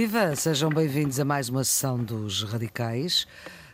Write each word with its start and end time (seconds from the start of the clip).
Viva! 0.00 0.34
Sejam 0.34 0.70
bem-vindos 0.70 1.20
a 1.20 1.26
mais 1.26 1.50
uma 1.50 1.62
sessão 1.62 2.02
dos 2.02 2.42
Radicais. 2.42 3.26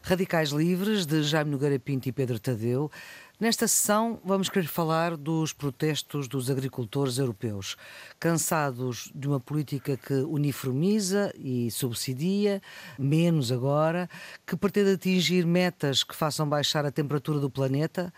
Radicais 0.03 0.51
Livres, 0.51 1.07
de 1.07 1.23
Jaime 1.23 1.53
Nogueira 1.53 1.79
Pinto 1.79 2.09
e 2.09 2.13
Pedro 2.13 2.41
Tadeu. 2.41 2.91
Nesta 3.39 3.69
sessão, 3.69 4.19
vamos 4.25 4.49
querer 4.49 4.67
falar 4.67 5.17
dos 5.17 5.53
protestos 5.53 6.27
dos 6.27 6.51
agricultores 6.51 7.19
europeus, 7.19 7.77
cansados 8.19 9.09
de 9.15 9.29
uma 9.29 9.39
política 9.39 9.97
que 9.97 10.15
uniformiza 10.15 11.33
e 11.39 11.71
subsidia, 11.71 12.61
menos 12.99 13.53
agora, 13.53 14.11
que 14.45 14.57
pretende 14.57 14.95
atingir 14.95 15.47
metas 15.47 16.03
que 16.03 16.17
façam 16.17 16.49
baixar 16.49 16.85
a 16.85 16.91
temperatura 16.91 17.39
do 17.39 17.49
planeta. 17.49 18.13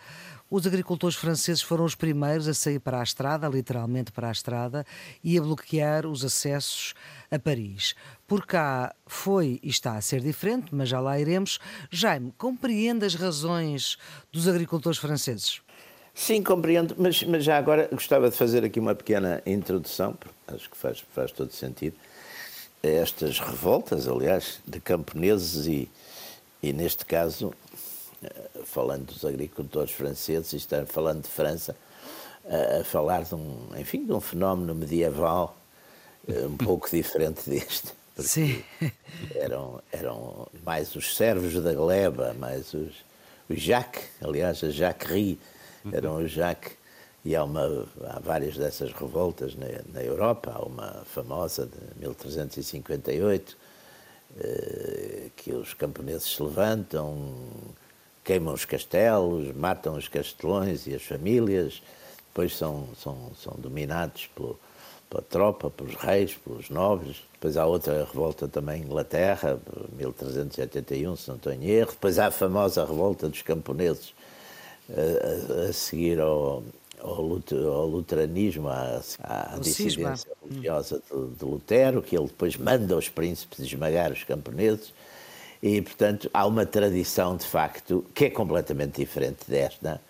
Os 0.51 0.67
agricultores 0.67 1.15
franceses 1.15 1.61
foram 1.61 1.85
os 1.85 1.95
primeiros 1.95 2.49
a 2.49 2.55
sair 2.55 2.79
para 2.79 3.01
a 3.01 3.03
estrada, 3.03 3.47
literalmente 3.49 4.11
para 4.11 4.29
a 4.29 4.33
estrada, 4.33 4.87
e 5.23 5.37
a 5.37 5.43
bloquear 5.43 6.07
os 6.07 6.25
acessos 6.25 6.95
a 7.31 7.39
Paris. 7.39 7.95
Por 8.27 8.47
cá 8.47 8.95
foi 9.07 9.61
e 9.63 9.69
está 9.69 9.97
a 9.97 10.01
ser 10.01 10.23
diferente, 10.23 10.75
mas 10.75 10.89
já 10.89 11.01
lá 11.01 11.21
iremos. 11.21 11.59
Jaime, 11.91 12.33
compreende 12.39 13.05
as 13.05 13.15
razões 13.15 13.99
dos 14.33 14.49
agricultores 14.49 14.99
franceses? 14.99 15.61
Sim, 16.15 16.43
compreendo, 16.43 16.95
mas, 16.97 17.23
mas 17.25 17.45
já 17.45 17.59
agora 17.59 17.87
gostava 17.93 18.31
de 18.31 18.37
fazer 18.37 18.65
aqui 18.65 18.81
uma 18.81 18.95
pequena 18.95 19.43
introdução, 19.45 20.15
porque 20.15 20.35
acho 20.49 20.71
que 20.71 20.79
faz, 20.79 21.05
faz 21.15 21.31
todo 21.31 21.53
sentido. 21.53 21.95
Estas 22.83 23.39
revoltas, 23.39 24.09
aliás, 24.09 24.61
de 24.67 24.81
camponeses 24.81 25.67
e, 25.67 25.91
e 26.63 26.73
neste 26.73 27.05
caso, 27.05 27.53
falando 28.65 29.07
dos 29.07 29.25
agricultores 29.25 29.93
franceses, 29.93 30.53
isto 30.53 30.75
é, 30.75 30.85
falando 30.85 31.23
de 31.23 31.29
França, 31.29 31.77
a 32.81 32.85
falar 32.85 33.25
de 33.25 33.35
um, 33.35 33.69
enfim, 33.77 34.05
de 34.05 34.13
um 34.13 34.21
fenómeno 34.21 34.75
medieval 34.75 35.57
eh, 36.27 36.47
um 36.47 36.57
pouco 36.57 36.89
diferente 36.91 37.49
deste. 37.49 37.89
Sim. 38.19 38.63
Eram, 39.35 39.81
eram 39.93 40.49
mais 40.65 40.95
os 40.97 41.17
servos 41.17 41.55
da 41.63 41.73
gleba, 41.73 42.35
mais 42.35 42.73
os, 42.75 43.05
os 43.49 43.61
Jacques, 43.61 44.05
aliás, 44.21 44.65
a 44.65 44.71
Jacquerie, 44.71 45.39
eram 45.93 46.17
os 46.17 46.31
Jacques, 46.31 46.77
e 47.25 47.37
há, 47.37 47.45
uma, 47.45 47.87
há 48.09 48.19
várias 48.21 48.57
dessas 48.57 48.93
revoltas 48.93 49.55
na, 49.55 49.67
na 49.93 50.03
Europa, 50.03 50.53
há 50.55 50.65
uma 50.65 51.05
famosa 51.05 51.67
de 51.67 52.01
1358, 52.01 53.57
eh, 54.41 55.31
que 55.37 55.53
os 55.53 55.75
camponeses 55.75 56.35
se 56.35 56.43
levantam, 56.43 57.35
queimam 58.29 58.53
os 58.53 58.67
castelos, 58.67 59.57
matam 59.57 59.97
os 59.97 60.07
castelões 60.07 60.87
e 60.87 60.95
as 60.95 61.03
famílias, 61.03 61.81
depois 62.29 62.55
são, 62.55 62.87
são, 63.03 63.31
são 63.43 63.55
dominados 63.57 64.29
pelo, 64.35 64.61
pela 65.09 65.23
tropa, 65.23 65.71
pelos 65.71 65.95
reis, 65.95 66.35
pelos 66.35 66.69
nobres. 66.69 67.23
Depois 67.33 67.57
há 67.57 67.65
outra 67.65 68.05
revolta 68.05 68.47
também 68.47 68.83
em 68.83 68.85
Inglaterra, 68.85 69.59
1381, 69.97 71.17
se 71.17 71.29
não 71.29 71.37
estou 71.37 71.51
em 71.55 71.71
erro. 71.71 71.93
Depois 71.93 72.19
há 72.19 72.27
a 72.27 72.31
famosa 72.31 72.85
revolta 72.85 73.31
dos 73.31 73.41
camponeses, 73.41 74.13
a, 74.91 75.71
a, 75.71 75.73
seguir 75.73 76.21
ao, 76.21 76.63
ao, 77.01 77.23
luteranismo, 77.23 78.69
à, 78.69 79.01
à 79.23 79.59
dissidência 79.59 80.31
religiosa 80.45 81.03
de, 81.11 81.35
de 81.35 81.45
Lutero, 81.47 82.03
que 82.03 82.15
ele 82.15 82.27
depois 82.27 82.59
manda 82.59 82.95
os 82.95 83.09
príncipes 83.09 83.61
esmagar 83.61 84.13
os 84.13 84.23
camponeses. 84.23 84.93
E, 85.63 85.83
portanto, 85.83 86.31
há 86.33 86.47
uma 86.47 86.65
tradição, 86.65 87.37
de 87.37 87.45
facto, 87.45 88.05
que 88.15 88.27
é 88.27 88.31
completamente 88.31 89.01
diferente 89.01 89.41
desta, 89.49 90.01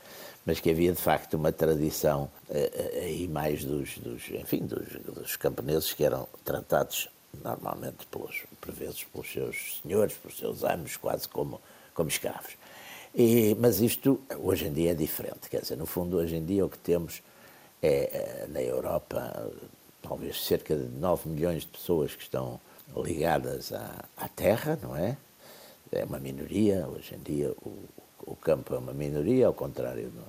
mas 0.45 0.61
que 0.61 0.71
havia, 0.71 0.93
de 0.93 1.01
facto, 1.01 1.35
uma 1.35 1.53
tradição 1.53 2.31
eh, 2.51 2.71
eh, 2.75 3.05
aí 3.05 3.29
mais 3.29 3.65
dos, 3.65 3.99
dos 3.99 4.29
enfim, 4.31 4.61
dos, 4.61 4.87
dos 5.03 5.37
camponeses 5.37 5.93
que 5.93 6.05
eram 6.05 6.27
tratados 6.45 7.09
normalmente, 7.43 8.07
pelos, 8.11 8.45
por 8.61 8.73
vezes, 8.73 9.05
pelos 9.05 9.31
seus 9.31 9.81
senhores, 9.83 10.15
pelos 10.15 10.39
seus 10.39 10.65
amos, 10.65 10.97
quase 10.97 11.29
como, 11.29 11.61
como 11.95 12.09
escravos. 12.09 12.57
E, 13.15 13.57
mas 13.59 13.81
isto, 13.81 14.21
hoje 14.39 14.67
em 14.67 14.73
dia, 14.73 14.93
é 14.93 14.95
diferente. 14.95 15.49
Quer 15.51 15.63
dizer, 15.63 15.77
no 15.77 15.87
fundo, 15.87 16.17
hoje 16.17 16.37
em 16.37 16.45
dia, 16.45 16.65
o 16.65 16.69
que 16.69 16.79
temos 16.79 17.23
é, 17.83 17.89
eh, 17.89 18.47
na 18.49 18.63
Europa, 18.63 19.51
talvez 20.03 20.45
cerca 20.45 20.77
de 20.77 20.89
9 20.99 21.29
milhões 21.29 21.63
de 21.63 21.69
pessoas 21.69 22.15
que 22.15 22.23
estão 22.23 22.61
ligadas 22.97 23.73
à, 23.73 24.05
à 24.17 24.29
terra, 24.29 24.79
não 24.83 24.97
é? 24.97 25.17
É 25.93 26.05
uma 26.05 26.19
minoria, 26.19 26.87
hoje 26.89 27.15
em 27.15 27.19
dia 27.19 27.51
o, 27.63 27.85
o 28.27 28.37
campo 28.37 28.75
é 28.75 28.79
uma 28.79 28.93
minoria, 28.93 29.47
ao 29.47 29.55
contrário 29.55 30.11
do, 30.11 30.25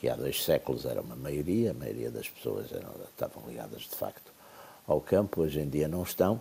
que 0.00 0.08
há 0.08 0.16
dois 0.16 0.42
séculos 0.42 0.84
era 0.84 1.00
uma 1.00 1.14
maioria, 1.14 1.70
a 1.70 1.74
maioria 1.74 2.10
das 2.10 2.28
pessoas 2.28 2.72
eram, 2.72 2.90
estavam 3.08 3.44
ligadas 3.48 3.82
de 3.82 3.94
facto 3.94 4.32
ao 4.86 5.00
campo, 5.00 5.42
hoje 5.42 5.60
em 5.60 5.68
dia 5.68 5.86
não 5.86 6.02
estão, 6.02 6.40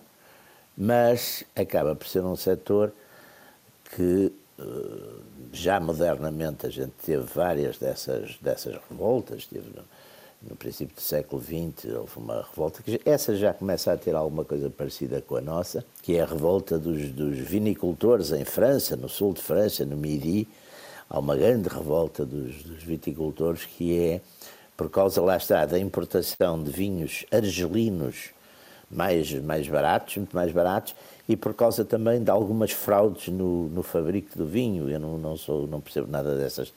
mas 0.75 1.43
acaba 1.55 1.95
por 1.95 2.07
ser 2.07 2.23
um 2.23 2.35
setor 2.35 2.91
que 3.95 4.31
eh, 4.57 4.63
já 5.51 5.79
modernamente 5.79 6.65
a 6.65 6.69
gente 6.69 6.93
teve 7.05 7.23
várias 7.23 7.77
dessas, 7.77 8.37
dessas 8.37 8.79
revoltas, 8.89 9.45
teve 9.45 9.69
no 10.41 10.55
princípio 10.55 10.95
do 10.95 11.01
século 11.01 11.41
XX 11.41 11.93
houve 11.95 12.17
uma 12.17 12.41
revolta, 12.41 12.81
que 12.81 12.99
essa 13.05 13.35
já 13.35 13.53
começa 13.53 13.93
a 13.93 13.97
ter 13.97 14.15
alguma 14.15 14.43
coisa 14.43 14.69
parecida 14.69 15.21
com 15.21 15.35
a 15.35 15.41
nossa, 15.41 15.85
que 16.01 16.17
é 16.17 16.21
a 16.21 16.25
revolta 16.25 16.79
dos, 16.79 17.09
dos 17.09 17.37
vinicultores 17.37 18.31
em 18.31 18.43
França, 18.43 18.95
no 18.95 19.07
sul 19.07 19.33
de 19.33 19.41
França, 19.41 19.85
no 19.85 19.95
Midi. 19.95 20.47
Há 21.09 21.19
uma 21.19 21.35
grande 21.35 21.69
revolta 21.69 22.25
dos, 22.25 22.63
dos 22.63 22.83
viticultores 22.83 23.65
que 23.65 23.97
é 23.99 24.21
por 24.75 24.89
causa, 24.89 25.21
lá 25.21 25.37
está, 25.37 25.63
da 25.65 25.77
importação 25.77 26.63
de 26.63 26.71
vinhos 26.71 27.23
argelinos 27.31 28.31
mais, 28.89 29.31
mais 29.43 29.67
baratos, 29.67 30.17
muito 30.17 30.35
mais 30.35 30.51
baratos, 30.51 30.95
e 31.29 31.37
por 31.37 31.53
causa 31.53 31.85
também 31.85 32.23
de 32.23 32.31
algumas 32.31 32.71
fraudes 32.71 33.27
no, 33.27 33.69
no 33.69 33.83
fabrico 33.83 34.35
do 34.35 34.45
vinho. 34.45 34.89
Eu 34.89 34.99
não, 34.99 35.17
não, 35.19 35.37
sou, 35.37 35.67
não 35.67 35.79
percebo 35.79 36.09
nada 36.09 36.35
dessas 36.35 36.73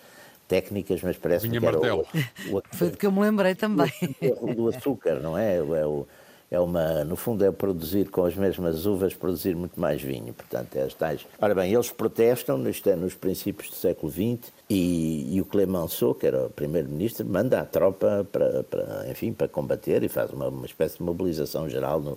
técnicas, 0.55 1.03
mas 1.03 1.17
parece 1.17 1.49
que 1.49 1.57
era 1.57 1.79
o, 1.79 2.01
o, 2.01 2.59
o, 2.59 2.63
Foi 2.73 2.91
do 2.91 2.97
que 2.97 3.07
eu 3.07 3.13
me 3.13 3.21
lembrei 3.21 3.55
também. 3.55 3.93
O 4.41 4.55
do 4.55 4.69
açúcar, 4.69 5.17
não 5.21 5.37
é? 5.37 5.57
É, 5.57 5.87
o, 5.87 6.07
é 6.49 6.61
uma, 6.61 7.05
no 7.05 7.17
fundo, 7.17 7.45
é 7.45 7.51
produzir 7.51 8.09
com 8.09 8.25
as 8.25 8.37
mesmas 8.37 8.87
uvas, 8.87 9.15
produzir 9.15 9.57
muito 9.57 9.81
mais 9.81 10.01
vinho. 10.01 10.33
Portanto, 10.33 10.77
é 10.77 10.83
as 10.83 10.95
tais. 10.95 11.27
Ora 11.41 11.55
bem, 11.55 11.73
eles 11.73 11.91
protestam, 11.91 12.69
isto 12.69 12.89
é, 12.89 12.95
nos 12.95 13.15
princípios 13.15 13.71
do 13.71 13.75
século 13.75 14.13
XX, 14.13 14.53
e, 14.71 15.35
e 15.35 15.41
o 15.41 15.45
Clemenceau, 15.45 16.15
que 16.15 16.27
era 16.27 16.47
o 16.47 16.51
primeiro-ministro, 16.51 17.27
manda 17.27 17.61
a 17.61 17.65
tropa 17.65 18.27
para, 18.31 18.63
para, 18.63 19.11
enfim, 19.11 19.33
para 19.33 19.49
combater 19.49 20.05
e 20.05 20.09
faz 20.09 20.31
uma, 20.31 20.49
uma 20.49 20.67
espécie 20.67 20.99
de 20.99 21.03
mobilização 21.03 21.69
geral 21.69 22.01
no, 22.01 22.17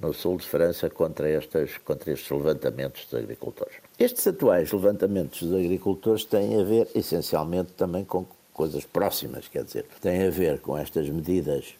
no 0.00 0.14
sul 0.14 0.38
de 0.38 0.46
França 0.46 0.88
contra, 0.88 1.28
estas, 1.28 1.76
contra 1.78 2.12
estes 2.12 2.30
levantamentos 2.30 3.04
dos 3.04 3.20
agricultores. 3.20 3.74
Estes 3.98 4.26
atuais 4.26 4.72
levantamentos 4.72 5.42
dos 5.42 5.52
agricultores 5.52 6.24
têm 6.24 6.60
a 6.60 6.64
ver 6.64 6.88
essencialmente 6.96 7.72
também 7.72 8.04
com 8.04 8.26
coisas 8.52 8.84
próximas, 8.84 9.46
quer 9.46 9.62
dizer, 9.62 9.86
têm 10.00 10.26
a 10.26 10.30
ver 10.30 10.58
com 10.60 10.76
estas 10.76 11.08
medidas, 11.08 11.74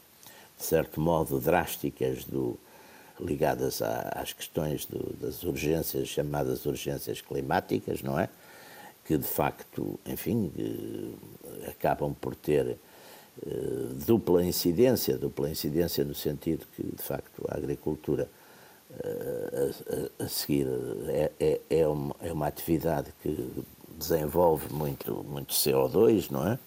de 0.56 0.64
certo 0.64 1.00
modo, 1.00 1.40
drásticas 1.40 2.24
do, 2.24 2.56
ligadas 3.20 3.82
às 3.82 4.32
questões 4.32 4.86
do, 4.86 5.12
das 5.20 5.42
urgências, 5.42 6.08
chamadas 6.08 6.66
urgências 6.66 7.20
climáticas, 7.20 8.02
não 8.02 8.18
é? 8.18 8.28
Que 9.04 9.16
de 9.18 9.26
facto, 9.26 9.98
enfim, 10.06 10.52
acabam 11.68 12.14
por 12.14 12.34
ter 12.36 12.66
eh, 12.66 12.76
dupla 14.06 14.44
incidência, 14.44 15.18
dupla 15.18 15.50
incidência 15.50 16.04
no 16.04 16.14
sentido 16.14 16.64
que, 16.74 16.82
de 16.82 17.02
facto, 17.02 17.44
a 17.48 17.56
agricultura 17.56 18.28
a, 20.20 20.24
a, 20.24 20.28
seguir 20.28 20.66
é, 21.08 21.32
é, 21.40 21.60
é, 21.70 21.88
uma, 21.88 22.14
é 22.20 22.32
uma 22.32 22.46
atividade 22.46 23.12
que 23.22 23.50
desenvolve 23.98 24.72
muito, 24.72 25.24
muito 25.28 25.54
CO2, 25.54 26.30
não 26.30 26.46
é? 26.46 26.58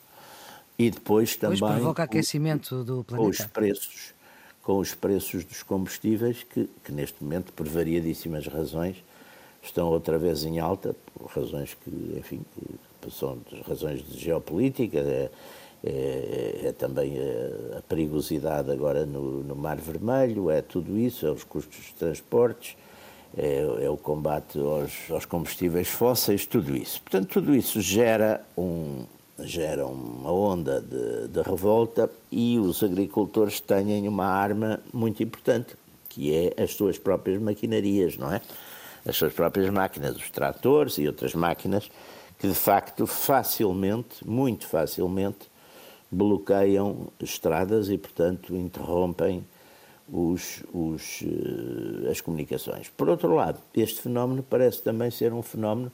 E 0.78 0.90
depois 0.92 1.36
também... 1.36 1.58
Depois 1.58 1.76
provoca 1.76 2.04
aquecimento 2.04 2.84
do 2.84 3.04
planeta. 3.04 3.26
Com 3.26 3.30
os 3.30 3.52
preços, 3.52 4.14
com 4.62 4.78
os 4.78 4.94
preços 4.94 5.44
dos 5.44 5.64
combustíveis, 5.64 6.44
que, 6.44 6.70
que 6.84 6.92
neste 6.92 7.24
momento, 7.24 7.52
por 7.54 7.68
variadíssimas 7.68 8.46
razões, 8.48 9.04
estão 9.62 9.88
outra 9.88 10.18
vez 10.18 10.44
em 10.44 10.60
alta, 10.60 10.96
por 11.14 11.28
razões 11.32 11.76
que, 11.84 12.16
enfim, 12.18 12.42
são 13.12 13.40
razões 13.68 14.06
de 14.06 14.20
geopolítica, 14.20 15.32
é, 15.84 16.62
é, 16.64 16.68
é 16.68 16.72
também 16.72 17.18
a, 17.20 17.78
a, 17.78 17.82
perigosidade 17.82 18.72
agora 18.72 19.06
no, 19.06 19.44
no, 19.44 19.56
Mar 19.56 19.78
Vermelho, 19.78 20.50
é 20.50 20.62
tudo 20.62 20.98
isso, 20.98 21.28
é 21.28 21.32
os 21.32 21.44
custos 21.44 21.86
de 21.86 21.94
transportes, 21.94 22.76
é, 23.38 23.86
é 23.86 23.90
o 23.90 23.98
combate 23.98 24.58
aos, 24.60 25.12
aos, 25.12 25.26
combustíveis 25.26 25.88
fósseis, 25.88 26.46
tudo 26.46 26.76
isso. 26.76 27.02
Portanto, 27.02 27.28
tudo 27.30 27.54
isso 27.54 27.80
gera, 27.80 28.44
um, 28.58 29.06
gera 29.40 29.86
uma 29.86 30.32
onda 30.32 30.82
de, 30.82 31.28
de 31.28 31.42
revolta 31.42 32.10
e 32.32 32.58
os 32.58 32.82
agricultores 32.82 33.60
têm 33.60 34.08
uma 34.08 34.26
arma 34.26 34.80
muito 34.92 35.22
importante, 35.22 35.76
que 36.10 36.34
é 36.34 36.64
as 36.64 36.74
suas 36.74 36.98
próprias 36.98 37.40
maquinarias, 37.40 38.18
não 38.18 38.34
é? 38.34 38.42
As 39.06 39.16
suas 39.16 39.32
próprias 39.32 39.70
máquinas, 39.70 40.16
os 40.16 40.30
tratores 40.32 40.98
e 40.98 41.08
outras 41.08 41.36
máquinas, 41.36 41.90
que 42.40 42.48
de 42.48 42.56
facto 42.56 43.06
facilmente, 43.06 44.28
muito 44.28 44.68
facilmente, 44.68 45.48
bloqueiam 46.12 47.08
estradas 47.20 47.90
e, 47.90 47.98
portanto, 47.98 48.56
interrompem 48.56 49.44
os, 50.12 50.64
os, 50.74 51.22
uh, 51.22 52.10
as 52.10 52.22
comunicações. 52.22 52.90
Por 52.90 53.10
outro 53.10 53.34
lado, 53.36 53.60
este 53.76 54.02
fenómeno 54.02 54.44
parece 54.44 54.82
também 54.82 55.12
ser 55.12 55.34
um 55.34 55.42
fenómeno, 55.42 55.92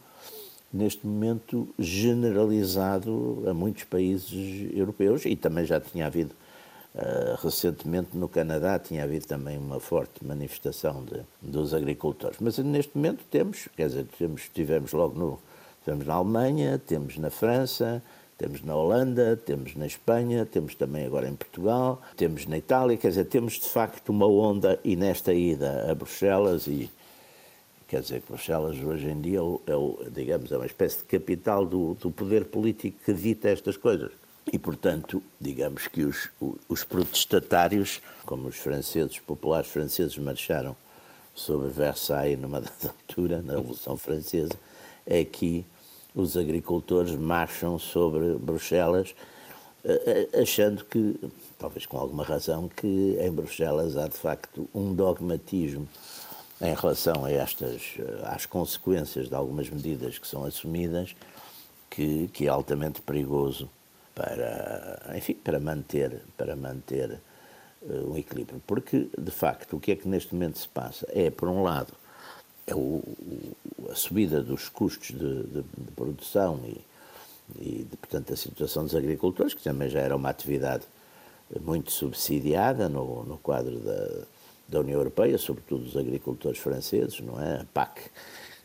neste 0.71 1.05
momento, 1.05 1.67
generalizado 1.77 3.43
a 3.47 3.53
muitos 3.53 3.83
países 3.83 4.71
europeus 4.73 5.25
e 5.25 5.35
também 5.35 5.65
já 5.65 5.79
tinha 5.79 6.07
havido 6.07 6.35
Uh, 6.95 7.33
recentemente 7.43 8.15
no 8.15 8.29
Canadá 8.29 8.77
tinha 8.77 9.03
havido 9.03 9.25
também 9.25 9.57
uma 9.57 9.79
forte 9.79 10.23
manifestação 10.23 11.03
de, 11.03 11.21
dos 11.41 11.73
agricultores. 11.73 12.37
Mas 12.39 12.59
neste 12.59 12.95
momento 12.95 13.23
temos, 13.31 13.67
quer 13.75 13.87
dizer, 13.87 14.05
temos, 14.15 14.47
tivemos 14.53 14.91
logo 14.93 15.17
no, 15.17 15.39
tivemos 15.83 16.05
na 16.05 16.13
Alemanha, 16.13 16.77
temos 16.77 17.17
na 17.17 17.31
França, 17.31 17.99
temos 18.43 18.61
na 18.61 18.75
Holanda, 18.75 19.37
temos 19.37 19.73
na 19.73 19.85
Espanha, 19.87 20.45
temos 20.45 20.75
também 20.75 21.05
agora 21.05 21.29
em 21.29 21.33
Portugal, 21.33 22.01
temos 22.17 22.45
na 22.45 22.57
Itália, 22.57 22.97
quer 22.97 23.07
dizer, 23.07 23.23
temos 23.23 23.53
de 23.53 23.69
facto 23.69 24.09
uma 24.09 24.27
onda 24.27 24.77
e 24.83 24.97
nesta 24.97 25.33
ida 25.33 25.89
a 25.89 25.95
Bruxelas 25.95 26.67
e 26.67 26.91
quer 27.87 28.01
dizer 28.01 28.19
que 28.19 28.27
Bruxelas 28.27 28.75
hoje 28.83 29.07
em 29.07 29.21
dia 29.21 29.39
é, 29.65 29.75
o, 29.75 29.97
digamos, 30.11 30.51
é 30.51 30.57
uma 30.57 30.65
espécie 30.65 30.97
de 30.97 31.03
capital 31.05 31.65
do, 31.65 31.93
do 31.93 32.11
poder 32.11 32.43
político 32.43 32.99
que 33.05 33.13
dita 33.13 33.47
estas 33.47 33.77
coisas. 33.77 34.11
E, 34.51 34.59
portanto, 34.59 35.23
digamos 35.39 35.87
que 35.87 36.03
os, 36.03 36.29
os 36.67 36.83
protestatários, 36.83 38.01
como 38.25 38.49
os 38.49 38.57
franceses, 38.57 39.19
populares 39.19 39.69
franceses, 39.69 40.17
marcharam 40.17 40.75
sobre 41.33 41.69
Versailles 41.69 42.37
numa 42.37 42.59
dada 42.61 42.93
altura, 43.07 43.41
na 43.41 43.53
Revolução 43.53 43.95
Francesa, 43.95 44.51
é 45.05 45.23
que 45.23 45.65
os 46.15 46.37
agricultores 46.37 47.15
marcham 47.15 47.79
sobre 47.79 48.35
Bruxelas, 48.35 49.15
eh, 49.83 50.29
eh, 50.33 50.41
achando 50.41 50.85
que, 50.85 51.19
talvez 51.57 51.85
com 51.85 51.97
alguma 51.97 52.23
razão, 52.23 52.69
que 52.69 53.17
em 53.19 53.31
Bruxelas 53.31 53.97
há 53.97 54.07
de 54.07 54.15
facto 54.15 54.69
um 54.73 54.93
dogmatismo 54.93 55.87
em 56.61 56.73
relação 56.73 57.25
a 57.25 57.31
estas, 57.31 57.95
eh, 57.97 58.21
às 58.23 58.45
consequências 58.45 59.27
de 59.27 59.35
algumas 59.35 59.69
medidas 59.69 60.17
que 60.19 60.27
são 60.27 60.45
assumidas, 60.45 61.15
que, 61.89 62.29
que 62.29 62.45
é 62.45 62.49
altamente 62.49 63.01
perigoso 63.01 63.69
para, 64.15 65.13
enfim, 65.17 65.33
para 65.33 65.59
manter, 65.59 66.21
para 66.37 66.55
manter 66.55 67.19
um 67.81 68.17
equilíbrio. 68.17 68.61
Porque, 68.65 69.09
de 69.17 69.31
facto, 69.31 69.75
o 69.75 69.79
que 69.79 69.91
é 69.91 69.95
que 69.95 70.07
neste 70.07 70.33
momento 70.33 70.57
se 70.57 70.67
passa? 70.67 71.05
É, 71.09 71.29
por 71.29 71.49
um 71.49 71.61
lado, 71.63 71.93
é 72.65 72.75
o, 72.75 73.03
a 73.91 73.95
subida 73.95 74.41
dos 74.41 74.69
custos 74.69 75.09
de, 75.09 75.43
de, 75.43 75.61
de 75.61 75.91
produção 75.95 76.59
e, 76.65 76.81
e 77.59 77.83
de, 77.89 77.97
portanto, 77.97 78.33
a 78.33 78.37
situação 78.37 78.83
dos 78.83 78.95
agricultores, 78.95 79.53
que 79.53 79.63
também 79.63 79.89
já 79.89 79.99
era 79.99 80.15
uma 80.15 80.29
atividade 80.29 80.83
muito 81.61 81.91
subsidiada 81.91 82.89
no, 82.89 83.23
no 83.23 83.37
quadro 83.37 83.79
da, 83.79 84.25
da 84.67 84.79
União 84.79 84.97
Europeia, 84.97 85.37
sobretudo 85.37 85.85
os 85.85 85.97
agricultores 85.97 86.59
franceses, 86.59 87.19
não 87.19 87.41
é? 87.41 87.61
A 87.61 87.65
PAC 87.73 88.09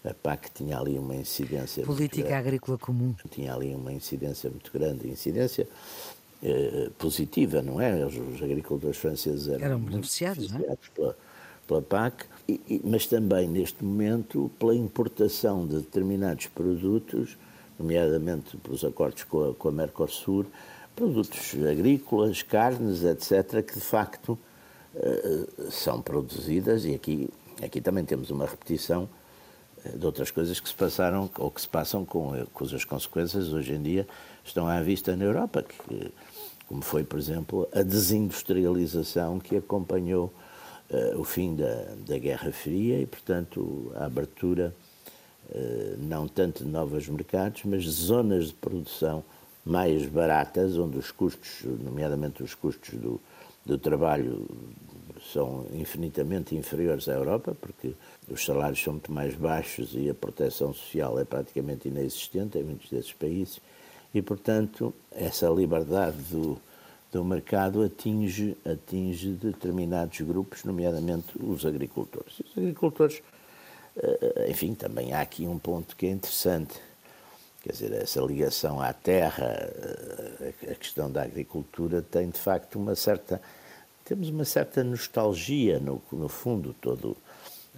a 0.04 0.14
PAC 0.14 0.50
tinha 0.54 0.78
ali 0.78 0.98
uma 0.98 1.14
incidência. 1.14 1.84
Política 1.84 2.38
Agrícola 2.38 2.78
Comum. 2.78 3.14
Tinha 3.30 3.52
ali 3.54 3.74
uma 3.74 3.92
incidência 3.92 4.48
muito 4.48 4.72
grande, 4.72 5.08
incidência 5.08 5.68
eh, 6.42 6.88
positiva, 6.96 7.60
não 7.60 7.80
é? 7.80 8.06
Os, 8.06 8.14
os, 8.14 8.42
agricultores 8.42 8.96
franceses 8.96 9.48
eram, 9.48 9.64
eram 9.64 9.80
beneficiados, 9.80 10.50
não 10.52 10.60
é? 10.60 10.76
pela, 10.94 11.16
pela 11.66 11.82
PAC, 11.82 12.26
e, 12.48 12.80
mas 12.82 13.06
também 13.06 13.46
neste 13.46 13.84
momento 13.84 14.50
pela 14.58 14.74
importação 14.74 15.66
de 15.66 15.76
determinados 15.76 16.46
produtos, 16.46 17.36
nomeadamente 17.78 18.56
pelos 18.56 18.82
acordos 18.84 19.24
com 19.24 19.50
a, 19.50 19.54
com 19.54 19.68
a 19.68 19.72
produtos 20.96 21.54
agrícolas, 21.70 22.42
carnes, 22.42 23.04
etc., 23.04 23.62
que 23.62 23.74
de 23.74 23.84
facto 23.84 24.36
eh, 24.96 25.46
são 25.70 26.00
produzidas, 26.00 26.84
e 26.84 26.94
aqui, 26.94 27.28
aqui 27.62 27.80
também 27.80 28.04
temos 28.04 28.30
uma 28.30 28.46
repetição 28.46 29.08
de 29.94 30.04
outras 30.04 30.30
coisas 30.30 30.58
que 30.58 30.68
se 30.68 30.74
passaram 30.74 31.30
ou 31.38 31.50
que 31.50 31.60
se 31.60 31.68
passam 31.68 32.04
com 32.04 32.32
cujas 32.52 32.84
consequências 32.84 33.52
hoje 33.52 33.74
em 33.74 33.82
dia 33.82 34.08
estão 34.44 34.66
à 34.66 34.80
vista 34.82 35.14
na 35.16 35.24
Europa, 35.24 35.62
que, 35.62 36.12
como 36.66 36.82
foi, 36.82 37.04
por 37.04 37.18
exemplo, 37.18 37.68
a 37.72 37.82
desindustrialização 37.82 39.38
que 39.38 39.56
acompanhou 39.56 40.26
uh, 40.26 40.47
o 41.16 41.24
fim 41.24 41.54
da, 41.54 41.94
da 42.06 42.18
Guerra 42.18 42.50
Fria 42.50 43.00
e, 43.00 43.06
portanto, 43.06 43.92
a 43.94 44.06
abertura 44.06 44.74
uh, 45.50 45.96
não 45.98 46.26
tanto 46.26 46.64
de 46.64 46.70
novos 46.70 47.08
mercados, 47.08 47.62
mas 47.64 47.84
zonas 47.84 48.46
de 48.46 48.54
produção 48.54 49.22
mais 49.64 50.06
baratas, 50.06 50.78
onde 50.78 50.96
os 50.96 51.10
custos, 51.10 51.62
nomeadamente 51.84 52.42
os 52.42 52.54
custos 52.54 52.98
do, 52.98 53.20
do 53.66 53.76
trabalho, 53.76 54.46
são 55.32 55.66
infinitamente 55.74 56.56
inferiores 56.56 57.08
à 57.08 57.12
Europa, 57.12 57.54
porque 57.60 57.92
os 58.30 58.44
salários 58.44 58.82
são 58.82 58.94
muito 58.94 59.12
mais 59.12 59.34
baixos 59.34 59.90
e 59.94 60.08
a 60.08 60.14
proteção 60.14 60.72
social 60.72 61.18
é 61.18 61.24
praticamente 61.24 61.88
inexistente 61.88 62.56
em 62.56 62.62
muitos 62.62 62.88
desses 62.88 63.12
países, 63.12 63.60
e, 64.14 64.22
portanto, 64.22 64.94
essa 65.12 65.50
liberdade 65.50 66.16
do, 66.30 66.58
do 67.10 67.24
mercado 67.24 67.82
atinge, 67.82 68.56
atinge 68.64 69.30
determinados 69.30 70.20
grupos, 70.20 70.64
nomeadamente 70.64 71.32
os 71.40 71.64
agricultores. 71.64 72.40
Os 72.40 72.58
agricultores, 72.58 73.22
eh, 73.96 74.46
enfim, 74.50 74.74
também 74.74 75.12
há 75.12 75.20
aqui 75.20 75.46
um 75.46 75.58
ponto 75.58 75.96
que 75.96 76.06
é 76.06 76.10
interessante, 76.10 76.74
quer 77.62 77.72
dizer, 77.72 77.92
essa 77.92 78.20
ligação 78.20 78.80
à 78.80 78.92
terra, 78.92 79.46
eh, 79.46 80.52
a 80.70 80.74
questão 80.74 81.10
da 81.10 81.22
agricultura 81.22 82.02
tem 82.02 82.28
de 82.28 82.38
facto 82.38 82.78
uma 82.78 82.94
certa 82.94 83.40
temos 84.04 84.30
uma 84.30 84.44
certa 84.46 84.82
nostalgia 84.82 85.78
no, 85.78 86.00
no 86.10 86.30
fundo 86.30 86.74
todo. 86.80 87.14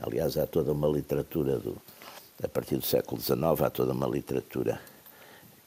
Aliás, 0.00 0.38
há 0.38 0.46
toda 0.46 0.70
uma 0.70 0.86
literatura 0.86 1.58
do, 1.58 1.76
a 2.40 2.46
partir 2.46 2.76
do 2.76 2.84
século 2.84 3.20
XIX 3.20 3.62
há 3.62 3.68
toda 3.68 3.92
uma 3.92 4.06
literatura 4.06 4.80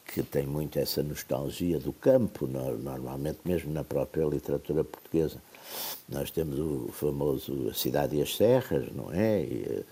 que 0.05 0.21
tem 0.21 0.45
muito 0.45 0.77
essa 0.77 1.01
nostalgia 1.01 1.79
do 1.79 1.94
campo, 1.94 2.47
normalmente 2.47 3.39
mesmo 3.45 3.71
na 3.73 3.83
própria 3.83 4.25
literatura 4.25 4.83
portuguesa. 4.83 5.38
Nós 6.07 6.29
temos 6.29 6.59
o 6.59 6.89
famoso 6.91 7.69
A 7.69 7.73
Cidade 7.73 8.15
e 8.15 8.21
as 8.21 8.35
Serras, 8.35 8.91
não 8.94 9.11
é? 9.11 9.41
E 9.41 9.85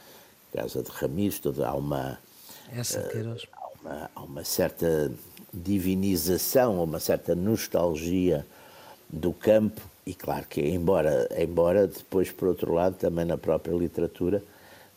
a 0.53 0.57
Casa 0.57 0.83
de 0.83 0.91
Ramis, 0.91 1.39
toda, 1.39 1.67
há 1.67 1.73
uma, 1.73 2.19
essa, 2.71 2.99
uh, 2.99 3.37
há 3.53 3.67
uma, 3.81 4.11
há 4.15 4.21
uma 4.21 4.43
certa 4.43 5.11
divinização, 5.53 6.83
uma 6.83 7.00
certa 7.00 7.33
nostalgia 7.33 8.45
do 9.09 9.33
campo 9.33 9.81
e 10.05 10.13
claro 10.13 10.45
que, 10.47 10.62
embora, 10.62 11.27
embora 11.38 11.88
depois, 11.88 12.31
por 12.31 12.47
outro 12.47 12.74
lado, 12.74 12.95
também 12.95 13.25
na 13.25 13.38
própria 13.38 13.74
literatura, 13.74 14.43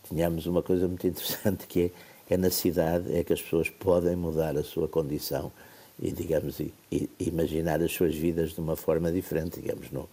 tenhamos 0.08 0.46
uma 0.46 0.62
coisa 0.62 0.88
muito 0.88 1.06
interessante 1.06 1.66
que 1.68 1.82
é, 1.82 1.90
é 2.28 2.36
na 2.36 2.50
cidade 2.50 3.14
é 3.14 3.22
que 3.22 3.32
as 3.32 3.42
pessoas 3.42 3.68
podem 3.68 4.16
mudar 4.16 4.56
a 4.56 4.62
sua 4.62 4.88
condição 4.88 5.52
e, 6.00 6.10
digamos, 6.10 6.58
e, 6.60 6.72
e 6.90 7.08
imaginar 7.20 7.82
as 7.82 7.92
suas 7.92 8.14
vidas 8.14 8.52
de 8.52 8.60
uma 8.60 8.76
forma 8.76 9.12
diferente. 9.12 9.60
Digamos, 9.60 9.90
no, 9.90 10.08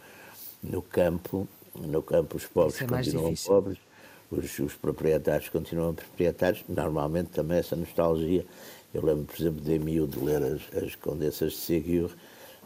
no 0.61 0.81
campo, 0.81 1.47
no 1.75 2.01
campo 2.01 2.37
os 2.37 2.45
pobres 2.45 2.81
é 2.81 2.85
continuam 2.85 3.29
difícil. 3.31 3.51
pobres, 3.51 3.77
os, 4.29 4.59
os, 4.59 4.73
proprietários 4.73 5.49
continuam 5.49 5.93
proprietários. 5.93 6.63
Normalmente 6.67 7.29
também 7.29 7.57
essa 7.57 7.75
nostalgia. 7.75 8.45
Eu 8.93 9.03
lembro, 9.05 9.25
por 9.25 9.41
exemplo, 9.41 9.61
de 9.61 9.79
miúdo 9.79 10.23
ler 10.23 10.43
as, 10.43 10.83
as 10.83 10.95
Condessas 10.95 11.53
de 11.53 11.57
Ségur. 11.59 12.11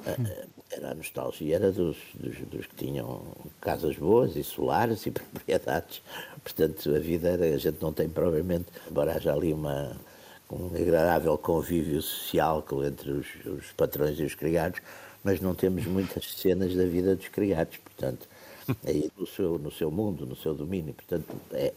Hum 0.08 0.56
era 0.72 0.92
a 0.92 0.96
nostalgia, 0.96 1.56
era 1.56 1.72
dos, 1.72 1.98
dos, 2.14 2.38
dos, 2.40 2.66
que 2.66 2.76
tinham 2.76 3.22
casas 3.62 3.96
boas 3.98 4.36
e 4.36 4.44
solares 4.44 5.06
e 5.06 5.12
propriedades. 5.12 6.02
Portanto, 6.44 6.96
a 6.96 7.00
vida 7.00 7.30
era, 7.30 7.46
a 7.46 7.58
gente 7.58 7.82
não 7.82 7.94
tem 7.94 8.10
provavelmente, 8.10 8.66
embora 8.90 9.16
haja 9.16 9.34
ali 9.34 9.54
uma, 9.54 9.96
um 10.52 10.68
agradável 10.68 11.38
convívio 11.38 12.02
social 12.02 12.66
entre 12.86 13.12
os, 13.12 13.28
os 13.46 13.72
patrões 13.72 14.20
e 14.20 14.24
os 14.24 14.36
criados, 14.36 14.82
mas 15.24 15.40
não 15.40 15.56
temos 15.56 15.86
muitas 15.86 16.34
cenas 16.34 16.76
da 16.76 16.86
vida 16.86 17.16
dos 17.16 17.28
criados, 17.30 17.78
portanto, 17.78 18.28
aí 18.86 19.12
no 19.18 19.26
seu, 19.26 19.58
no 19.58 19.72
seu 19.72 19.90
mundo, 19.90 20.26
no 20.26 20.36
seu 20.36 20.54
domínio. 20.54 20.94
Portanto, 20.94 21.26
é, 21.52 21.74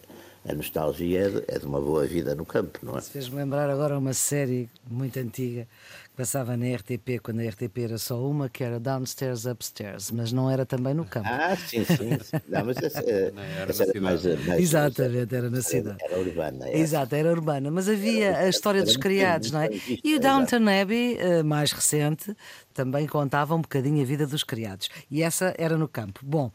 a 0.49 0.55
nostalgia 0.55 1.21
é 1.21 1.29
de, 1.29 1.45
é 1.47 1.59
de 1.59 1.67
uma 1.67 1.81
boa 1.81 2.07
vida 2.07 2.35
no 2.35 2.47
campo, 2.47 2.79
não 2.83 2.97
é? 2.97 3.01
Se 3.01 3.11
fez-me 3.11 3.37
lembrar 3.37 3.69
agora 3.69 3.99
uma 3.99 4.15
série 4.15 4.69
muito 4.91 5.19
antiga 5.19 5.69
que 6.05 6.17
passava 6.17 6.57
na 6.57 6.75
RTP, 6.75 7.21
quando 7.23 7.41
a 7.41 7.49
RTP 7.49 7.79
era 7.79 7.99
só 7.99 8.19
uma, 8.27 8.49
que 8.49 8.65
era 8.65 8.81
Downstairs, 8.81 9.45
Upstairs, 9.45 10.11
mas 10.11 10.33
não 10.33 10.51
era 10.51 10.65
também 10.65 10.95
no 10.95 11.05
campo. 11.05 11.29
Ah, 11.29 11.55
sim, 11.55 11.85
sim. 11.85 12.41
Não, 12.49 12.65
mas 12.65 12.79
essa, 12.79 12.99
era, 13.07 13.33
essa 13.69 13.85
era 13.85 14.01
mais, 14.01 14.25
mais, 14.25 14.61
Exatamente, 14.61 15.35
era 15.35 15.51
na 15.51 15.61
cidade. 15.61 15.99
Era, 16.03 16.15
era 16.15 16.21
urbana. 16.21 16.67
Era. 16.67 16.79
Exato, 16.79 17.15
era 17.15 17.31
urbana, 17.31 17.71
mas 17.71 17.89
havia 17.89 18.39
a 18.39 18.49
história 18.49 18.83
dos 18.83 18.97
criados, 18.97 19.51
não 19.51 19.61
é? 19.61 19.69
E 20.03 20.15
o 20.15 20.21
Downton 20.21 20.67
Abbey, 20.67 21.19
eh, 21.19 21.43
mais 21.43 21.73
recente, 21.73 22.35
também 22.73 23.07
contava 23.07 23.55
um 23.55 23.61
bocadinho 23.61 24.01
a 24.01 24.05
vida 24.05 24.27
dos 24.27 24.43
criados. 24.43 24.89
E 25.11 25.23
essa 25.23 25.55
era 25.59 25.77
no 25.77 25.87
campo. 25.87 26.21
Bom, 26.23 26.51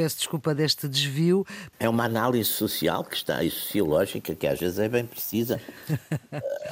peço 0.00 0.16
desculpa 0.16 0.54
deste 0.54 0.88
desvio. 0.88 1.46
É 1.78 1.86
uma 1.86 2.04
análise 2.04 2.48
social 2.48 3.04
que 3.04 3.16
está 3.16 3.44
e 3.44 3.50
sociológica 3.50 4.34
que 4.34 4.46
às 4.46 4.58
vezes 4.58 4.78
é 4.78 4.88
bem 4.88 5.04
precisa 5.04 5.60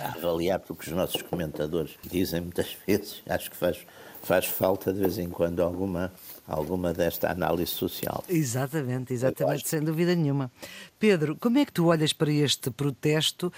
a 0.00 0.14
avaliar 0.14 0.60
porque 0.60 0.88
os 0.88 0.96
nossos 0.96 1.20
comentadores 1.20 1.94
dizem 2.10 2.40
muitas 2.40 2.74
vezes, 2.88 3.22
acho 3.28 3.50
que 3.50 3.56
faz, 3.56 3.76
faz 4.22 4.46
falta 4.46 4.94
de 4.94 5.00
vez 5.00 5.18
em 5.18 5.28
quando 5.28 5.62
alguma 5.62 6.10
alguma 6.46 6.94
desta 6.94 7.30
análise 7.30 7.72
social. 7.72 8.24
Exatamente, 8.26 9.12
exatamente, 9.12 9.68
sem 9.68 9.80
dúvida 9.82 10.16
nenhuma. 10.16 10.50
Pedro, 10.98 11.36
como 11.36 11.58
é 11.58 11.66
que 11.66 11.72
tu 11.72 11.88
olhas 11.88 12.14
para 12.14 12.32
este 12.32 12.70
protesto? 12.70 13.52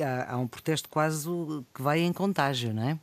Há, 0.00 0.34
há 0.34 0.38
um 0.38 0.46
protesto 0.46 0.88
quase 0.88 1.28
que 1.74 1.82
vai 1.82 1.98
em 1.98 2.12
contágio, 2.12 2.72
não 2.72 2.88
é? 2.88 2.98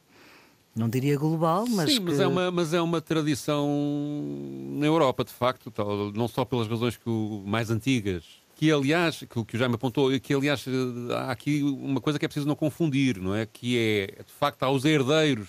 Não 0.76 0.90
diria 0.90 1.18
global, 1.18 1.66
mas. 1.70 1.92
Sim, 1.92 1.98
que... 1.98 2.04
mas, 2.04 2.20
é 2.20 2.28
uma, 2.28 2.52
mas 2.52 2.74
é 2.74 2.82
uma 2.82 3.00
tradição 3.00 3.70
na 4.72 4.86
Europa, 4.86 5.24
de 5.24 5.32
facto, 5.32 5.72
não 6.16 6.28
só 6.28 6.44
pelas 6.44 6.68
razões 6.68 6.98
que 6.98 7.08
o, 7.08 7.44
mais 7.46 7.70
antigas, 7.70 8.24
que 8.56 8.72
aliás, 8.72 9.20
que, 9.20 9.46
que 9.46 9.56
o 9.56 9.60
Jaime 9.60 9.76
apontou, 9.76 10.20
que 10.20 10.34
aliás 10.34 10.66
há 11.12 11.32
aqui 11.32 11.62
uma 11.62 12.02
coisa 12.02 12.18
que 12.18 12.26
é 12.26 12.28
preciso 12.28 12.48
não 12.48 12.56
confundir, 12.56 13.20
não 13.20 13.36
é? 13.36 13.46
Que 13.46 13.78
é, 13.78 14.24
de 14.24 14.32
facto, 14.40 14.64
há 14.64 14.72
os 14.72 14.84
herdeiros 14.84 15.48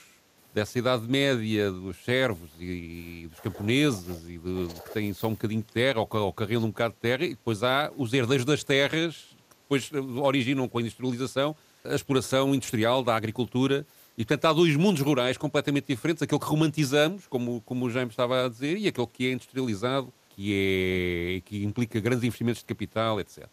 dessa 0.52 0.78
Idade 0.78 1.08
Média 1.08 1.70
dos 1.70 1.96
servos 2.04 2.50
e, 2.60 3.26
dos 3.30 3.40
camponeses 3.40 4.22
e 4.28 4.38
de, 4.38 4.66
de, 4.68 4.74
que 4.74 4.92
têm 4.92 5.12
só 5.12 5.26
um 5.26 5.32
bocadinho 5.32 5.62
de 5.62 5.72
terra 5.72 6.00
ou, 6.00 6.08
ou 6.12 6.32
carregam 6.32 6.64
um 6.64 6.68
bocado 6.68 6.94
de 6.94 7.00
terra, 7.00 7.24
e 7.24 7.30
depois 7.30 7.62
há 7.62 7.90
os 7.96 8.12
herdeiros 8.12 8.44
das 8.44 8.62
terras, 8.62 9.14
que 9.48 9.78
depois 9.78 9.90
originam 10.22 10.68
com 10.68 10.78
a 10.78 10.80
industrialização 10.82 11.56
a 11.84 11.94
exploração 11.94 12.54
industrial 12.54 13.02
da 13.02 13.14
agricultura 13.14 13.86
e, 14.16 14.24
portanto, 14.24 14.44
há 14.44 14.52
dois 14.52 14.76
mundos 14.76 15.02
rurais 15.02 15.36
completamente 15.36 15.86
diferentes: 15.86 16.22
aquele 16.22 16.40
que 16.40 16.46
romantizamos, 16.46 17.26
como, 17.26 17.60
como 17.62 17.86
o 17.86 17.90
Jaime 17.90 18.10
estava 18.10 18.46
a 18.46 18.48
dizer, 18.48 18.76
e 18.78 18.86
aquele 18.86 19.06
que 19.06 19.26
é 19.26 19.32
industrializado, 19.32 20.12
que, 20.30 20.52
é, 20.52 21.40
que 21.44 21.64
implica 21.64 21.98
grandes 22.00 22.24
investimentos 22.24 22.60
de 22.60 22.66
capital, 22.66 23.20
etc. 23.20 23.46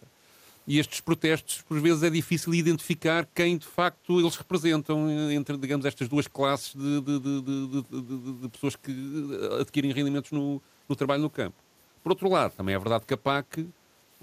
E 0.68 0.78
estes 0.78 1.02
protestos, 1.02 1.64
por 1.64 1.80
vezes, 1.80 2.04
é 2.04 2.10
difícil 2.10 2.54
identificar 2.54 3.28
quem 3.34 3.58
de 3.58 3.66
facto 3.66 4.20
eles 4.20 4.36
representam 4.36 5.10
entre, 5.32 5.58
digamos, 5.58 5.86
estas 5.86 6.08
duas 6.08 6.28
classes 6.28 6.76
de, 6.76 7.02
de, 7.02 7.20
de, 7.20 8.42
de 8.42 8.50
pessoas 8.50 8.76
que 8.76 8.94
adquirem 9.60 9.92
rendimentos 9.92 10.32
no, 10.32 10.62
no 10.88 10.96
trabalho 10.96 11.24
no 11.24 11.30
campo. 11.30 11.56
Por 12.04 12.12
outro 12.12 12.30
lado, 12.30 12.54
também 12.56 12.76
é 12.76 12.80
verdade 12.80 13.06
que 13.06 13.14
a 13.14 13.18
PAC 13.18 13.68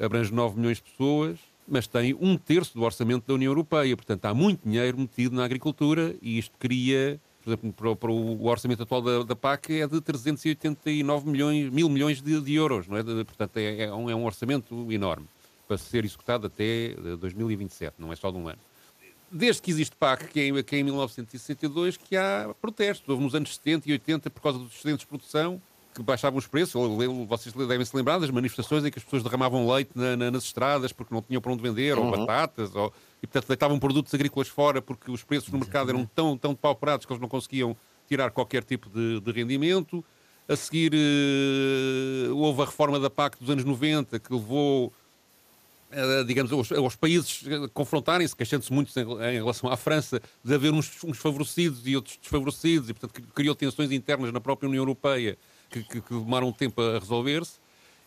abrange 0.00 0.32
9 0.32 0.56
milhões 0.56 0.76
de 0.76 0.84
pessoas, 0.84 1.38
mas 1.68 1.86
tem 1.86 2.14
um 2.20 2.36
terço 2.36 2.74
do 2.74 2.82
orçamento 2.82 3.26
da 3.26 3.34
União 3.34 3.50
Europeia. 3.50 3.96
Portanto, 3.96 4.24
há 4.24 4.34
muito 4.34 4.60
dinheiro 4.64 4.98
metido 4.98 5.36
na 5.36 5.44
agricultura 5.44 6.14
e 6.22 6.38
isto 6.38 6.56
cria, 6.58 7.20
por 7.44 7.50
exemplo, 7.50 7.72
para, 7.72 7.96
para 7.96 8.10
o 8.10 8.46
orçamento 8.46 8.82
atual 8.82 9.02
da, 9.02 9.22
da, 9.22 9.36
PAC 9.36 9.80
é 9.80 9.86
de 9.86 10.00
389 10.00 11.28
milhões, 11.28 11.70
mil 11.70 11.88
milhões 11.88 12.20
de, 12.20 12.40
de 12.40 12.54
euros, 12.54 12.86
não 12.86 12.96
é? 12.96 13.02
De, 13.02 13.24
portanto, 13.24 13.56
é, 13.56 13.84
é, 13.84 13.94
um, 13.94 14.08
é 14.10 14.14
um 14.14 14.24
orçamento 14.24 14.90
enorme 14.90 15.26
para 15.66 15.76
ser 15.76 16.04
executado 16.04 16.46
até 16.46 16.94
2027, 17.20 17.96
não 17.98 18.10
é 18.12 18.16
só 18.16 18.30
de 18.30 18.38
um 18.38 18.48
ano 18.48 18.58
desde 19.30 19.60
que 19.60 19.70
existe 19.70 19.94
PAC, 19.94 20.26
que 20.28 20.40
é, 20.40 20.62
que 20.62 20.76
é 20.76 20.78
em 20.78 20.84
1962, 20.84 21.98
que 21.98 22.16
há 22.16 22.54
protestos. 22.62 23.06
Houve 23.06 23.22
nos 23.22 23.34
anos 23.34 23.54
70 23.56 23.86
e 23.86 23.92
80 23.92 24.30
por 24.30 24.40
causa 24.40 24.58
dos 24.58 24.74
excedentes 24.74 25.00
de 25.00 25.06
produção 25.06 25.60
que 25.98 26.04
baixavam 26.04 26.38
os 26.38 26.46
preços. 26.46 26.80
Vocês 27.28 27.54
devem 27.54 27.84
se 27.84 27.96
lembrar 27.96 28.18
das 28.18 28.30
manifestações 28.30 28.84
em 28.84 28.90
que 28.90 28.98
as 28.98 29.04
pessoas 29.04 29.22
derramavam 29.22 29.68
leite 29.70 29.90
na, 29.94 30.16
na, 30.16 30.30
nas 30.30 30.44
estradas 30.44 30.92
porque 30.92 31.12
não 31.12 31.20
tinham 31.20 31.40
para 31.40 31.52
onde 31.52 31.62
vender, 31.62 31.98
uhum. 31.98 32.06
ou 32.06 32.18
batatas, 32.18 32.74
ou, 32.74 32.92
e 33.22 33.26
portanto 33.26 33.48
deitavam 33.48 33.78
produtos 33.78 34.14
agrícolas 34.14 34.48
fora 34.48 34.80
porque 34.80 35.10
os 35.10 35.22
preços 35.22 35.50
no 35.50 35.58
mercado 35.58 35.90
eram 35.90 36.06
tão, 36.06 36.38
tão 36.38 36.52
depauperados 36.52 37.04
que 37.04 37.12
eles 37.12 37.20
não 37.20 37.28
conseguiam 37.28 37.76
tirar 38.08 38.30
qualquer 38.30 38.62
tipo 38.62 38.88
de, 38.88 39.20
de 39.20 39.32
rendimento. 39.32 40.04
A 40.48 40.56
seguir, 40.56 40.94
uh, 40.94 42.34
houve 42.36 42.62
a 42.62 42.64
reforma 42.64 42.98
da 42.98 43.10
PAC 43.10 43.38
dos 43.38 43.50
anos 43.50 43.64
90 43.64 44.18
que 44.18 44.32
levou 44.32 44.92
Uh, 45.90 46.22
digamos, 46.26 46.52
aos, 46.52 46.70
aos 46.70 46.96
países 46.96 47.42
confrontarem-se, 47.72 48.36
queixando-se 48.36 48.70
muito 48.70 48.92
em, 49.00 49.02
em, 49.02 49.34
relação 49.36 49.72
à 49.72 49.76
França, 49.76 50.20
de 50.44 50.54
haver 50.54 50.70
uns, 50.70 51.02
uns, 51.02 51.16
favorecidos 51.16 51.80
e 51.86 51.96
outros 51.96 52.18
desfavorecidos, 52.18 52.90
e 52.90 52.92
portanto 52.92 53.22
criou 53.34 53.54
tensões 53.54 53.90
internas 53.90 54.30
na 54.30 54.38
própria 54.38 54.68
União 54.68 54.82
Europeia 54.82 55.38
que, 55.68 55.82
que, 55.82 56.00
que 56.00 56.14
demoram 56.14 56.48
um 56.48 56.52
tempo 56.52 56.80
a 56.80 56.98
resolver-se. 56.98 57.58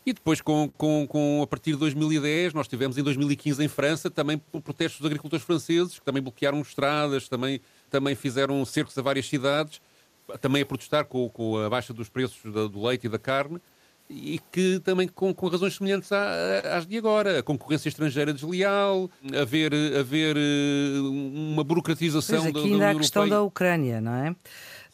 E 0.05 0.13
depois, 0.13 0.41
com, 0.41 0.67
com, 0.77 1.05
com, 1.07 1.41
a 1.43 1.47
partir 1.47 1.73
de 1.73 1.77
2010, 1.77 2.53
nós 2.53 2.67
tivemos 2.67 2.97
em 2.97 3.03
2015 3.03 3.63
em 3.63 3.67
França 3.67 4.09
também 4.09 4.41
protestos 4.63 4.99
dos 4.99 5.05
agricultores 5.05 5.45
franceses, 5.45 5.99
que 5.99 6.05
também 6.05 6.23
bloquearam 6.23 6.59
estradas, 6.61 7.29
também, 7.29 7.61
também 7.89 8.15
fizeram 8.15 8.65
cercos 8.65 8.97
a 8.97 9.01
várias 9.01 9.27
cidades, 9.27 9.79
também 10.39 10.63
a 10.63 10.65
protestar 10.65 11.05
com, 11.05 11.29
com 11.29 11.57
a 11.57 11.69
baixa 11.69 11.93
dos 11.93 12.09
preços 12.09 12.51
do, 12.51 12.67
do 12.67 12.83
leite 12.83 13.05
e 13.05 13.09
da 13.09 13.19
carne, 13.19 13.61
e 14.09 14.39
que 14.51 14.79
também 14.79 15.07
com, 15.07 15.33
com 15.33 15.47
razões 15.47 15.75
semelhantes 15.75 16.11
às 16.11 16.85
de 16.85 16.97
agora. 16.97 17.39
A 17.39 17.43
concorrência 17.43 17.87
estrangeira 17.87 18.33
desleal, 18.33 19.09
haver, 19.39 19.71
haver 19.97 20.35
eh, 20.35 20.99
uma 20.99 21.63
burocratização 21.63 22.41
pois, 22.41 22.53
da, 22.53 22.59
aqui 22.59 22.73
ainda 22.73 22.87
há 22.87 22.91
a 22.91 22.95
questão 22.95 23.27
da 23.27 23.41
Ucrânia, 23.41 24.01
não 24.01 24.13
é? 24.13 24.35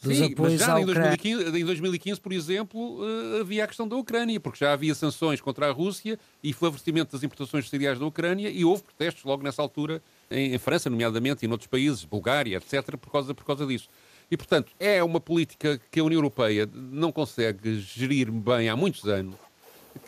Dos 0.02 0.16
Sim, 0.16 0.32
apoios 0.32 0.60
mas 0.60 0.60
já 0.60 0.80
em 0.80 0.86
2015, 0.86 1.58
em 1.58 1.64
2015, 1.64 2.20
por 2.20 2.32
exemplo, 2.32 3.00
eh, 3.04 3.40
havia 3.40 3.64
a 3.64 3.66
questão 3.66 3.88
da 3.88 3.96
Ucrânia, 3.96 4.38
porque 4.38 4.58
já 4.64 4.72
havia 4.72 4.94
sanções 4.94 5.40
contra 5.40 5.68
a 5.68 5.72
Rússia 5.72 6.18
e 6.42 6.52
favorecimento 6.52 7.12
das 7.12 7.24
importações 7.24 7.64
de 7.64 7.70
cereais 7.70 7.98
da 7.98 8.06
Ucrânia 8.06 8.48
e 8.48 8.64
houve 8.64 8.82
protestos 8.82 9.24
logo 9.24 9.42
nessa 9.42 9.60
altura 9.60 10.00
em, 10.30 10.54
em 10.54 10.58
França, 10.58 10.88
nomeadamente, 10.88 11.44
e 11.44 11.48
noutros 11.48 11.66
países, 11.66 12.04
Bulgária, 12.04 12.56
etc., 12.58 12.96
por 12.96 13.10
causa, 13.10 13.34
por 13.34 13.44
causa 13.44 13.66
disso. 13.66 13.88
E, 14.30 14.36
portanto, 14.36 14.72
é 14.78 15.02
uma 15.02 15.20
política 15.20 15.80
que 15.90 15.98
a 15.98 16.04
União 16.04 16.18
Europeia 16.18 16.68
não 16.72 17.10
consegue 17.10 17.80
gerir 17.80 18.30
bem 18.30 18.68
há 18.68 18.76
muitos 18.76 19.04
anos, 19.06 19.34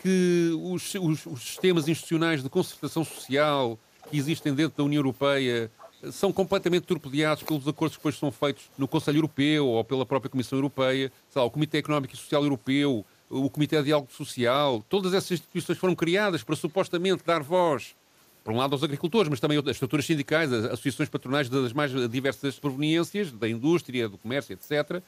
que 0.01 0.51
os, 0.61 0.93
os, 0.95 1.25
os 1.25 1.41
sistemas 1.41 1.87
institucionais 1.87 2.41
de 2.41 2.49
concertação 2.49 3.03
social 3.03 3.77
que 4.09 4.17
existem 4.17 4.53
dentro 4.53 4.77
da 4.77 4.83
União 4.83 4.99
Europeia 4.99 5.71
são 6.11 6.31
completamente 6.31 6.83
torpedeados 6.83 7.43
pelos 7.43 7.67
acordos 7.67 7.95
que 7.95 7.99
depois 8.01 8.17
são 8.17 8.31
feitos 8.31 8.63
no 8.77 8.87
Conselho 8.87 9.17
Europeu 9.17 9.67
ou 9.67 9.83
pela 9.83 10.05
própria 10.05 10.29
Comissão 10.29 10.57
Europeia, 10.57 11.11
lá, 11.35 11.43
o 11.43 11.51
Comitê 11.51 11.77
Económico 11.77 12.13
e 12.13 12.17
Social 12.17 12.43
Europeu, 12.43 13.05
o 13.29 13.49
Comitê 13.49 13.77
de 13.77 13.85
Diálogo 13.85 14.11
Social, 14.11 14.83
todas 14.89 15.13
essas 15.13 15.31
instituições 15.31 15.77
foram 15.77 15.95
criadas 15.95 16.43
para 16.43 16.55
supostamente 16.55 17.23
dar 17.25 17.41
voz, 17.41 17.95
por 18.43 18.53
um 18.53 18.57
lado, 18.57 18.73
aos 18.73 18.83
agricultores, 18.83 19.29
mas 19.29 19.39
também 19.39 19.57
às 19.57 19.65
estruturas 19.67 20.05
sindicais, 20.05 20.51
as 20.51 20.65
associações 20.65 21.09
patronais 21.09 21.47
das 21.47 21.73
mais 21.73 21.91
diversas 22.09 22.57
proveniências, 22.57 23.31
da 23.31 23.47
indústria, 23.47 24.09
do 24.09 24.17
comércio, 24.17 24.53
etc., 24.53 25.01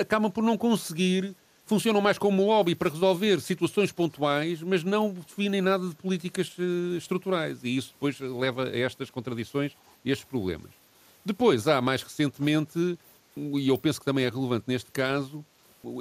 acabam 0.00 0.30
por 0.30 0.42
não 0.42 0.58
conseguir 0.58 1.36
funcionam 1.66 2.00
mais 2.00 2.18
como 2.18 2.44
lobby 2.44 2.74
para 2.74 2.90
resolver 2.90 3.40
situações 3.40 3.90
pontuais, 3.90 4.62
mas 4.62 4.84
não 4.84 5.12
definem 5.12 5.62
nada 5.62 5.88
de 5.88 5.94
políticas 5.94 6.52
uh, 6.58 6.96
estruturais. 6.96 7.64
E 7.64 7.76
isso 7.76 7.92
depois 7.94 8.20
leva 8.20 8.64
a 8.64 8.78
estas 8.78 9.10
contradições 9.10 9.72
estes 10.10 10.26
problemas. 10.26 10.70
Depois 11.24 11.66
há, 11.66 11.80
mais 11.80 12.02
recentemente, 12.02 12.98
e 13.36 13.68
eu 13.68 13.78
penso 13.78 13.98
que 13.98 14.04
também 14.04 14.24
é 14.24 14.28
relevante 14.28 14.64
neste 14.66 14.90
caso, 14.90 15.44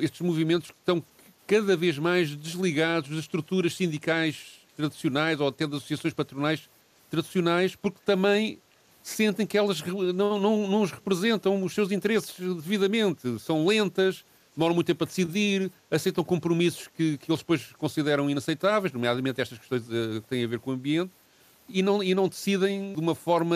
estes 0.01 0.21
movimentos 0.21 0.71
que 0.71 0.77
estão 0.79 1.03
cada 1.47 1.75
vez 1.75 1.97
mais 1.97 2.35
desligados 2.35 3.09
das 3.09 3.19
estruturas 3.19 3.75
sindicais 3.75 4.59
tradicionais 4.75 5.39
ou 5.39 5.47
até 5.47 5.67
das 5.67 5.77
associações 5.77 6.13
patronais 6.13 6.69
tradicionais, 7.09 7.75
porque 7.75 7.99
também 8.05 8.59
sentem 9.03 9.45
que 9.45 9.57
elas 9.57 9.81
não, 9.81 10.39
não, 10.39 10.67
não 10.67 10.81
os 10.81 10.91
representam 10.91 11.61
os 11.63 11.73
seus 11.73 11.91
interesses 11.91 12.33
devidamente, 12.37 13.39
são 13.39 13.65
lentas, 13.67 14.23
demoram 14.55 14.73
muito 14.73 14.87
tempo 14.87 15.03
a 15.03 15.07
decidir, 15.07 15.71
aceitam 15.91 16.23
compromissos 16.23 16.87
que, 16.95 17.17
que 17.17 17.29
eles 17.29 17.41
depois 17.41 17.71
consideram 17.77 18.29
inaceitáveis, 18.29 18.93
nomeadamente 18.93 19.41
estas 19.41 19.57
questões 19.57 19.83
uh, 19.83 20.21
que 20.21 20.27
têm 20.29 20.43
a 20.43 20.47
ver 20.47 20.59
com 20.59 20.71
o 20.71 20.73
ambiente, 20.73 21.11
e 21.69 21.81
não, 21.81 22.03
e 22.03 22.13
não 22.13 22.27
decidem 22.27 22.93
de 22.93 22.99
uma 22.99 23.15
forma. 23.15 23.55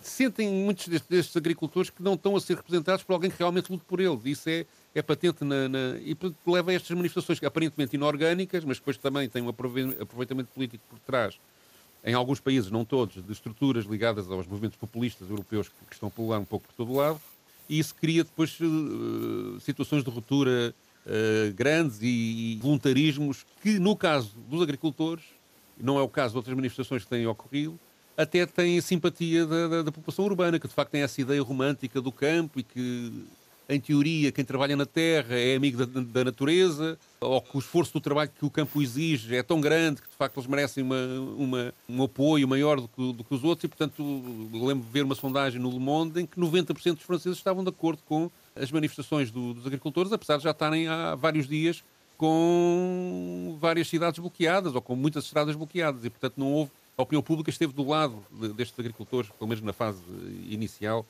Sentem 0.00 0.48
muitos 0.48 0.88
destes, 0.88 1.08
destes, 1.08 1.36
agricultores 1.36 1.88
que 1.88 2.02
não 2.02 2.14
estão 2.14 2.34
a 2.34 2.40
ser 2.40 2.56
representados 2.56 3.04
por 3.04 3.12
alguém 3.12 3.30
que 3.30 3.38
realmente 3.38 3.70
lute 3.70 3.84
por 3.84 4.00
eles. 4.00 4.24
Isso 4.24 4.48
é, 4.48 4.66
é 4.94 5.00
patente 5.00 5.44
na, 5.44 5.68
na, 5.68 5.78
e 6.00 6.16
leva 6.44 6.72
a 6.72 6.74
estas 6.74 6.90
manifestações 6.96 7.40
aparentemente 7.44 7.94
inorgânicas, 7.94 8.64
mas 8.64 8.78
depois 8.78 8.96
também 8.96 9.28
têm 9.28 9.42
um 9.42 9.48
aproveitamento 9.48 10.50
político 10.52 10.82
por 10.90 10.98
trás. 10.98 11.38
Em 12.04 12.14
alguns 12.14 12.40
países, 12.40 12.68
não 12.68 12.84
todos, 12.84 13.24
de 13.24 13.32
estruturas 13.32 13.84
ligadas 13.84 14.28
aos 14.28 14.44
movimentos 14.48 14.76
populistas 14.76 15.30
europeus 15.30 15.68
que, 15.68 15.74
que 15.86 15.94
estão 15.94 16.08
a 16.08 16.10
pular 16.10 16.40
um 16.40 16.44
pouco 16.44 16.66
por 16.66 16.74
todo 16.74 16.92
lado 16.94 17.20
e 17.72 17.78
isso 17.78 17.94
cria 17.94 18.22
depois 18.22 18.58
uh, 18.60 19.58
situações 19.60 20.04
de 20.04 20.10
ruptura 20.10 20.74
uh, 21.06 21.54
grandes 21.54 22.02
e, 22.02 22.06
e, 22.06 22.58
voluntarismos 22.60 23.46
que, 23.62 23.78
no 23.78 23.96
caso 23.96 24.32
dos 24.48 24.62
agricultores, 24.62 25.24
não 25.78 25.98
é 25.98 26.02
o 26.02 26.08
caso 26.08 26.32
de 26.32 26.38
outras 26.38 26.54
manifestações 26.54 27.04
que 27.04 27.10
têm 27.10 27.26
ocorrido, 27.26 27.78
até 28.16 28.44
têm 28.46 28.80
simpatia 28.80 29.46
da, 29.46 29.68
da, 29.68 29.82
da 29.82 29.92
população 29.92 30.24
urbana, 30.24 30.58
que 30.58 30.68
de 30.68 30.74
facto 30.74 30.90
tem 30.90 31.02
essa 31.02 31.20
ideia 31.20 31.42
romântica 31.42 32.00
do 32.00 32.12
campo 32.12 32.60
e 32.60 32.62
que 32.62 33.12
em 33.68 33.80
teoria, 33.80 34.30
quem 34.32 34.44
trabalha 34.44 34.76
na 34.76 34.84
terra 34.84 35.34
é 35.34 35.56
amigo 35.56 35.86
da, 35.86 36.00
da, 36.00 36.24
natureza, 36.24 36.98
ou 37.20 37.40
que 37.40 37.56
o 37.56 37.60
esforço 37.60 37.92
do 37.92 38.00
trabalho 38.00 38.30
que 38.36 38.44
o 38.44 38.50
campo 38.50 38.82
exige 38.82 39.34
é 39.34 39.42
tão 39.42 39.60
grande 39.60 40.02
que 40.02 40.08
de 40.08 40.16
facto 40.16 40.36
eles 40.36 40.48
merecem 40.48 40.82
uma, 40.82 40.96
uma 41.36 41.74
um 41.88 42.02
apoio 42.02 42.46
maior 42.46 42.80
do 42.80 42.88
que, 42.88 43.12
do 43.12 43.24
que, 43.24 43.34
os 43.34 43.44
outros, 43.44 43.64
e 43.64 43.68
portanto 43.68 44.02
lembro 44.52 44.84
de 44.84 44.92
ver 44.92 45.04
uma 45.04 45.14
sondagem 45.14 45.60
no 45.60 45.70
Le 45.70 45.78
Monde 45.78 46.20
em 46.20 46.26
que 46.26 46.38
90% 46.38 46.94
dos 46.94 47.02
franceses 47.02 47.38
estavam 47.38 47.62
de 47.62 47.70
acordo 47.70 48.02
com 48.04 48.30
as 48.54 48.70
manifestações 48.70 49.30
do, 49.30 49.54
dos 49.54 49.66
agricultores, 49.66 50.12
apesar 50.12 50.36
de 50.36 50.44
já 50.44 50.50
estarem 50.50 50.88
há 50.88 51.14
vários 51.14 51.48
dias 51.48 51.82
com 52.22 53.58
várias 53.60 53.88
cidades 53.88 54.20
bloqueadas 54.20 54.76
ou 54.76 54.80
com 54.80 54.94
muitas 54.94 55.24
estradas 55.24 55.56
bloqueadas 55.56 56.04
e, 56.04 56.10
portanto, 56.10 56.34
não 56.36 56.52
houve. 56.52 56.70
A 56.96 57.02
opinião 57.02 57.20
pública 57.20 57.50
esteve 57.50 57.72
do 57.72 57.84
lado 57.84 58.24
destes 58.54 58.78
agricultores, 58.78 59.28
pelo 59.30 59.48
menos 59.48 59.64
na 59.64 59.72
fase 59.72 59.98
inicial, 60.48 61.04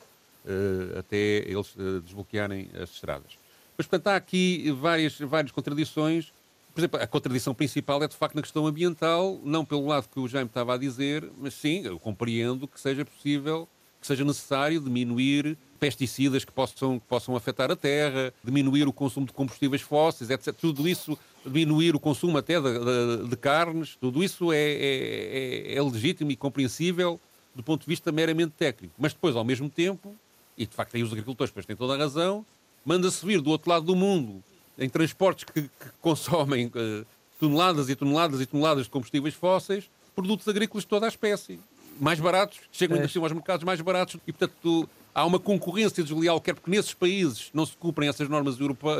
uh, 0.46 0.98
até 0.98 1.16
eles 1.16 1.74
uh, 1.76 2.00
desbloquearem 2.00 2.70
as 2.82 2.88
estradas. 2.94 3.36
Mas, 3.76 3.86
portanto, 3.86 4.06
há 4.06 4.16
aqui 4.16 4.70
várias, 4.70 5.18
várias 5.18 5.52
contradições. 5.52 6.32
Por 6.72 6.80
exemplo, 6.80 6.98
a 6.98 7.06
contradição 7.06 7.52
principal 7.52 8.02
é, 8.02 8.08
de 8.08 8.16
facto, 8.16 8.34
na 8.34 8.40
questão 8.40 8.66
ambiental, 8.66 9.38
não 9.44 9.66
pelo 9.66 9.86
lado 9.86 10.08
que 10.08 10.18
o 10.18 10.26
Jaime 10.26 10.48
estava 10.48 10.72
a 10.72 10.78
dizer, 10.78 11.28
mas 11.38 11.52
sim, 11.52 11.82
eu 11.84 11.98
compreendo 11.98 12.66
que 12.66 12.80
seja 12.80 13.04
possível, 13.04 13.68
que 14.00 14.06
seja 14.06 14.24
necessário 14.24 14.80
diminuir 14.80 15.58
pesticidas 15.82 16.44
que 16.44 16.52
possam, 16.52 17.00
que 17.00 17.06
possam 17.08 17.34
afetar 17.34 17.68
a 17.68 17.74
terra, 17.74 18.32
diminuir 18.44 18.86
o 18.86 18.92
consumo 18.92 19.26
de 19.26 19.32
combustíveis 19.32 19.82
fósseis, 19.82 20.30
etc. 20.30 20.54
Tudo 20.54 20.86
isso, 20.86 21.18
diminuir 21.44 21.96
o 21.96 21.98
consumo 21.98 22.38
até 22.38 22.60
de, 22.60 22.78
de, 22.78 23.28
de 23.28 23.36
carnes, 23.36 23.96
tudo 24.00 24.22
isso 24.22 24.52
é, 24.52 24.58
é, 24.58 25.72
é, 25.72 25.74
é 25.74 25.82
legítimo 25.82 26.30
e 26.30 26.36
compreensível 26.36 27.20
do 27.52 27.64
ponto 27.64 27.80
de 27.80 27.88
vista 27.88 28.12
meramente 28.12 28.52
técnico. 28.56 28.94
Mas 28.96 29.12
depois, 29.12 29.34
ao 29.34 29.42
mesmo 29.42 29.68
tempo, 29.68 30.14
e 30.56 30.64
de 30.66 30.72
facto 30.72 30.94
aí 30.96 31.02
os 31.02 31.10
agricultores 31.10 31.50
depois 31.50 31.66
têm 31.66 31.74
toda 31.74 31.94
a 31.94 31.96
razão, 31.96 32.46
manda-se 32.84 33.26
vir 33.26 33.40
do 33.40 33.50
outro 33.50 33.68
lado 33.68 33.84
do 33.84 33.96
mundo 33.96 34.40
em 34.78 34.88
transportes 34.88 35.42
que, 35.42 35.62
que 35.62 35.68
consomem 36.00 36.66
uh, 36.66 37.04
toneladas 37.40 37.88
e 37.88 37.96
toneladas 37.96 38.40
e 38.40 38.46
toneladas 38.46 38.84
de 38.84 38.90
combustíveis 38.90 39.34
fósseis, 39.34 39.90
produtos 40.14 40.46
agrícolas 40.46 40.84
de 40.84 40.88
toda 40.88 41.06
a 41.06 41.08
espécie. 41.08 41.58
Mais 41.98 42.20
baratos, 42.20 42.60
chegam 42.70 42.94
ainda 42.94 43.06
assim 43.06 43.18
aos 43.18 43.32
mercados 43.32 43.64
mais 43.64 43.80
baratos 43.80 44.20
e, 44.24 44.32
portanto, 44.32 44.88
há 45.14 45.24
uma 45.24 45.38
concorrência 45.38 46.02
desleal, 46.02 46.40
quer 46.40 46.54
porque 46.54 46.70
nesses 46.70 46.94
países 46.94 47.50
não 47.52 47.66
se 47.66 47.76
cumprem 47.76 48.08
essas 48.08 48.28
normas, 48.28 48.56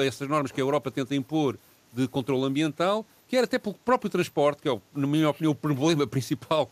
essas 0.07 0.29
normas 0.29 0.53
que 0.53 0.61
a 0.61 0.65
Europa 0.65 0.91
tenta 0.91 1.15
impor 1.15 1.59
de 1.93 2.09
controle 2.09 2.45
ambiental, 2.45 3.05
quer 3.29 3.45
até 3.45 3.59
pelo 3.59 3.75
próprio 3.75 4.11
transporte, 4.11 4.63
que 4.63 4.69
é, 4.69 4.79
na 4.95 5.07
minha 5.07 5.29
opinião, 5.29 5.53
o 5.53 5.55
problema 5.55 6.07
principal 6.09 6.71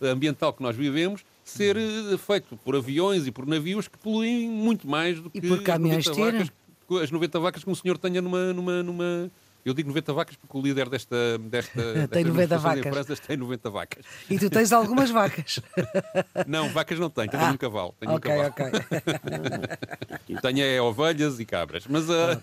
ambiental 0.00 0.52
que 0.52 0.62
nós 0.62 0.76
vivemos, 0.76 1.24
ser 1.44 1.76
eh, 1.76 2.16
feito 2.16 2.56
por 2.56 2.74
aviões 2.74 3.26
e 3.26 3.30
por 3.30 3.46
navios 3.46 3.86
que 3.86 3.98
poluem 3.98 4.48
muito 4.48 4.88
mais 4.88 5.20
do 5.20 5.30
que 5.30 5.38
e 5.38 5.40
por 5.40 5.62
caminhões 5.62 6.08
as 6.08 6.16
90 6.16 6.38
vacas, 6.38 7.02
as 7.02 7.10
90 7.10 7.40
vacas 7.40 7.64
que 7.64 7.70
um 7.70 7.74
senhor 7.74 7.98
tenha 7.98 8.22
numa, 8.22 8.52
numa, 8.52 8.82
numa 8.82 9.30
eu 9.64 9.72
digo 9.72 9.88
90 9.88 10.12
vacas 10.12 10.36
porque 10.36 10.58
o 10.58 10.60
líder 10.60 10.88
desta, 10.88 11.38
desta, 11.38 12.08
tem 12.12 12.24
90 12.24 12.58
vacas. 12.58 12.86
empresas 12.86 13.20
tem 13.20 13.36
90 13.36 13.70
vacas. 13.70 14.04
E 14.28 14.38
tu 14.38 14.50
tens 14.50 14.72
algumas 14.72 15.10
vacas? 15.10 15.60
Não, 16.46 16.68
vacas 16.68 16.98
não 16.98 17.08
tenho, 17.08 17.30
tenho 17.30 17.42
ah, 17.44 17.50
um 17.50 17.56
cavalo. 17.56 17.94
Tenho 17.98 18.12
ok, 18.12 18.30
um 18.30 18.46
ok. 18.46 18.66
tenho 20.42 20.62
é, 20.62 20.80
ovelhas 20.80 21.40
e 21.40 21.44
cabras, 21.44 21.86
mas, 21.86 22.08
uh, 22.08 22.42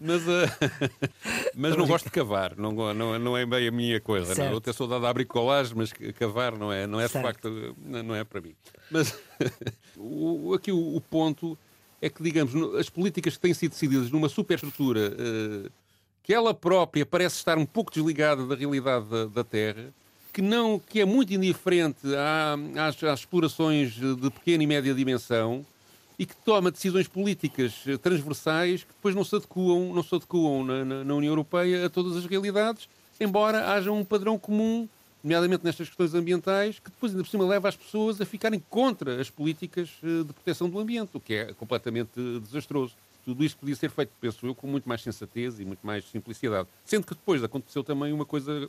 mas, 0.00 0.22
uh, 0.22 1.52
mas 1.54 1.76
não 1.76 1.86
gosto 1.86 2.06
de 2.06 2.10
cavar, 2.10 2.56
não, 2.56 2.72
não, 2.92 3.18
não 3.18 3.36
é 3.36 3.46
bem 3.46 3.68
a 3.68 3.70
minha 3.70 4.00
coisa. 4.00 4.34
Não. 4.34 4.52
Eu 4.52 4.60
tenho 4.60 4.74
saudade 4.74 5.06
de 5.06 5.14
bricolagem, 5.14 5.74
mas 5.76 5.92
cavar 6.18 6.58
não 6.58 6.72
é, 6.72 6.86
não 6.86 7.00
é 7.00 7.06
de 7.06 7.12
facto, 7.12 7.76
não 7.78 8.14
é 8.14 8.24
para 8.24 8.40
mim. 8.40 8.54
Mas 8.90 9.16
o, 9.96 10.52
aqui 10.54 10.72
o, 10.72 10.96
o, 10.96 11.00
ponto 11.00 11.58
é 12.00 12.10
que, 12.10 12.22
digamos, 12.22 12.54
as 12.76 12.90
políticas 12.90 13.34
que 13.36 13.40
têm 13.40 13.54
sido 13.54 13.72
decididas 13.72 14.10
numa 14.10 14.28
superestrutura 14.28 15.12
uh, 15.12 15.70
que 16.22 16.32
ela 16.32 16.54
própria 16.54 17.04
parece 17.04 17.36
estar 17.36 17.58
um 17.58 17.66
pouco 17.66 17.92
desligada 17.92 18.46
da 18.46 18.54
realidade 18.54 19.06
da, 19.06 19.26
da 19.26 19.44
Terra, 19.44 19.92
que, 20.32 20.40
não, 20.40 20.78
que 20.78 21.00
é 21.00 21.04
muito 21.04 21.34
indiferente 21.34 22.00
à, 22.14 22.86
às, 22.86 23.02
às, 23.02 23.20
explorações 23.20 23.92
de 23.92 24.30
pequena 24.30 24.62
e 24.62 24.66
média 24.66 24.94
dimensão 24.94 25.64
e 26.18 26.24
que 26.24 26.36
toma 26.36 26.70
decisões 26.70 27.08
políticas 27.08 27.84
transversais 28.00 28.84
que 28.84 28.92
depois 28.92 29.14
não 29.14 29.24
se 29.24 29.34
adequam, 29.34 29.92
não 29.92 30.02
se 30.02 30.14
adequam 30.14 30.64
na, 30.64 30.84
na, 30.84 31.04
na 31.04 31.14
União 31.14 31.32
Europeia 31.32 31.86
a 31.86 31.90
todas 31.90 32.16
as 32.16 32.24
realidades, 32.26 32.88
embora 33.20 33.72
haja 33.72 33.90
um 33.90 34.04
padrão 34.04 34.38
comum, 34.38 34.88
nomeadamente 35.22 35.64
nestas 35.64 35.88
questões 35.88 36.14
ambientais, 36.14 36.78
que 36.78 36.90
depois 36.90 37.12
ainda 37.12 37.24
por 37.24 37.30
cima 37.30 37.46
leva 37.46 37.68
as 37.68 37.76
pessoas 37.76 38.20
a 38.20 38.26
ficarem 38.26 38.62
contra 38.70 39.20
as 39.20 39.30
políticas 39.30 39.90
eh, 40.02 40.24
de 40.24 40.32
proteção 40.32 40.68
do 40.68 40.78
ambiente, 40.78 41.10
o 41.14 41.20
que 41.20 41.34
é 41.34 41.52
completamente 41.54 42.10
desastroso. 42.40 42.94
Tudo 43.24 43.44
isto 43.44 43.58
podia 43.58 43.76
ser 43.76 43.90
feito, 43.90 44.10
penso 44.20 44.46
eu, 44.46 44.54
com 44.54 44.66
muito 44.66 44.88
mais 44.88 45.02
sensatez 45.02 45.60
e 45.60 45.64
muito 45.64 45.86
mais 45.86 46.04
simplicidade. 46.10 46.68
Sendo 46.84 47.06
que 47.06 47.14
depois 47.14 47.42
aconteceu 47.42 47.84
também 47.84 48.12
uma 48.12 48.24
coisa 48.24 48.68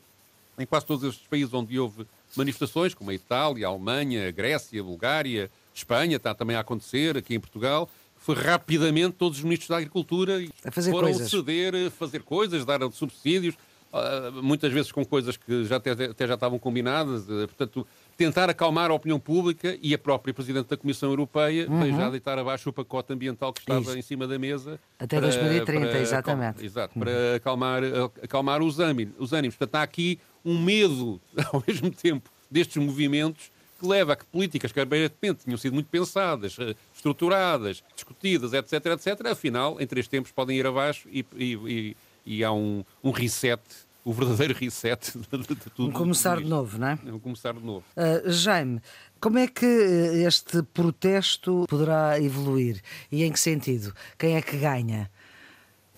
em 0.57 0.65
quase 0.65 0.85
todos 0.85 1.03
estes 1.03 1.27
países 1.27 1.53
onde 1.53 1.79
houve 1.79 2.05
manifestações, 2.35 2.93
como 2.93 3.09
a 3.09 3.13
Itália, 3.13 3.67
a 3.67 3.69
Alemanha, 3.69 4.27
a 4.27 4.31
Grécia, 4.31 4.79
a 4.79 4.83
Bulgária, 4.83 5.45
a 5.45 5.77
Espanha, 5.77 6.17
está 6.17 6.33
também 6.35 6.55
a 6.55 6.59
acontecer, 6.59 7.17
aqui 7.17 7.33
em 7.33 7.39
Portugal, 7.39 7.89
foi 8.15 8.35
rapidamente 8.35 9.15
todos 9.17 9.39
os 9.39 9.43
ministros 9.43 9.69
da 9.69 9.77
Agricultura 9.77 10.37
a 10.63 10.71
fazer 10.71 10.91
foram 10.91 11.09
coisas. 11.09 11.29
ceder, 11.29 11.91
fazer 11.91 12.21
coisas, 12.21 12.63
dar 12.63 12.79
subsídios, 12.91 13.55
ah, 13.91 14.31
muitas 14.41 14.71
vezes 14.71 14.91
com 14.91 15.05
coisas 15.05 15.37
que 15.37 15.65
já 15.65 15.75
até, 15.75 15.91
até 15.91 16.27
já 16.27 16.35
estavam 16.35 16.57
combinadas, 16.57 17.29
eh, 17.29 17.47
portanto, 17.47 17.85
tentar 18.17 18.49
acalmar 18.49 18.91
a 18.91 18.93
opinião 18.93 19.19
pública 19.19 19.77
e 19.81 19.93
a 19.93 19.97
própria 19.97 20.33
Presidente 20.33 20.67
da 20.67 20.77
Comissão 20.77 21.09
Europeia 21.09 21.67
uhum. 21.69 21.81
veio 21.81 21.95
já 21.95 22.09
deitar 22.09 22.37
abaixo 22.37 22.69
o 22.69 22.73
pacote 22.73 23.13
ambiental 23.13 23.51
que 23.51 23.61
estava 23.61 23.81
Isso. 23.81 23.97
em 23.97 24.01
cima 24.01 24.27
da 24.27 24.37
mesa. 24.37 24.79
Até 24.99 25.17
para, 25.17 25.27
2030, 25.27 25.87
para, 25.87 25.99
exatamente. 25.99 26.65
Exato, 26.65 26.93
uhum. 26.97 27.03
para 27.03 27.35
acalmar, 27.35 27.81
acalmar 28.21 28.61
os, 28.61 28.79
ânimos, 28.79 29.13
os 29.17 29.33
ânimos. 29.33 29.55
Portanto, 29.55 29.75
há 29.75 29.83
aqui 29.83 30.19
um 30.45 30.61
medo, 30.61 31.19
ao 31.51 31.63
mesmo 31.67 31.91
tempo, 31.91 32.29
destes 32.49 32.77
movimentos 32.77 33.51
que 33.79 33.87
leva 33.87 34.13
a 34.13 34.15
que 34.15 34.25
políticas 34.25 34.71
que 34.71 34.79
aparentemente 34.79 35.43
tinham 35.43 35.57
sido 35.57 35.73
muito 35.73 35.89
pensadas, 35.89 36.55
eh, 36.59 36.73
estruturadas, 36.95 37.83
discutidas, 37.95 38.53
etc., 38.53 38.85
etc., 38.85 39.27
afinal, 39.27 39.79
em 39.81 39.85
três 39.85 40.07
tempos 40.07 40.31
podem 40.31 40.57
ir 40.57 40.65
abaixo 40.65 41.07
e, 41.11 41.25
e, 41.35 41.53
e, 41.53 41.97
e 42.25 42.43
há 42.43 42.51
um, 42.53 42.85
um 43.03 43.11
reset 43.11 43.61
o 44.05 44.11
verdadeiro 44.11 44.53
reset 44.53 45.13
de, 45.31 45.37
de 45.37 45.55
tudo. 45.55 45.89
Um 45.89 45.91
começar 45.91 46.37
de 46.37 46.45
novo, 46.45 46.77
não 46.77 46.87
é? 46.87 46.99
Um 47.05 47.19
começar 47.19 47.53
de 47.53 47.63
novo. 47.63 47.83
Uh, 47.95 48.29
Jaime, 48.29 48.81
como 49.19 49.37
é 49.37 49.47
que 49.47 49.65
eh, 49.65 50.27
este 50.27 50.61
protesto 50.61 51.65
poderá 51.69 52.19
evoluir 52.19 52.81
e 53.11 53.23
em 53.23 53.31
que 53.31 53.39
sentido? 53.39 53.93
Quem 54.17 54.35
é 54.35 54.41
que 54.41 54.57
ganha? 54.57 55.09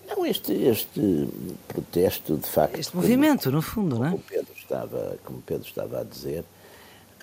Não, 0.08 0.24
este, 0.24 0.52
este 0.52 1.28
protesto, 1.66 2.36
de 2.36 2.46
facto. 2.48 2.78
Este 2.78 2.94
movimento, 2.94 3.44
como, 3.44 3.56
no 3.56 3.62
fundo, 3.62 3.98
não 3.98 4.06
é? 4.06 4.10
Como 4.10 4.22
Pedro 4.22 4.52
estava, 4.56 5.18
como 5.24 5.42
Pedro 5.42 5.66
estava 5.66 6.00
a 6.00 6.04
dizer, 6.04 6.44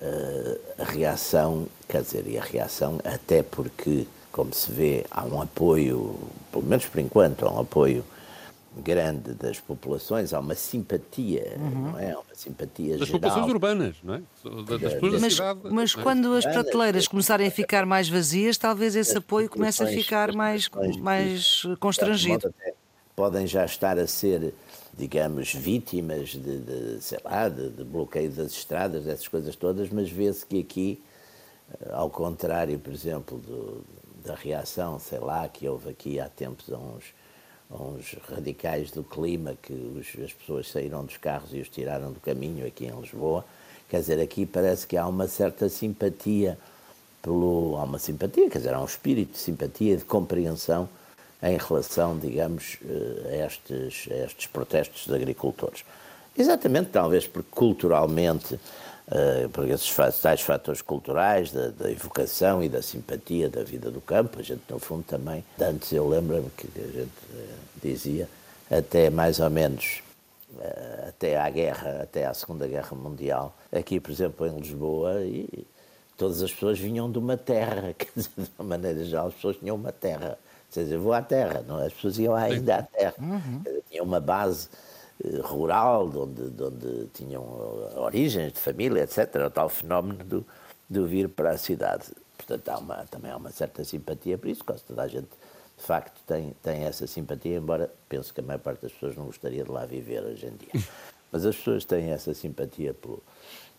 uh, 0.02 0.60
a 0.82 0.84
reação, 0.84 1.68
quer 1.88 2.02
dizer, 2.02 2.28
e 2.28 2.38
a 2.38 2.44
reação, 2.44 3.00
até 3.06 3.42
porque, 3.42 4.06
como 4.32 4.54
se 4.54 4.70
vê, 4.70 5.06
há 5.10 5.24
um 5.24 5.42
apoio, 5.42 6.20
pelo 6.52 6.66
menos 6.66 6.86
por 6.86 7.00
enquanto, 7.00 7.46
há 7.46 7.52
um 7.54 7.62
apoio 7.62 8.04
grande 8.82 9.34
das 9.34 9.60
populações, 9.60 10.34
há 10.34 10.40
uma 10.40 10.56
simpatia, 10.56 11.56
uhum. 11.58 11.92
não 11.92 12.00
é? 12.00 12.12
Há 12.12 12.20
uma 12.20 12.36
simpatia 12.36 12.98
das 12.98 13.08
geral. 13.08 13.22
populações 13.22 13.54
urbanas, 13.54 13.96
não 14.04 14.16
é? 14.16 14.22
Das 14.80 14.94
pessoas 14.94 15.22
mas, 15.22 15.34
cidade. 15.34 15.60
Mas 15.66 15.96
quando 15.96 16.34
as 16.34 16.46
prateleiras 16.46 17.08
começarem 17.08 17.48
a 17.48 17.52
ficar 17.52 17.86
mais 17.86 18.10
vazias, 18.10 18.58
talvez 18.58 18.96
esse 18.96 19.18
apoio 19.18 19.50
comece 19.50 19.84
a 19.84 19.88
ficar 19.88 20.34
mais, 20.34 20.70
mais 21.00 21.64
constrangido. 21.80 22.54
Podem 23.16 23.46
já 23.46 23.64
estar 23.64 24.00
a 24.00 24.08
ser, 24.08 24.56
digamos, 24.98 25.54
vítimas 25.54 26.30
de, 26.30 26.60
de 26.60 26.98
sei 27.00 27.20
lá, 27.24 27.48
de, 27.48 27.70
de 27.70 27.84
bloqueio 27.84 28.32
das 28.32 28.54
estradas, 28.54 29.04
dessas 29.04 29.28
coisas 29.28 29.56
todas, 29.56 29.90
mas 29.90 30.10
vê-se 30.10 30.44
que 30.44 30.60
aqui, 30.60 31.04
eh, 31.80 31.92
ao 31.94 32.10
contrário, 32.10 32.80
por 32.80 32.92
exemplo, 32.92 33.38
do, 33.38 33.86
da 34.26 34.34
reação, 34.34 34.98
sei 34.98 35.20
lá, 35.20 35.48
que 35.48 35.70
houve 35.70 35.92
aqui 35.92 36.20
há 36.20 36.28
tempos 36.28 36.74
a 36.74 36.78
uns 36.78 37.14
uns 37.74 38.16
radicais 38.30 38.92
do 38.92 39.04
clima 39.04 39.56
que 39.62 39.74
os, 39.74 40.24
as 40.24 40.32
pessoas 40.32 40.70
saíram 40.70 41.04
dos 41.04 41.18
carros 41.18 41.54
e 41.54 41.60
os 41.60 41.70
tiraram 41.70 42.12
do 42.12 42.20
caminho 42.20 42.66
aqui 42.66 42.86
em 42.86 43.00
Lisboa. 43.00 43.44
Quer 43.90 44.00
dizer, 44.00 44.20
aqui 44.20 44.46
parece 44.46 44.86
que 44.86 44.98
há 44.98 45.08
uma 45.08 45.28
certa 45.28 45.68
simpatia 45.70 46.58
pelo. 47.22 47.76
Há 47.78 47.84
uma 47.84 48.00
simpatia, 48.00 48.50
quer 48.50 48.60
dizer, 48.60 48.74
há 48.74 48.82
um 48.82 48.86
espírito 48.86 49.34
de 49.34 49.40
simpatia, 49.40 49.98
de 49.98 50.06
compreensão 50.06 50.88
em 51.42 51.58
relação, 51.58 52.18
digamos, 52.18 52.78
eh, 52.86 53.42
a 53.42 53.46
estes, 53.46 54.08
a 54.10 54.26
estes 54.26 54.48
protestos 54.48 55.06
de 55.06 55.14
agricultores. 55.14 55.84
Exatamente, 56.38 56.90
talvez 56.90 57.28
porque 57.28 57.50
culturalmente 57.52 58.60
por 59.52 59.70
esses 59.70 59.94
tais 60.22 60.42
fatores 60.42 60.82
culturais, 60.82 61.52
da, 61.52 61.68
da, 61.70 61.92
evocação 61.92 62.64
e 62.64 62.70
da 62.70 62.82
simpatia 62.82 63.50
da 63.50 63.64
vida 63.64 63.92
do 63.92 64.00
campo. 64.00 64.40
A 64.40 64.44
gente, 64.44 64.62
no 64.70 64.80
fundo, 64.80 65.04
também, 65.04 65.44
antes 65.60 65.92
eu 65.92 66.08
lembro-me 66.08 66.50
que 66.52 66.68
a 66.80 66.82
gente 66.82 67.12
uh, 67.34 67.48
dizia, 67.82 68.30
até 68.72 69.10
mais 69.10 69.40
ou 69.40 69.50
menos 69.50 70.02
uh, 70.56 71.10
até 71.10 71.38
à 71.38 71.50
guerra, 71.50 72.02
até 72.04 72.26
à 72.26 72.34
Segunda 72.34 72.66
Guerra 72.66 72.96
Mundial, 72.96 73.56
aqui, 73.72 74.00
por 74.00 74.12
exemplo, 74.12 74.48
em 74.48 74.58
Lisboa, 74.58 75.22
e 75.22 75.68
todas 76.18 76.42
as 76.42 76.52
pessoas 76.52 76.80
vinham 76.80 77.12
de 77.12 77.20
uma 77.20 77.36
terra, 77.36 77.94
quer 77.98 78.08
dizer, 78.16 78.30
de 78.38 78.50
uma 78.58 78.70
maneira 78.70 79.04
geral, 79.04 79.28
as 79.28 79.34
pessoas 79.34 79.58
tinham 79.58 79.76
uma 79.76 79.92
terra. 79.92 80.38
Quer 80.72 80.84
dizer, 80.86 80.98
vou 80.98 81.14
à 81.14 81.22
terra, 81.22 81.64
não? 81.68 81.80
É? 81.80 81.86
as 81.86 81.94
pessoas 81.94 82.18
iam 82.18 82.34
ainda 82.34 82.78
à 82.78 82.82
terra. 82.82 83.14
Uhum. 83.20 83.62
Tinham 83.92 84.06
uma 84.06 84.20
base 84.20 84.70
eh, 84.72 84.93
rural, 85.44 86.10
de 86.10 86.18
onde, 86.18 86.50
de 86.50 86.64
onde 86.64 87.08
tinham 87.14 87.44
eh, 87.96 88.00
origens 88.00 88.54
de 88.54 88.60
família, 88.60 89.04
etc. 89.04 89.36
O 89.48 89.50
tal 89.50 89.70
fenómeno 89.70 90.24
do, 90.24 90.46
do 90.90 91.08
vir 91.08 91.30
para 91.30 91.52
a 91.52 91.58
cidade. 91.58 92.06
Portanto, 92.38 92.70
há 92.70 92.78
uma, 92.78 92.96
também 93.10 93.32
há 93.32 93.38
uma 93.38 93.52
certa 93.52 93.84
simpatia 93.84 94.38
por 94.38 94.50
isso, 94.50 94.64
quase 94.64 94.84
toda 94.84 95.02
a 95.02 95.08
gente 95.08 95.30
de 95.78 95.84
facto 95.84 96.20
tem, 96.26 96.54
tem 96.62 96.84
essa 96.84 97.08
simpatia, 97.08 97.58
embora 97.58 97.92
penso 98.08 98.34
que 98.34 98.40
a 98.40 98.44
maior 98.44 98.60
parte 98.60 98.82
das 98.84 98.92
pessoas 98.92 99.16
não 99.16 99.26
gostaria 99.26 99.64
de 99.64 99.72
lá 99.72 99.86
viver 99.86 100.24
hoje 100.24 100.46
em 100.46 100.56
dia. 100.56 100.84
Mas 101.32 101.46
as 101.46 101.56
pessoas 101.56 101.84
têm 101.84 102.12
essa 102.12 102.34
simpatia 102.34 102.94
pelo. 102.94 103.22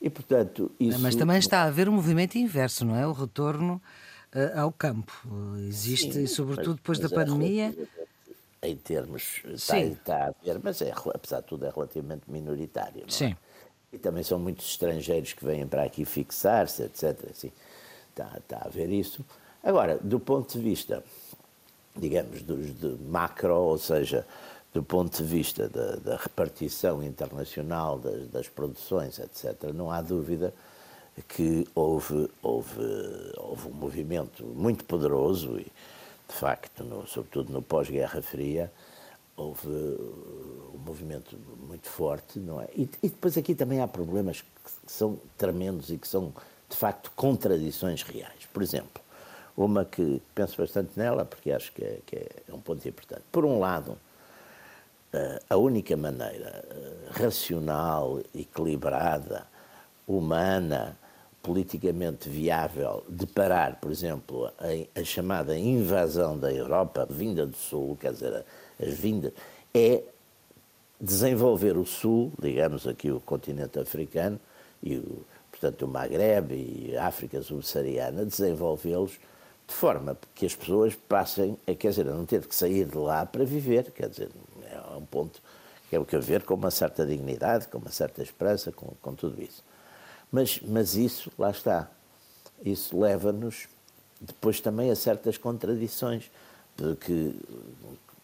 E, 0.02 0.10
portanto, 0.10 0.72
isso... 0.78 0.98
Mas 0.98 1.14
também 1.14 1.38
está 1.38 1.60
a 1.60 1.64
haver 1.64 1.88
um 1.88 1.92
movimento 1.92 2.36
inverso, 2.36 2.84
não 2.84 2.96
é? 2.96 3.06
O 3.06 3.12
retorno 3.12 3.80
uh, 4.34 4.60
ao 4.60 4.72
campo. 4.72 5.12
Existe, 5.68 6.12
Sim, 6.12 6.26
sobretudo 6.26 6.74
depois 6.74 6.98
da 6.98 7.06
é 7.06 7.10
pandemia. 7.10 7.74
Em 8.64 8.76
termos. 8.76 9.42
Está, 9.44 9.78
está, 9.78 10.16
a 10.16 10.26
haver, 10.28 10.60
mas 10.62 10.80
é, 10.80 10.92
apesar 11.12 11.40
de 11.40 11.46
tudo 11.46 11.66
é 11.66 11.70
relativamente 11.70 12.22
minoritário. 12.28 13.04
É? 13.06 13.10
Sim. 13.10 13.36
E 13.92 13.98
também 13.98 14.22
são 14.22 14.38
muitos 14.38 14.66
estrangeiros 14.66 15.34
que 15.34 15.44
vêm 15.44 15.66
para 15.66 15.84
aqui 15.84 16.04
fixar-se, 16.04 16.82
etc. 16.82 17.30
Assim, 17.30 17.52
está, 18.10 18.32
está 18.38 18.58
a 18.58 18.66
haver 18.66 18.90
isso. 18.90 19.24
Agora, 19.62 19.98
do 20.02 20.18
ponto 20.18 20.52
de 20.52 20.58
vista, 20.58 21.04
digamos, 21.96 22.42
dos 22.42 22.74
de 22.74 22.96
macro, 23.04 23.54
ou 23.54 23.78
seja, 23.78 24.26
do 24.72 24.82
ponto 24.82 25.16
de 25.16 25.22
vista 25.22 25.68
da, 25.68 25.96
da 25.96 26.16
repartição 26.16 27.02
internacional 27.02 27.98
das, 27.98 28.26
das, 28.28 28.48
produções, 28.48 29.18
etc., 29.20 29.72
não 29.72 29.90
há 29.90 30.02
dúvida 30.02 30.52
que 31.28 31.66
houve, 31.74 32.28
houve, 32.42 32.80
houve 33.36 33.68
um 33.68 33.74
movimento 33.74 34.44
muito 34.44 34.84
poderoso 34.84 35.60
e, 35.60 35.66
de 36.28 36.34
facto, 36.34 36.84
no, 36.84 37.06
sobretudo 37.06 37.52
no 37.52 37.62
pós-Guerra 37.62 38.22
Fria, 38.22 38.72
houve 39.36 39.68
um 39.68 40.78
movimento 40.78 41.36
muito 41.68 41.88
forte, 41.88 42.38
não 42.38 42.60
é? 42.60 42.68
E, 42.74 42.88
e, 43.02 43.08
depois 43.08 43.36
aqui 43.36 43.54
também 43.54 43.80
há 43.80 43.88
problemas 43.88 44.42
que 44.42 44.70
são 44.86 45.18
tremendos 45.36 45.90
e 45.90 45.98
que 45.98 46.06
são, 46.06 46.32
de 46.68 46.76
facto, 46.76 47.10
contradições 47.16 48.02
reais. 48.02 48.46
Por 48.52 48.62
exemplo, 48.62 49.02
uma 49.56 49.84
que 49.84 50.22
penso 50.34 50.56
bastante 50.56 50.92
nela, 50.96 51.24
porque 51.24 51.50
acho 51.50 51.72
que 51.72 51.84
é, 51.84 51.98
que 52.06 52.16
é 52.16 52.52
um 52.52 52.60
ponto 52.60 52.86
importante. 52.88 53.22
Por 53.30 53.44
um 53.44 53.58
lado, 53.58 53.98
eh, 55.12 55.42
a 55.48 55.56
única 55.56 55.96
maneira 55.96 56.64
eh, 56.68 57.08
racional, 57.12 58.20
equilibrada, 58.34 59.46
humana, 60.08 60.96
politicamente 61.44 62.26
viável 62.26 63.04
de 63.06 63.26
parar, 63.26 63.76
por 63.76 63.92
exemplo, 63.92 64.50
a, 64.58 65.00
a, 65.00 65.04
chamada 65.04 65.56
invasão 65.56 66.38
da 66.38 66.50
Europa, 66.50 67.06
vinda 67.08 67.44
do 67.44 67.54
Sul, 67.54 67.98
quer 68.00 68.14
dizer, 68.14 68.42
as 68.80 68.94
vindas, 68.94 69.30
é 69.74 70.02
desenvolver 70.98 71.76
o 71.76 71.84
Sul, 71.84 72.32
digamos 72.40 72.86
aqui 72.86 73.10
o 73.10 73.20
continente 73.20 73.78
africano, 73.78 74.40
e 74.82 74.96
o, 74.96 75.22
portanto 75.50 75.82
o 75.82 75.88
Maghreb 75.88 76.54
e 76.54 76.96
a 76.96 77.08
África 77.08 77.42
subsaariana, 77.42 78.24
desenvolvê-los 78.24 79.12
de 79.68 79.74
forma 79.74 80.16
que 80.34 80.46
as 80.46 80.54
pessoas 80.54 80.94
passem, 80.94 81.58
a, 81.66 81.74
quer 81.74 81.90
dizer, 81.90 82.08
a 82.08 82.14
não 82.14 82.24
ter 82.24 82.46
que 82.46 82.54
sair 82.54 82.86
de 82.86 82.96
lá 82.96 83.26
para 83.26 83.44
viver, 83.44 83.90
quer 83.90 84.08
dizer, 84.08 84.30
é 84.62 84.96
um 84.96 85.04
ponto 85.04 85.42
que 85.90 85.96
é 85.96 85.98
o 85.98 86.06
que 86.06 86.16
a 86.16 86.20
ver 86.20 86.42
com 86.42 86.54
uma 86.54 86.70
certa 86.70 87.04
dignidade, 87.04 87.68
com 87.68 87.76
uma 87.76 87.90
certa 87.90 88.22
esperança, 88.22 88.72
com, 88.72 88.94
com 89.02 89.14
tudo 89.14 89.42
isso. 89.42 89.62
Mas, 90.30 90.60
mas 90.60 90.94
isso, 90.94 91.30
lá 91.38 91.50
está, 91.50 91.88
isso 92.64 92.98
leva-nos 92.98 93.68
depois 94.20 94.60
também 94.60 94.90
a 94.90 94.96
certas 94.96 95.36
contradições, 95.36 96.30
porque, 96.76 97.34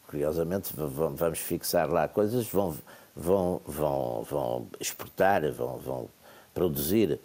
curiosamente, 0.07 0.73
vamos 0.75 1.39
fixar 1.39 1.89
lá 1.91 2.09
coisas, 2.09 2.47
vão, 2.47 2.77
vão, 3.15 3.61
vão, 3.67 4.23
vão 4.23 4.67
exportar, 4.81 5.51
vão, 5.53 5.79
vão 5.79 6.09
produzir 6.55 7.21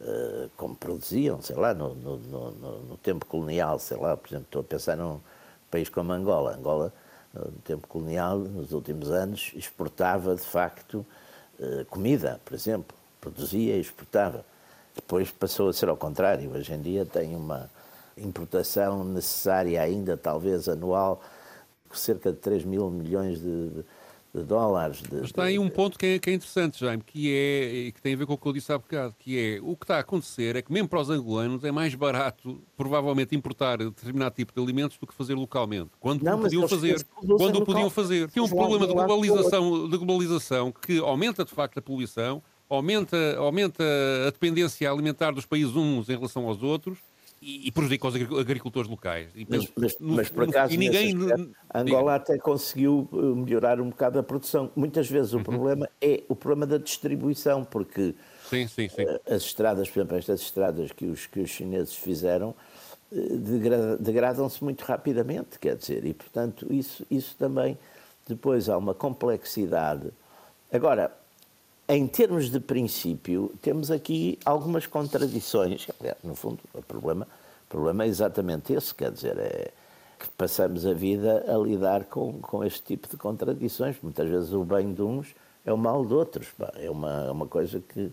uh, 0.00 0.50
como 0.56 0.74
produziam, 0.74 1.40
sei 1.40 1.56
lá, 1.56 1.72
no, 1.72 1.94
no, 1.94 2.16
no, 2.18 2.50
no, 2.82 2.96
tempo 2.98 3.24
colonial, 3.24 3.78
sei 3.78 3.96
lá, 3.96 4.16
por 4.16 4.28
exemplo, 4.28 4.46
estou 4.46 4.60
a 4.60 4.64
pensar 4.64 4.96
num 4.96 5.20
país 5.70 5.88
como 5.88 6.12
Angola. 6.12 6.56
Angola, 6.56 6.92
no 7.32 7.52
tempo 7.64 7.86
colonial, 7.86 8.38
nos 8.38 8.72
últimos 8.72 9.10
anos, 9.10 9.52
exportava, 9.54 10.34
de 10.34 10.42
facto, 10.42 11.06
uh, 11.60 11.84
comida, 11.86 12.40
por 12.44 12.54
exemplo 12.54 12.97
produzia 13.20 13.76
e 13.76 13.80
exportava. 13.80 14.44
Depois 14.94 15.30
passou 15.30 15.68
a 15.68 15.72
ser 15.72 15.88
ao 15.88 15.96
contrário. 15.96 16.50
Hoje 16.50 16.72
em 16.72 16.80
dia 16.80 17.04
tem 17.04 17.34
uma 17.34 17.70
importação 18.16 19.04
necessária 19.04 19.80
ainda, 19.80 20.16
talvez 20.16 20.68
anual, 20.68 21.22
cerca 21.92 22.32
de 22.32 22.38
3 22.38 22.64
mil 22.64 22.90
milhões 22.90 23.40
de, 23.40 23.70
de, 24.34 24.42
dólares. 24.42 25.00
De, 25.02 25.14
Mas 25.14 25.26
está 25.26 25.44
aí 25.44 25.58
um 25.58 25.70
ponto 25.70 25.98
que 25.98 26.06
é, 26.06 26.18
que 26.18 26.30
é, 26.30 26.34
interessante, 26.34 26.80
Jaime, 26.80 27.02
que, 27.04 27.32
é, 27.32 27.92
que 27.92 28.02
tem 28.02 28.14
a 28.14 28.16
ver 28.16 28.26
com 28.26 28.34
o 28.34 28.38
que 28.38 28.46
eu 28.46 28.52
disse 28.52 28.72
há 28.72 28.78
bocado, 28.78 29.14
que 29.18 29.38
é 29.38 29.60
o 29.62 29.76
que 29.76 29.84
está 29.84 29.96
a 29.96 30.00
acontecer 30.00 30.56
é 30.56 30.62
que 30.62 30.72
mesmo 30.72 30.88
para 30.88 31.00
os 31.00 31.10
angolanos 31.10 31.64
é 31.64 31.70
mais 31.70 31.94
barato, 31.94 32.60
provavelmente, 32.76 33.34
importar 33.34 33.78
determinado 33.78 34.34
tipo 34.34 34.52
de 34.52 34.60
alimentos 34.60 34.98
do 34.98 35.06
que 35.06 35.14
fazer 35.14 35.34
localmente. 35.34 35.90
Quando 36.00 36.22
não, 36.22 36.40
podiam 36.40 36.68
fazer. 36.68 37.04
Quando 37.14 37.56
o 37.60 37.64
podiam 37.64 37.90
fazer. 37.90 38.28
Tinha 38.30 38.42
um 38.42 38.48
problema 38.48 38.86
de 38.86 38.92
globalização, 38.92 39.88
de 39.88 39.96
globalização 39.96 40.72
que 40.72 40.98
aumenta, 40.98 41.44
de 41.44 41.52
facto, 41.52 41.78
a 41.78 41.82
poluição, 41.82 42.42
aumenta, 42.68 43.36
aumenta 43.36 43.84
a 44.26 44.30
dependência 44.30 44.90
alimentar 44.90 45.32
dos 45.32 45.46
países 45.46 45.74
uns 45.74 46.08
em 46.08 46.16
relação 46.16 46.46
aos 46.46 46.62
outros 46.62 46.98
e, 47.40 47.68
e 47.68 47.72
prejudica 47.72 48.08
os 48.08 48.14
agricultores 48.38 48.90
locais. 48.90 49.28
E, 49.34 49.46
mas, 49.48 49.68
mas, 49.76 49.98
no, 49.98 50.16
mas, 50.16 50.28
por 50.28 50.48
acaso, 50.48 50.72
no, 50.72 50.78
ninguém, 50.78 51.16
aspecto, 51.16 51.56
Angola 51.72 52.14
até 52.16 52.38
conseguiu 52.38 53.08
eh, 53.12 53.16
melhorar 53.16 53.80
um 53.80 53.90
bocado 53.90 54.18
a 54.18 54.22
produção. 54.22 54.70
Muitas 54.74 55.08
vezes 55.08 55.32
o 55.32 55.38
uhum. 55.38 55.44
problema 55.44 55.88
é 56.00 56.22
o 56.28 56.34
problema 56.34 56.66
da 56.66 56.78
distribuição, 56.78 57.64
porque 57.64 58.14
sim, 58.48 58.66
sim, 58.66 58.88
sim. 58.88 59.02
Eh, 59.02 59.20
as 59.30 59.42
estradas, 59.42 59.88
por 59.88 60.00
exemplo, 60.00 60.16
estas 60.16 60.40
estradas 60.40 60.92
que 60.92 61.06
os, 61.06 61.26
que 61.26 61.40
os 61.40 61.50
chineses 61.50 61.94
fizeram, 61.94 62.54
eh, 63.12 63.96
degradam-se 64.00 64.62
muito 64.62 64.82
rapidamente, 64.82 65.58
quer 65.60 65.76
dizer, 65.76 66.04
e 66.04 66.12
portanto 66.12 66.66
isso, 66.72 67.06
isso 67.10 67.36
também 67.38 67.78
depois 68.26 68.68
há 68.68 68.76
uma 68.76 68.94
complexidade. 68.94 70.10
Agora, 70.70 71.10
em 71.88 72.06
termos 72.06 72.50
de 72.50 72.60
princípio, 72.60 73.52
temos 73.62 73.90
aqui 73.90 74.38
algumas 74.44 74.86
contradições. 74.86 75.86
No 76.22 76.34
fundo, 76.34 76.58
o 76.74 76.82
problema, 76.82 77.26
o 77.66 77.70
problema 77.70 78.04
é 78.04 78.06
exatamente 78.06 78.74
esse, 78.74 78.94
quer 78.94 79.10
dizer, 79.10 79.38
é 79.38 79.70
que 80.18 80.28
passamos 80.36 80.84
a 80.84 80.92
vida 80.92 81.44
a 81.48 81.56
lidar 81.56 82.04
com, 82.04 82.40
com 82.40 82.64
este 82.64 82.82
tipo 82.82 83.08
de 83.08 83.16
contradições. 83.16 83.96
Muitas 84.02 84.28
vezes 84.28 84.52
o 84.52 84.64
bem 84.64 84.92
de 84.92 85.00
uns 85.00 85.28
é 85.64 85.72
o 85.72 85.78
mal 85.78 86.04
de 86.04 86.12
outros. 86.12 86.48
É 86.74 86.90
uma, 86.90 87.26
é 87.26 87.30
uma 87.30 87.46
coisa 87.46 87.80
que 87.80 88.12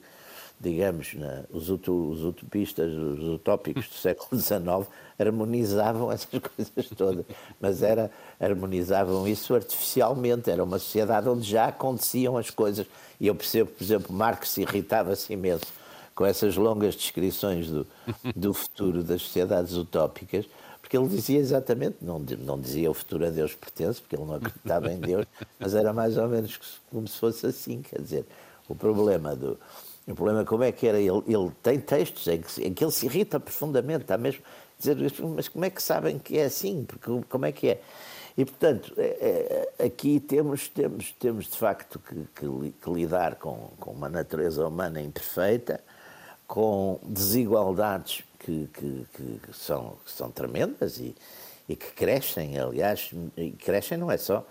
digamos, 0.59 1.15
os, 1.51 1.69
os, 1.69 2.23
utopistas, 2.23 2.91
os 2.91 3.35
utópicos 3.35 3.87
do 3.87 3.95
século 3.95 4.39
XIX 4.39 4.87
harmonizavam 5.19 6.11
essas 6.11 6.29
coisas 6.39 6.89
todas, 6.95 7.25
mas 7.59 7.81
era, 7.81 8.11
harmonizavam 8.39 9.27
isso 9.27 9.53
artificialmente, 9.53 10.49
era 10.49 10.63
uma 10.63 10.79
sociedade 10.79 11.27
onde 11.29 11.47
já 11.47 11.67
aconteciam 11.67 12.37
as 12.37 12.49
coisas, 12.49 12.85
e 13.19 13.27
eu 13.27 13.35
percebo, 13.35 13.71
por 13.71 13.83
exemplo, 13.83 14.13
Marx 14.13 14.57
irritava-se 14.57 15.31
imenso 15.33 15.67
com 16.13 16.25
essas 16.25 16.55
longas 16.55 16.95
descrições 16.95 17.67
do, 17.67 17.85
do 18.35 18.53
futuro 18.53 19.03
das 19.03 19.21
sociedades 19.21 19.73
utópicas, 19.73 20.45
porque 20.81 20.95
ele 20.97 21.07
dizia 21.07 21.39
exatamente, 21.39 21.97
não, 22.01 22.19
não 22.19 22.59
dizia 22.59 22.89
o 22.89 22.93
futuro 22.93 23.25
a 23.25 23.29
Deus 23.29 23.53
pertence, 23.55 23.99
porque 23.99 24.15
ele 24.15 24.23
não 24.23 24.35
acreditava 24.35 24.93
em 24.93 24.99
Deus, 24.99 25.25
mas 25.59 25.73
era 25.73 25.91
mais 25.91 26.15
ou 26.15 26.27
menos 26.29 26.59
como 26.89 27.07
se 27.07 27.17
fosse 27.17 27.45
assim, 27.47 27.81
quer 27.81 28.01
dizer, 28.01 28.25
o 28.69 28.75
problema 28.75 29.35
do, 29.35 29.59
o 30.07 30.15
problema 30.15 30.41
é 30.41 30.45
como 30.45 30.63
é 30.63 30.71
que 30.71 30.87
era. 30.87 30.99
Ele, 30.99 31.23
ele 31.27 31.51
tem 31.63 31.79
textos 31.79 32.27
em 32.27 32.41
que, 32.41 32.63
em 32.63 32.73
que 32.73 32.83
ele 32.83 32.91
se 32.91 33.05
irrita 33.05 33.39
profundamente, 33.39 34.03
está 34.03 34.17
mesmo 34.17 34.41
dizer, 34.77 34.97
mas 35.35 35.47
como 35.47 35.65
é 35.65 35.69
que 35.69 35.81
sabem 35.81 36.19
que 36.19 36.37
é 36.37 36.45
assim? 36.45 36.85
Porque 36.85 37.09
como 37.27 37.45
é 37.45 37.51
que 37.51 37.69
é? 37.69 37.81
E, 38.37 38.43
portanto, 38.43 38.93
é, 38.97 39.69
é, 39.79 39.85
aqui 39.85 40.19
temos, 40.19 40.67
temos, 40.67 41.11
temos 41.13 41.45
de 41.45 41.57
facto 41.57 41.99
que, 41.99 42.15
que, 42.35 42.73
que 42.81 42.89
lidar 42.91 43.35
com, 43.35 43.69
com, 43.79 43.91
uma 43.91 44.09
natureza 44.09 44.67
humana 44.67 45.01
imperfeita, 45.01 45.81
com 46.45 46.99
desigualdades 47.01 48.23
que, 48.39 48.69
que, 48.73 49.53
são, 49.53 49.97
são 50.05 50.29
tremendas 50.29 50.99
e, 50.99 51.15
e, 51.67 51.75
que 51.75 51.91
crescem, 51.93 52.59
aliás, 52.59 53.09
crescem 53.59 53.97
não 53.97 54.11
é 54.11 54.17
só 54.17 54.45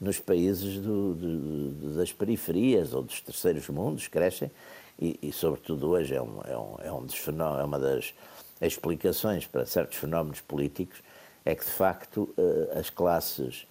nos 0.00 0.20
países 0.20 0.78
do, 0.78 1.14
do, 1.14 1.96
das 1.96 2.12
periferias 2.12 2.94
ou 2.94 3.02
dos 3.02 3.20
terceiros 3.20 3.68
mundos, 3.68 4.06
crescem 4.06 4.50
e, 4.98 5.18
e 5.22 5.32
sobretudo 5.32 5.88
hoje 5.90 6.14
é, 6.14 6.22
um, 6.22 6.40
é, 6.44 6.56
um, 6.56 6.76
é, 6.80 6.92
um 6.92 7.04
dos 7.04 7.28
é 7.28 7.64
uma 7.64 7.78
das 7.78 8.14
explicações 8.60 9.46
para 9.46 9.66
certos 9.66 9.98
fenómenos 9.98 10.40
políticos, 10.40 10.98
é 11.44 11.54
que 11.54 11.64
de 11.64 11.70
facto 11.70 12.32
eh, 12.38 12.78
as 12.78 12.88
classes 12.88 13.66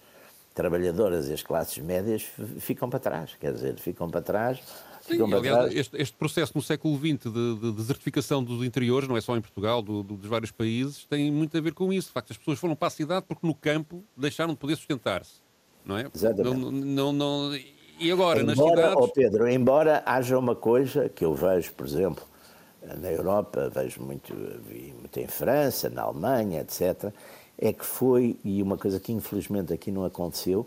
trabalhadoras 0.54 1.28
e 1.28 1.32
as 1.32 1.42
classes 1.42 1.78
médias 1.78 2.24
ficam 2.60 2.88
para 2.88 3.00
trás, 3.00 3.34
quer 3.40 3.52
dizer, 3.52 3.76
ficam 3.76 4.08
para 4.08 4.22
trás. 4.22 4.60
Sim, 5.00 5.20
aliás, 5.22 5.42
trás. 5.42 5.74
Este, 5.74 5.96
este, 6.00 6.16
processo 6.16 6.52
no 6.54 6.62
século 6.62 6.96
XX 6.96 7.30
de, 7.30 7.56
de, 7.56 7.72
desertificação 7.72 8.42
dos 8.42 8.64
interiores, 8.64 9.08
não 9.08 9.16
é 9.16 9.20
só 9.20 9.36
em 9.36 9.40
Portugal, 9.40 9.82
do, 9.82 10.02
do, 10.02 10.16
dos 10.16 10.28
vários 10.28 10.50
países, 10.50 11.04
tem 11.06 11.30
muito 11.30 11.56
a 11.58 11.60
ver 11.60 11.74
com 11.74 11.92
isso. 11.92 12.08
De 12.08 12.12
facto, 12.14 12.30
as 12.30 12.38
pessoas 12.38 12.58
foram 12.58 12.76
para 12.76 12.88
a 12.88 12.90
cidade 12.90 13.26
porque 13.26 13.46
no 13.46 13.54
campo 13.54 14.04
deixaram 14.16 14.52
de 14.54 14.58
poder 14.58 14.76
sustentar-se. 14.76 15.42
Não 15.84 15.98
é? 15.98 16.08
Exatamente. 16.14 16.56
Não, 16.56 16.70
não, 16.70 17.12
não, 17.12 17.58
e 17.98 18.10
agora, 18.10 18.40
embora, 18.40 18.56
nas 18.56 18.58
cidades... 18.58 18.96
Oh 18.96 19.08
Pedro, 19.08 19.48
embora 19.48 20.02
haja 20.04 20.38
uma 20.38 20.54
coisa 20.54 21.08
que 21.08 21.24
eu 21.24 21.34
vejo, 21.34 21.72
por 21.72 21.86
exemplo, 21.86 22.24
na 23.00 23.10
Europa, 23.10 23.70
vejo 23.74 24.02
muito, 24.02 24.34
muito 24.34 25.18
em 25.18 25.26
França, 25.26 25.88
na 25.88 26.02
Alemanha, 26.02 26.60
etc., 26.60 27.12
é 27.56 27.72
que 27.72 27.84
foi, 27.84 28.36
e 28.44 28.62
uma 28.62 28.76
coisa 28.76 28.98
que 28.98 29.12
infelizmente 29.12 29.72
aqui 29.72 29.90
não 29.90 30.04
aconteceu, 30.04 30.66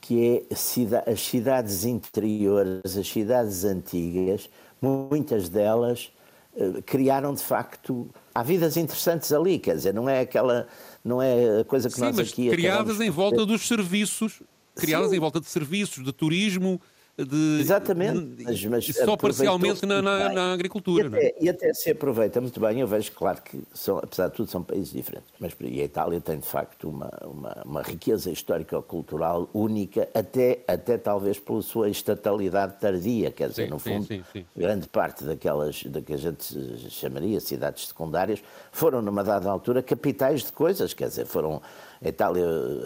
que 0.00 0.44
é 0.48 0.52
as 0.52 1.20
cidades 1.20 1.84
interiores, 1.84 2.96
as 2.96 3.08
cidades 3.08 3.64
antigas, 3.64 4.48
muitas 4.80 5.48
delas 5.48 6.12
eh, 6.56 6.82
criaram 6.84 7.34
de 7.34 7.42
facto 7.42 8.08
há 8.34 8.42
vidas 8.42 8.76
interessantes 8.76 9.32
ali, 9.32 9.58
quer 9.58 9.76
dizer, 9.76 9.94
não 9.94 10.08
é 10.08 10.20
aquela 10.20 10.68
não 11.04 11.22
é 11.22 11.60
a 11.60 11.64
coisa 11.64 11.88
que 11.88 11.94
Sim, 11.94 12.02
nós 12.02 12.16
mas 12.16 12.28
aqui 12.30 12.50
criadas 12.50 13.00
em 13.00 13.10
volta 13.10 13.46
dos 13.46 13.66
serviços, 13.66 14.42
criadas 14.76 15.10
Sim. 15.10 15.16
em 15.16 15.20
volta 15.20 15.40
de 15.40 15.46
serviços, 15.46 16.04
de 16.04 16.12
turismo, 16.12 16.80
de, 17.24 17.60
Exatamente, 17.60 18.44
mas, 18.44 18.62
mas 18.66 18.84
só 18.84 19.16
parcialmente 19.16 19.86
na, 19.86 20.02
na, 20.02 20.28
na, 20.34 20.52
agricultura. 20.52 21.04
E 21.04 21.06
até, 21.08 21.34
e 21.40 21.48
até, 21.48 21.72
se 21.72 21.90
aproveita 21.90 22.42
muito 22.42 22.60
bem, 22.60 22.80
eu 22.80 22.86
vejo, 22.86 23.10
claro 23.12 23.40
que, 23.40 23.58
são, 23.72 23.96
apesar 23.96 24.28
de 24.28 24.34
tudo, 24.34 24.50
são 24.50 24.62
países 24.62 24.92
diferentes, 24.92 25.26
mas 25.40 25.56
e 25.60 25.80
a 25.80 25.84
Itália 25.84 26.20
tem 26.20 26.38
de 26.38 26.46
facto 26.46 26.90
uma, 26.90 27.10
uma, 27.24 27.62
uma 27.64 27.82
riqueza 27.82 28.30
histórico-cultural 28.30 29.48
única, 29.54 30.06
até, 30.12 30.58
até 30.68 30.98
talvez 30.98 31.38
pela 31.38 31.62
sua 31.62 31.88
estatalidade 31.88 32.78
tardia, 32.78 33.30
quer 33.30 33.48
dizer, 33.48 33.64
sim, 33.64 33.70
no 33.70 33.78
fundo, 33.78 34.06
sim, 34.06 34.22
sim, 34.30 34.44
grande 34.54 34.86
parte 34.86 35.24
daquelas 35.24 35.84
da 35.84 36.02
que 36.02 36.12
a 36.12 36.18
gente 36.18 36.90
chamaria 36.90 37.40
cidades 37.40 37.88
secundárias 37.88 38.42
foram, 38.70 39.00
numa 39.00 39.24
dada 39.24 39.48
altura, 39.48 39.82
capitais 39.82 40.44
de 40.44 40.52
coisas, 40.52 40.92
quer 40.92 41.08
dizer, 41.08 41.24
foram 41.24 41.62
a 42.04 42.08
Itália, 42.08 42.44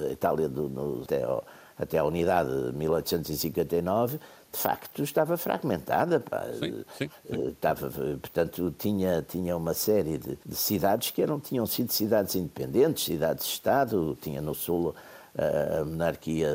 a 0.08 0.12
Itália 0.12 0.48
do, 0.48 0.68
no, 0.68 1.02
até 1.02 1.24
ao, 1.24 1.44
até 1.80 1.98
a 1.98 2.04
unidade 2.04 2.50
de 2.50 2.76
1859, 2.76 4.20
de 4.52 4.58
facto 4.58 5.02
estava 5.02 5.36
fragmentada. 5.36 6.22
Sim, 6.58 6.84
sim, 6.98 7.10
sim. 7.26 7.48
Estava, 7.48 7.88
portanto, 7.88 8.74
tinha, 8.78 9.24
tinha 9.26 9.56
uma 9.56 9.72
série 9.74 10.18
de, 10.18 10.38
de, 10.44 10.54
cidades 10.54 11.10
que 11.10 11.22
eram, 11.22 11.40
tinham 11.40 11.66
sido 11.66 11.92
cidades 11.92 12.34
independentes, 12.34 13.04
cidades-estado, 13.04 14.18
tinha 14.20 14.40
no 14.40 14.54
sul 14.54 14.94
a 15.36 15.84
monarquia 15.84 16.50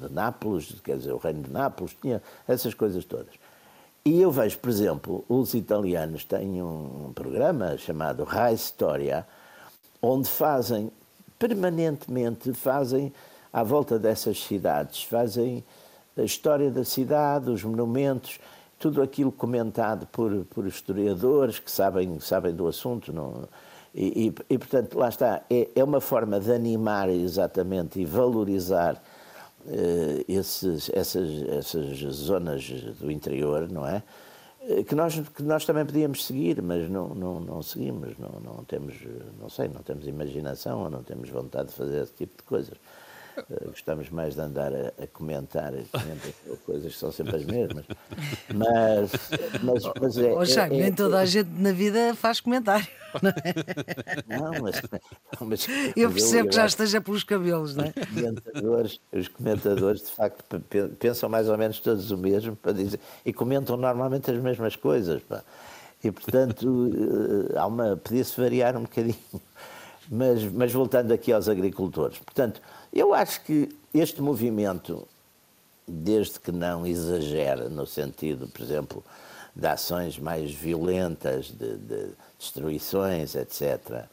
de 0.00 0.12
Nápoles, 0.12 0.76
quer 0.82 0.96
dizer, 0.96 1.12
o 1.12 1.18
reino 1.18 1.42
de 1.42 1.50
Nápoles, 1.50 1.94
tinha 2.00 2.22
essas 2.46 2.72
coisas 2.72 3.04
todas. 3.04 3.34
E 4.04 4.20
eu 4.20 4.30
vejo, 4.30 4.58
por 4.58 4.70
exemplo, 4.70 5.24
os 5.28 5.54
italianos 5.54 6.24
têm 6.24 6.62
um 6.62 7.12
programa 7.14 7.76
chamado 7.76 8.24
Rai 8.24 8.54
Storia, 8.54 9.26
onde 10.00 10.28
fazem 10.28 10.90
permanentemente 11.38 12.52
fazem 12.52 13.12
à 13.52 13.62
volta 13.62 13.98
dessas 13.98 14.42
cidades. 14.42 15.04
Fazem 15.04 15.64
a 16.16 16.22
história 16.22 16.70
da 16.70 16.84
cidade, 16.84 17.50
os 17.50 17.62
monumentos, 17.62 18.38
tudo 18.78 19.02
aquilo 19.02 19.30
comentado 19.30 20.06
por, 20.06 20.44
por 20.46 20.66
historiadores 20.66 21.58
que 21.58 21.70
sabem, 21.70 22.18
sabem 22.20 22.54
do 22.54 22.66
assunto. 22.66 23.12
Não, 23.12 23.48
e, 23.94 24.28
e, 24.28 24.54
e, 24.54 24.58
portanto, 24.58 24.98
lá 24.98 25.08
está, 25.08 25.42
é, 25.50 25.68
é, 25.74 25.84
uma 25.84 26.00
forma 26.00 26.40
de 26.40 26.50
animar 26.50 27.08
exatamente 27.10 28.00
e 28.00 28.04
valorizar 28.04 28.94
uh, 29.66 30.24
esses, 30.26 30.90
essas, 30.94 31.42
essas 31.48 31.98
zonas 32.14 32.68
do 32.98 33.10
interior, 33.10 33.70
não 33.70 33.86
é? 33.86 34.02
Eh, 34.62 34.82
que 34.84 34.94
nós, 34.94 35.18
que 35.18 35.42
nós 35.42 35.64
também 35.64 35.84
podíamos 35.84 36.24
seguir, 36.24 36.62
mas 36.62 36.88
não, 36.88 37.08
não, 37.14 37.40
não 37.40 37.62
seguimos, 37.62 38.16
não, 38.18 38.40
não 38.40 38.64
temos, 38.64 38.94
não 39.40 39.48
sei, 39.48 39.68
não 39.68 39.82
temos 39.82 40.06
imaginação 40.06 40.84
ou 40.84 40.90
não 40.90 41.02
temos 41.02 41.28
vontade 41.28 41.68
de 41.68 41.74
fazer 41.74 42.02
esse 42.02 42.14
tipo 42.14 42.36
de 42.36 42.42
coisas. 42.44 42.78
Uh, 43.36 43.70
gostamos 43.70 44.10
mais 44.10 44.34
de 44.34 44.40
andar 44.40 44.72
a, 44.74 44.92
a 45.02 45.06
comentar, 45.06 45.72
coisas 46.66 46.92
que 46.92 46.98
são 46.98 47.10
sempre 47.10 47.36
as 47.36 47.44
mesmas. 47.44 47.84
Mas, 48.54 49.12
mas, 49.62 49.82
mas 50.00 50.18
é, 50.18 50.32
oh, 50.32 50.44
Jaime, 50.44 50.78
é, 50.78 50.82
nem 50.82 50.92
toda 50.92 51.18
a 51.18 51.24
gente 51.24 51.50
na 51.50 51.72
vida 51.72 52.14
faz 52.14 52.40
comentário. 52.40 52.86
Não, 54.26 54.62
mas, 54.62 54.82
mas 55.40 55.66
eu 55.96 56.10
percebo 56.10 56.46
eu, 56.46 56.50
que 56.50 56.56
já 56.56 56.66
esteja 56.66 57.00
pelos 57.00 57.24
cabelos, 57.24 57.74
não 57.74 57.84
é? 57.84 57.92
Os 57.96 58.08
comentadores, 58.08 59.00
os 59.12 59.28
comentadores, 59.28 60.02
de 60.02 60.10
facto, 60.10 60.60
pensam 60.98 61.28
mais 61.28 61.48
ou 61.48 61.58
menos 61.58 61.78
todos 61.80 62.10
o 62.10 62.16
mesmo 62.16 62.56
para 62.56 62.72
dizer, 62.72 63.00
e 63.24 63.32
comentam 63.32 63.76
normalmente 63.76 64.30
as 64.30 64.38
mesmas 64.38 64.76
coisas. 64.76 65.22
Pá. 65.22 65.42
E, 66.02 66.10
portanto, 66.10 66.90
eh, 67.54 67.58
há 67.58 67.66
uma, 67.66 67.96
podia-se 67.96 68.38
variar 68.40 68.76
um 68.76 68.82
bocadinho. 68.82 69.16
Mas, 70.10 70.42
mas 70.44 70.72
voltando 70.72 71.12
aqui 71.12 71.32
aos 71.32 71.48
agricultores. 71.48 72.18
Portanto, 72.18 72.60
eu 72.92 73.14
acho 73.14 73.42
que 73.42 73.68
este 73.94 74.20
movimento, 74.20 75.06
desde 75.86 76.38
que 76.38 76.52
não 76.52 76.86
exagera 76.86 77.68
no 77.68 77.86
sentido, 77.86 78.48
por 78.48 78.62
exemplo, 78.62 79.04
de 79.54 79.66
ações 79.66 80.18
mais 80.18 80.52
violentas, 80.52 81.50
de, 81.50 81.76
de 81.76 82.08
destruições, 82.38 83.34
etc., 83.34 84.04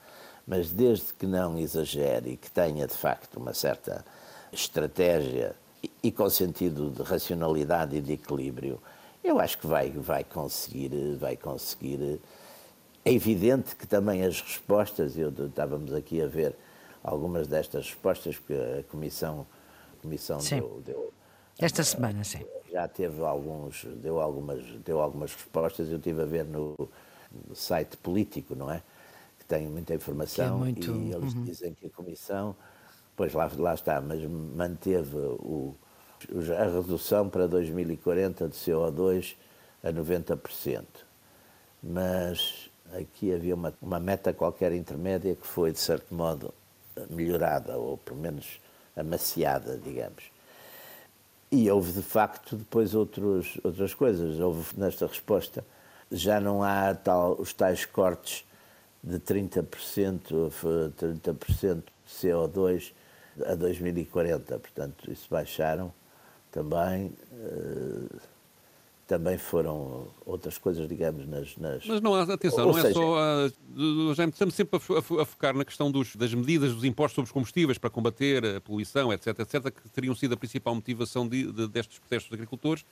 mas 0.45 0.71
desde 0.71 1.13
que 1.13 1.27
não 1.27 1.59
exagere 1.59 2.31
e 2.31 2.37
que 2.37 2.49
tenha 2.49 2.87
de 2.87 2.95
facto 2.95 3.37
uma 3.37 3.53
certa 3.53 4.03
estratégia 4.51 5.55
e, 6.01 6.11
com 6.11 6.29
sentido 6.29 6.89
de 6.89 7.03
racionalidade 7.03 7.95
e 7.95 8.01
de 8.01 8.13
equilíbrio, 8.13 8.81
eu 9.23 9.39
acho 9.39 9.57
que 9.57 9.67
vai, 9.67 9.91
vai 9.91 10.23
conseguir, 10.23 10.89
vai 11.19 11.37
conseguir. 11.37 12.19
É 13.05 13.13
evidente 13.13 13.75
que 13.75 13.85
também 13.85 14.25
as 14.25 14.41
respostas, 14.41 15.17
eu 15.17 15.29
estávamos 15.29 15.93
aqui 15.93 16.21
a 16.21 16.27
ver 16.27 16.55
algumas 17.03 17.47
destas 17.47 17.87
respostas 17.87 18.37
que 18.37 18.53
a 18.53 18.83
Comissão, 18.83 19.45
a 19.93 20.01
comissão 20.01 20.39
deu, 20.39 20.81
deu, 20.85 21.13
Esta 21.59 21.83
semana, 21.83 22.23
sim. 22.23 22.45
Já 22.71 22.87
teve 22.87 23.21
alguns, 23.21 23.85
deu 24.01 24.19
algumas, 24.19 24.63
deu 24.85 24.99
algumas 24.99 25.33
respostas, 25.33 25.89
eu 25.89 25.97
estive 25.97 26.21
a 26.21 26.25
ver 26.25 26.45
no, 26.45 26.75
no 27.47 27.55
site 27.55 27.97
político, 27.97 28.55
não 28.55 28.71
é? 28.71 28.81
Que 29.39 29.45
tem 29.45 29.67
muita 29.67 29.93
informação 29.93 30.45
é 30.45 30.59
muito... 30.59 30.95
e 30.95 31.11
eles 31.11 31.33
uhum. 31.33 31.43
dizem 31.43 31.73
que 31.73 31.87
a 31.87 31.89
Comissão, 31.89 32.55
pois 33.15 33.33
lá, 33.33 33.49
lá 33.57 33.73
está, 33.73 33.99
mas 33.99 34.23
manteve 34.23 35.17
o, 35.17 35.75
a 36.57 36.63
redução 36.65 37.29
para 37.29 37.47
2040 37.47 38.47
de 38.47 38.55
CO2 38.55 39.35
a 39.83 39.91
90%. 39.91 40.83
Mas 41.81 42.69
aqui 42.93 43.33
havia 43.33 43.55
uma, 43.55 43.73
uma 43.81 43.99
meta 43.99 44.33
qualquer 44.33 44.73
intermédia 44.73 45.35
que 45.35 45.47
foi, 45.47 45.71
de 45.71 45.79
certo 45.79 46.13
modo, 46.13 46.53
melhorada, 47.09 47.77
ou 47.77 47.97
pelo 47.97 48.19
menos 48.19 48.59
amaciada, 48.95 49.77
digamos. 49.77 50.23
E 51.51 51.69
houve, 51.69 51.91
de 51.93 52.01
facto, 52.01 52.55
depois 52.55 52.93
outros, 52.93 53.57
outras 53.63 53.93
coisas. 53.93 54.39
Houve 54.39 54.79
nesta 54.79 55.07
resposta, 55.07 55.65
já 56.11 56.39
não 56.39 56.63
há 56.63 56.93
tal, 56.93 57.35
os 57.39 57.53
tais 57.53 57.85
cortes 57.85 58.45
de 59.03 59.19
30%, 59.19 60.51
30% 60.99 61.75
de 61.75 61.83
CO2 62.11 62.91
a 63.45 63.55
2040. 63.55 64.59
Portanto, 64.59 65.11
isso 65.11 65.27
baixaram 65.29 65.91
também. 66.51 67.11
Uh, 67.31 68.38
também 69.09 69.39
foram 69.39 70.07
outras 70.23 70.59
coisas, 70.59 70.87
digamos, 70.87 71.25
nas. 71.25 71.57
nas... 71.57 71.83
Mas 71.83 71.99
não 71.99 72.13
há, 72.13 72.21
atenção, 72.21 72.67
Ou 72.67 72.73
não 72.73 72.77
é 72.77 72.81
seja... 72.83 72.93
só. 72.93 73.17
A, 73.17 74.13
já 74.13 74.25
estamos 74.25 74.53
sempre 74.53 74.79
a, 74.79 75.21
a, 75.21 75.25
focar 75.25 75.55
na 75.57 75.65
questão 75.65 75.91
dos, 75.91 76.15
das 76.15 76.31
medidas 76.31 76.75
dos 76.75 76.83
impostos 76.83 77.15
sobre 77.15 77.25
os 77.27 77.31
combustíveis 77.31 77.79
para 77.79 77.89
combater 77.89 78.45
a 78.45 78.61
poluição, 78.61 79.11
etc., 79.11 79.39
etc., 79.39 79.71
que 79.71 79.89
teriam 79.89 80.13
sido 80.13 80.35
a 80.35 80.37
principal 80.37 80.75
motivação 80.75 81.27
de, 81.27 81.51
de, 81.51 81.67
destes 81.67 81.97
protestos 81.97 82.29
dos 82.29 82.35
agricultores. 82.35 82.85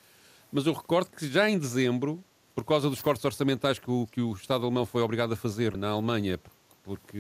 Mas 0.52 0.66
eu 0.66 0.74
recordo 0.74 1.12
que 1.12 1.30
já 1.30 1.48
em 1.48 1.60
dezembro, 1.60 2.24
por 2.56 2.64
causa 2.64 2.90
dos 2.90 3.00
cortes 3.00 3.24
orçamentais 3.24 3.78
que 3.78 3.92
o, 3.92 4.08
que 4.08 4.20
o 4.20 4.34
Estado 4.34 4.64
alemão 4.66 4.88
foi 4.88 5.04
obrigado 5.04 5.34
a 5.34 5.36
fazer 5.36 5.78
na 5.78 5.90
Alemanha, 5.90 6.40
porque 6.82 7.20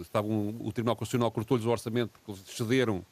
estavam, 0.00 0.48
o 0.58 0.72
Tribunal 0.72 0.96
Constitucional 0.96 1.30
cortou-lhes 1.30 1.64
o 1.64 1.70
orçamento 1.70 2.10
porque 2.10 2.32
eles 2.32 2.56
cederam 2.56 3.04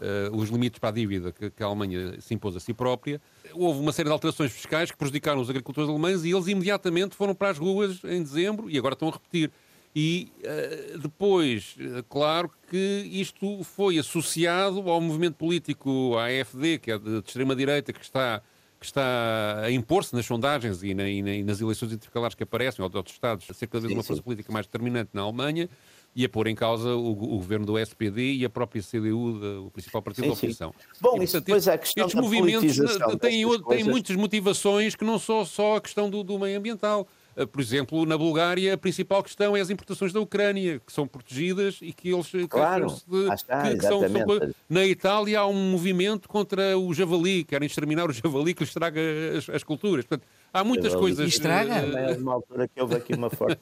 uh, 0.00 0.36
os 0.36 0.48
limites 0.50 0.78
para 0.78 0.90
a 0.90 0.92
dívida 0.92 1.32
que, 1.32 1.50
que, 1.50 1.62
a 1.62 1.66
Alemanha 1.66 2.20
se 2.20 2.34
impôs 2.34 2.56
a 2.56 2.60
si 2.60 2.72
própria. 2.72 3.20
Houve 3.52 3.80
uma 3.80 3.92
série 3.92 4.08
de 4.08 4.12
alterações 4.12 4.52
fiscais 4.52 4.90
que 4.90 4.96
prejudicaram 4.96 5.40
os 5.40 5.50
agricultores 5.50 5.88
alemães 5.88 6.24
e 6.24 6.30
eles 6.30 6.46
imediatamente 6.46 7.14
foram 7.14 7.34
para 7.34 7.50
as 7.50 7.58
ruas 7.58 8.02
em 8.04 8.22
dezembro 8.22 8.70
e 8.70 8.78
agora 8.78 8.94
estão 8.94 9.08
a 9.08 9.12
repetir. 9.12 9.50
E 9.94 10.30
uh, 10.42 10.98
depois, 10.98 11.74
uh, 11.78 12.02
claro 12.08 12.50
que 12.70 13.08
isto 13.10 13.64
foi 13.64 13.98
associado 13.98 14.90
ao 14.90 15.00
movimento 15.00 15.36
político 15.36 16.16
AFD, 16.18 16.78
que 16.78 16.90
é 16.90 16.98
de, 16.98 17.22
de 17.22 17.26
extrema-direita, 17.26 17.94
que 17.94 18.04
está, 18.04 18.42
que 18.78 18.84
está 18.84 19.62
a 19.62 19.70
impor-se 19.70 20.14
nas 20.14 20.26
sondagens 20.26 20.82
e, 20.82 20.92
na, 20.92 21.08
e, 21.08 21.22
na, 21.22 21.30
e, 21.30 21.42
nas 21.42 21.62
eleições 21.62 21.92
intercalares 21.92 22.34
que 22.34 22.42
aparecem, 22.42 22.82
ou 22.82 22.90
de 22.90 22.96
outros 22.98 23.14
Estados, 23.14 23.46
a 23.50 23.54
ser 23.54 23.68
cada 23.68 23.80
vez 23.80 23.94
uma 23.94 24.02
força 24.02 24.22
política 24.22 24.52
mais 24.52 24.66
determinante 24.66 25.10
na 25.14 25.22
Alemanha 25.22 25.66
e 26.16 26.24
a 26.24 26.28
pôr 26.30 26.46
em 26.46 26.54
causa 26.54 26.94
o, 26.94 27.10
o, 27.10 27.36
governo 27.36 27.66
do 27.66 27.78
SPD 27.78 28.36
e 28.36 28.44
a 28.46 28.48
própria 28.48 28.82
CDU, 28.82 29.38
de, 29.38 29.66
o 29.66 29.70
principal 29.70 30.00
partido 30.00 30.24
sim, 30.24 30.30
da 30.30 30.34
oposição. 30.34 30.74
Sim. 30.78 30.98
Bom, 30.98 31.20
e, 31.20 31.24
isso 31.24 31.38
depois 31.38 31.68
é 31.68 31.74
a 31.74 31.78
questão 31.78 32.06
estes 32.06 32.18
movimentos 32.18 32.78
têm, 33.20 33.44
têm 33.68 33.84
muitas 33.84 34.16
motivações 34.16 34.96
que 34.96 35.04
não 35.04 35.18
são 35.18 35.44
só 35.44 35.76
a 35.76 35.80
questão 35.80 36.08
do, 36.08 36.24
do 36.24 36.38
meio 36.38 36.58
ambiental. 36.58 37.06
Uh, 37.36 37.46
por 37.46 37.60
exemplo, 37.60 38.06
na 38.06 38.16
Bulgária, 38.16 38.72
a 38.72 38.78
principal 38.78 39.22
questão 39.22 39.54
é 39.54 39.60
as 39.60 39.68
importações 39.68 40.10
da 40.10 40.18
Ucrânia, 40.18 40.80
que 40.86 40.90
são 40.90 41.06
protegidas 41.06 41.80
e 41.82 41.92
que 41.92 42.08
eles 42.08 42.32
claro, 42.48 42.86
de, 43.06 43.34
está, 43.34 43.68
que, 43.68 43.76
que 43.76 43.82
são, 43.82 44.00
são, 44.00 44.54
Na 44.70 44.86
Itália 44.86 45.40
há 45.40 45.46
um 45.46 45.70
movimento 45.70 46.30
contra 46.30 46.78
o 46.78 46.94
javali, 46.94 47.44
querem 47.44 47.66
exterminar 47.66 48.08
o 48.08 48.12
javali 48.12 48.54
que 48.54 48.60
lhes 48.60 48.70
estraga 48.70 49.00
as, 49.36 49.50
as 49.50 49.62
culturas. 49.62 50.06
Portanto, 50.06 50.26
há 50.60 50.64
muitas 50.64 50.92
javali. 50.92 51.14
coisas. 51.14 51.28
Estraga? 51.28 51.74
É 51.74 52.16
uma 52.16 52.34
altura 52.34 52.68
que 52.68 52.80
houve 52.80 52.96
aqui 52.96 53.14
uma 53.14 53.30
forte. 53.30 53.60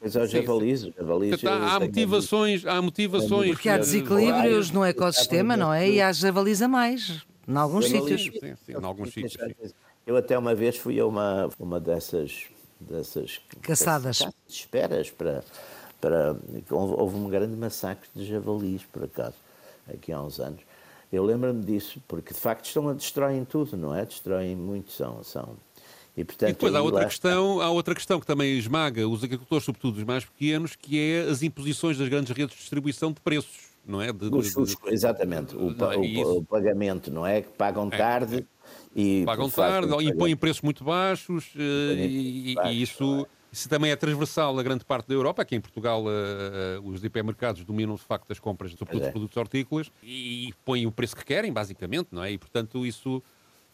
Pois 0.00 0.14
é, 0.16 0.22
o 0.22 0.26
javalis, 0.26 0.82
javalis 0.82 1.44
há, 1.44 1.80
motivações, 1.80 2.66
há 2.66 2.82
motivações. 2.82 3.50
Porque 3.52 3.68
há 3.68 3.78
desequilíbrios 3.78 4.70
no 4.70 4.84
ecossistema, 4.84 5.56
não 5.56 5.72
é? 5.72 5.88
E 5.88 6.00
há 6.00 6.12
javalis 6.12 6.60
a 6.60 6.68
mais, 6.68 7.24
em 7.48 7.56
alguns 7.56 7.86
sítios. 7.86 8.22
Sim, 8.22 8.54
sim, 8.66 8.72
em 8.72 8.84
alguns 8.84 9.12
sítios. 9.12 9.36
Eu 10.06 10.16
até 10.16 10.38
uma 10.38 10.54
vez 10.54 10.76
fui 10.76 11.00
a 11.00 11.06
uma, 11.06 11.48
uma 11.58 11.80
dessas, 11.80 12.44
dessas 12.78 13.40
caçadas. 13.62 14.18
Caçadas 14.18 14.34
esperas 14.46 15.10
para, 15.10 15.42
para. 16.00 16.36
Houve 16.70 17.16
um 17.16 17.28
grande 17.28 17.56
massacre 17.56 18.08
de 18.14 18.26
javalis, 18.26 18.82
por 18.92 19.04
acaso, 19.04 19.36
aqui 19.88 20.12
há 20.12 20.20
uns 20.20 20.38
anos. 20.38 20.60
Eu 21.10 21.24
lembro-me 21.24 21.64
disso, 21.64 22.02
porque 22.06 22.34
de 22.34 22.40
facto 22.40 22.66
estão 22.66 22.88
a 22.88 22.92
destroem 22.92 23.44
tudo, 23.44 23.76
não 23.76 23.94
é? 23.94 24.04
Destroem 24.04 24.54
muito, 24.56 24.92
são. 24.92 25.22
são 25.22 25.56
e, 26.16 26.24
portanto, 26.24 26.50
e 26.50 26.52
depois 26.52 26.74
há 26.74 26.82
outra, 26.82 27.04
questão, 27.06 27.60
há 27.60 27.70
outra 27.70 27.94
questão 27.94 28.20
que 28.20 28.26
também 28.26 28.56
esmaga 28.56 29.06
os 29.08 29.24
agricultores, 29.24 29.64
sobretudo 29.64 29.98
os 29.98 30.04
mais 30.04 30.24
pequenos, 30.24 30.76
que 30.76 30.98
é 30.98 31.22
as 31.22 31.42
imposições 31.42 31.98
das 31.98 32.08
grandes 32.08 32.34
redes 32.36 32.54
de 32.54 32.60
distribuição 32.60 33.10
de 33.10 33.20
preços, 33.20 33.70
não 33.84 34.00
é? 34.00 34.12
De, 34.12 34.26
os, 34.26 34.54
de, 34.54 34.64
de, 34.64 34.76
exatamente, 34.94 35.56
o, 35.56 35.70
é 35.70 35.96
o, 36.24 36.38
o, 36.38 36.44
pagamento, 36.44 37.10
não 37.10 37.26
é? 37.26 37.42
Que 37.42 37.48
pagam 37.48 37.88
é, 37.90 37.96
tarde. 37.96 38.36
É. 38.36 38.54
E 38.94 39.24
Pagam 39.24 39.50
tarde, 39.50 39.92
impõem 40.04 40.36
preços 40.36 40.62
muito 40.62 40.84
baixos 40.84 41.46
uh, 41.56 41.58
e, 41.58 42.54
baixo, 42.54 42.70
e, 42.70 42.82
isso, 42.82 43.26
isso 43.52 43.68
também 43.68 43.90
é 43.90 43.96
transversal 43.96 44.56
a 44.56 44.62
grande 44.62 44.84
parte 44.84 45.08
da 45.08 45.14
Europa. 45.14 45.42
Aqui 45.42 45.56
em 45.56 45.60
Portugal 45.60 46.04
uh, 46.04 46.80
uh, 46.80 46.88
os 46.88 47.02
hipermercados 47.02 47.64
dominam 47.64 47.96
de 47.96 48.02
facto 48.02 48.30
as 48.30 48.38
compras, 48.38 48.70
sobretudo 48.70 49.04
é. 49.04 49.10
produtos 49.10 49.36
hortícolas, 49.36 49.90
e, 50.00 50.48
e 50.48 50.52
põem 50.64 50.86
o 50.86 50.92
preço 50.92 51.16
que 51.16 51.24
querem, 51.24 51.52
basicamente, 51.52 52.10
não 52.12 52.22
é? 52.22 52.30
E 52.30 52.38
portanto 52.38 52.86
isso 52.86 53.20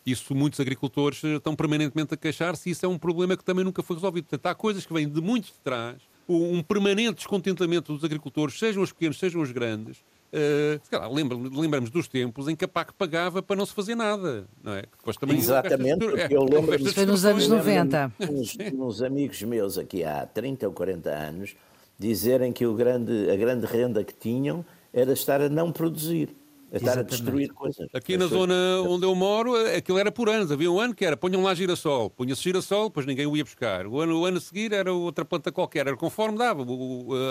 isso 0.04 0.34
muitos 0.34 0.58
agricultores 0.60 1.22
estão 1.22 1.54
permanentemente 1.54 2.14
a 2.14 2.16
queixar-se 2.16 2.68
e 2.68 2.72
isso 2.72 2.84
é 2.84 2.88
um 2.88 2.98
problema 2.98 3.36
que 3.36 3.44
também 3.44 3.64
nunca 3.64 3.82
foi 3.82 3.96
resolvido. 3.96 4.24
Portanto, 4.24 4.46
há 4.46 4.54
coisas 4.54 4.86
que 4.86 4.92
vêm 4.92 5.08
de 5.08 5.20
muito 5.20 5.46
de 5.46 5.58
trás, 5.62 5.98
um 6.28 6.62
permanente 6.62 7.16
descontentamento 7.16 7.92
dos 7.92 8.04
agricultores, 8.04 8.58
sejam 8.58 8.82
os 8.82 8.92
pequenos, 8.92 9.18
sejam 9.18 9.40
os 9.40 9.50
grandes, 9.50 9.98
Uh, 10.32 11.60
lembramos 11.60 11.90
dos 11.90 12.06
tempos 12.06 12.46
em 12.46 12.54
que 12.54 12.64
a 12.64 12.68
PAC 12.68 12.92
pagava 12.94 13.42
para 13.42 13.56
não 13.56 13.66
se 13.66 13.74
fazer 13.74 13.96
nada, 13.96 14.46
não 14.62 14.74
é? 14.74 14.82
Depois 14.82 15.16
também 15.16 15.36
Exatamente, 15.36 15.98
porque 15.98 16.36
eu 16.36 16.44
lembro-me. 16.44 16.92
Foi 16.92 17.04
nos 17.04 17.24
anos 17.24 17.48
90. 17.48 18.12
Uns, 18.30 18.56
uns 18.72 19.02
amigos 19.02 19.42
meus 19.42 19.76
aqui 19.76 20.04
há 20.04 20.24
30 20.24 20.68
ou 20.68 20.72
40 20.72 21.10
anos 21.10 21.56
dizerem 21.98 22.52
que 22.52 22.64
o 22.64 22.74
grande, 22.74 23.28
a 23.28 23.34
grande 23.34 23.66
renda 23.66 24.04
que 24.04 24.14
tinham 24.14 24.64
era 24.92 25.12
estar 25.12 25.40
a 25.40 25.48
não 25.48 25.72
produzir. 25.72 26.28
A 26.72 26.76
estar 26.76 26.92
Exatamente. 26.92 27.14
a 27.14 27.16
destruir 27.16 27.52
coisas. 27.52 27.88
Aqui 27.92 28.16
na 28.16 28.26
zona 28.26 28.54
onde 28.86 29.04
eu 29.04 29.14
moro, 29.14 29.54
aquilo 29.76 29.98
era 29.98 30.12
por 30.12 30.28
anos. 30.28 30.52
Havia 30.52 30.70
um 30.70 30.78
ano 30.78 30.94
que 30.94 31.04
era 31.04 31.16
ponham 31.16 31.42
lá 31.42 31.52
girassol. 31.54 32.10
Punha-se 32.10 32.42
girassol, 32.42 32.88
depois 32.88 33.06
ninguém 33.06 33.26
o 33.26 33.36
ia 33.36 33.44
buscar. 33.44 33.86
O 33.86 34.00
ano, 34.00 34.20
o 34.20 34.24
ano 34.24 34.38
a 34.38 34.40
seguir 34.40 34.72
era 34.72 34.92
outra 34.92 35.24
planta 35.24 35.50
qualquer. 35.50 35.88
Era 35.88 35.96
conforme 35.96 36.38
dava, 36.38 36.64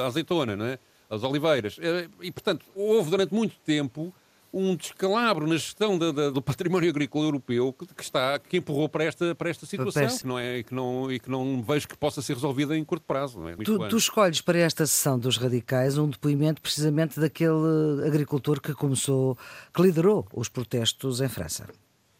a 0.03 0.07
azeitona, 0.07 0.55
não 0.55 0.65
é? 0.65 0.79
as 1.09 1.23
oliveiras. 1.23 1.77
Eh, 1.81 2.07
e, 2.21 2.31
portanto, 2.31 2.65
houve 2.75 3.09
durante 3.09 3.33
muito 3.33 3.55
tempo 3.65 4.13
um 4.51 4.75
descalabro 4.75 5.47
na 5.47 5.55
gestão 5.55 5.97
da, 5.97 6.11
da, 6.11 6.29
do 6.29 6.41
património 6.41 6.89
agrícola 6.89 7.25
europeu 7.25 7.71
que, 7.73 7.85
que, 7.85 8.03
está, 8.03 8.39
que 8.39 8.57
empurrou 8.57 8.89
para 8.89 9.03
esta, 9.03 9.35
para 9.35 9.49
esta 9.49 9.65
situação 9.65 10.07
que 10.07 10.27
não 10.27 10.39
é, 10.39 10.57
e, 10.57 10.63
que 10.63 10.73
não, 10.73 11.11
e 11.11 11.19
que 11.19 11.29
não 11.29 11.61
vejo 11.61 11.87
que 11.87 11.97
possa 11.97 12.21
ser 12.21 12.33
resolvida 12.33 12.77
em 12.77 12.83
curto 12.83 13.05
prazo. 13.05 13.47
É? 13.47 13.55
Tu, 13.55 13.87
tu, 13.87 13.97
escolhes 13.97 14.41
para 14.41 14.57
esta 14.57 14.85
sessão 14.87 15.19
dos 15.19 15.37
radicais 15.37 15.97
um 15.97 16.09
depoimento 16.09 16.61
precisamente 16.61 17.19
daquele 17.19 18.05
agricultor 18.05 18.59
que 18.59 18.73
começou, 18.73 19.37
que 19.73 19.81
liderou 19.81 20.27
os 20.33 20.49
protestos 20.49 21.21
em 21.21 21.29
França. 21.29 21.67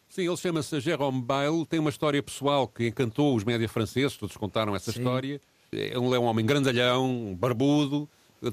Sim, 0.07 0.27
ele 0.27 0.37
chama-se 0.37 0.79
Jérôme 0.79 1.21
Bail, 1.21 1.65
tem 1.65 1.79
uma 1.79 1.89
história 1.89 2.21
pessoal 2.21 2.67
que 2.67 2.87
encantou 2.87 3.35
os 3.35 3.43
média 3.43 3.69
franceses, 3.69 4.17
todos 4.17 4.35
contaram 4.37 4.75
essa 4.75 4.91
Sim. 4.91 4.99
história. 4.99 5.41
Um, 5.95 6.15
é 6.15 6.19
um 6.19 6.23
homem 6.23 6.45
grandalhão, 6.45 7.35
barbudo, 7.39 8.09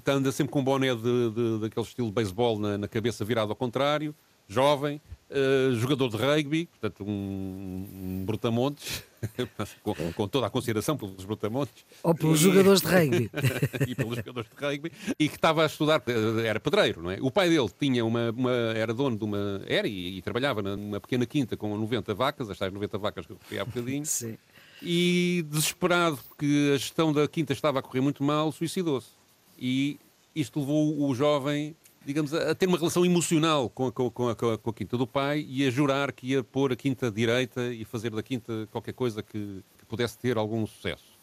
anda 0.06 0.32
sempre 0.32 0.52
com 0.52 0.60
um 0.60 0.64
boné 0.64 0.94
de, 0.94 1.30
de, 1.30 1.58
daquele 1.60 1.86
estilo 1.86 2.08
de 2.08 2.14
beisebol 2.14 2.58
na, 2.58 2.78
na, 2.78 2.88
cabeça 2.88 3.24
virado 3.24 3.50
ao 3.50 3.56
contrário, 3.56 4.14
jovem, 4.48 5.00
uh, 5.30 5.74
jogador 5.74 6.08
de 6.08 6.16
rugby, 6.16 6.66
portanto 6.66 7.04
um, 7.04 7.88
um 7.92 8.24
brutamontes, 8.24 9.04
com, 9.82 9.94
com, 10.12 10.28
toda 10.28 10.46
a 10.46 10.50
consideração 10.50 10.96
pelos 10.96 11.24
brutamontes. 11.24 11.84
Ou 12.02 12.14
pelos 12.14 12.38
jogadores 12.38 12.80
de 12.80 12.86
rugby. 12.86 13.30
e 13.88 13.94
pelos 13.94 14.16
jogadores 14.16 14.50
de 14.50 14.64
rugby, 14.64 14.92
e 15.18 15.28
que 15.28 15.34
estava 15.36 15.62
a 15.62 15.66
estudar, 15.66 16.02
eh, 16.06 16.46
era 16.46 16.60
pedreiro, 16.60 17.02
não 17.02 17.10
é? 17.10 17.18
O 17.20 17.30
pai 17.30 17.48
dele 17.48 17.68
tinha 17.78 18.04
uma, 18.04 18.30
uma 18.30 18.52
era 18.52 18.94
dono 18.94 19.16
de 19.16 19.24
uma, 19.24 19.62
era 19.66 19.88
e, 19.88 20.18
e, 20.18 20.22
trabalhava 20.22 20.62
numa 20.62 21.00
pequena 21.00 21.26
quinta 21.26 21.56
com 21.56 21.76
90 21.76 22.14
vacas, 22.14 22.48
as 22.50 22.58
tais 22.58 22.72
90 22.72 22.98
vacas 22.98 23.26
que 23.26 23.32
eu 23.32 23.38
referi 23.40 23.60
há 23.60 23.64
bocadinho. 23.64 24.06
Sim. 24.06 24.36
E 24.82 25.44
desesperado 25.48 26.18
porque 26.28 26.72
a 26.74 26.76
gestão 26.76 27.10
da 27.10 27.26
quinta 27.26 27.52
estava 27.52 27.78
a 27.78 27.82
correr 27.82 28.02
muito 28.02 28.22
mal, 28.22 28.52
suicidou-se 28.52 29.15
e 29.58 29.98
isto 30.34 30.60
levou 30.60 31.08
o 31.08 31.14
jovem, 31.14 31.74
digamos, 32.04 32.32
a, 32.34 32.54
ter 32.54 32.66
uma 32.66 32.78
relação 32.78 33.04
emocional 33.04 33.70
com 33.70 33.86
a, 33.86 33.92
com, 33.92 34.28
a, 34.28 34.34
com 34.34 34.70
a, 34.70 34.74
quinta 34.74 34.96
do 34.96 35.06
pai 35.06 35.44
e 35.48 35.66
a 35.66 35.70
jurar 35.70 36.12
que 36.12 36.28
ia 36.28 36.44
pôr 36.44 36.72
a 36.72 36.76
quinta 36.76 37.10
direita 37.10 37.72
e 37.72 37.84
fazer 37.84 38.10
da 38.10 38.22
quinta 38.22 38.68
qualquer 38.70 38.92
coisa 38.92 39.22
que, 39.22 39.62
que 39.78 39.86
pudesse 39.86 40.18
ter 40.18 40.36
algum 40.36 40.66
sucesso. 40.66 41.16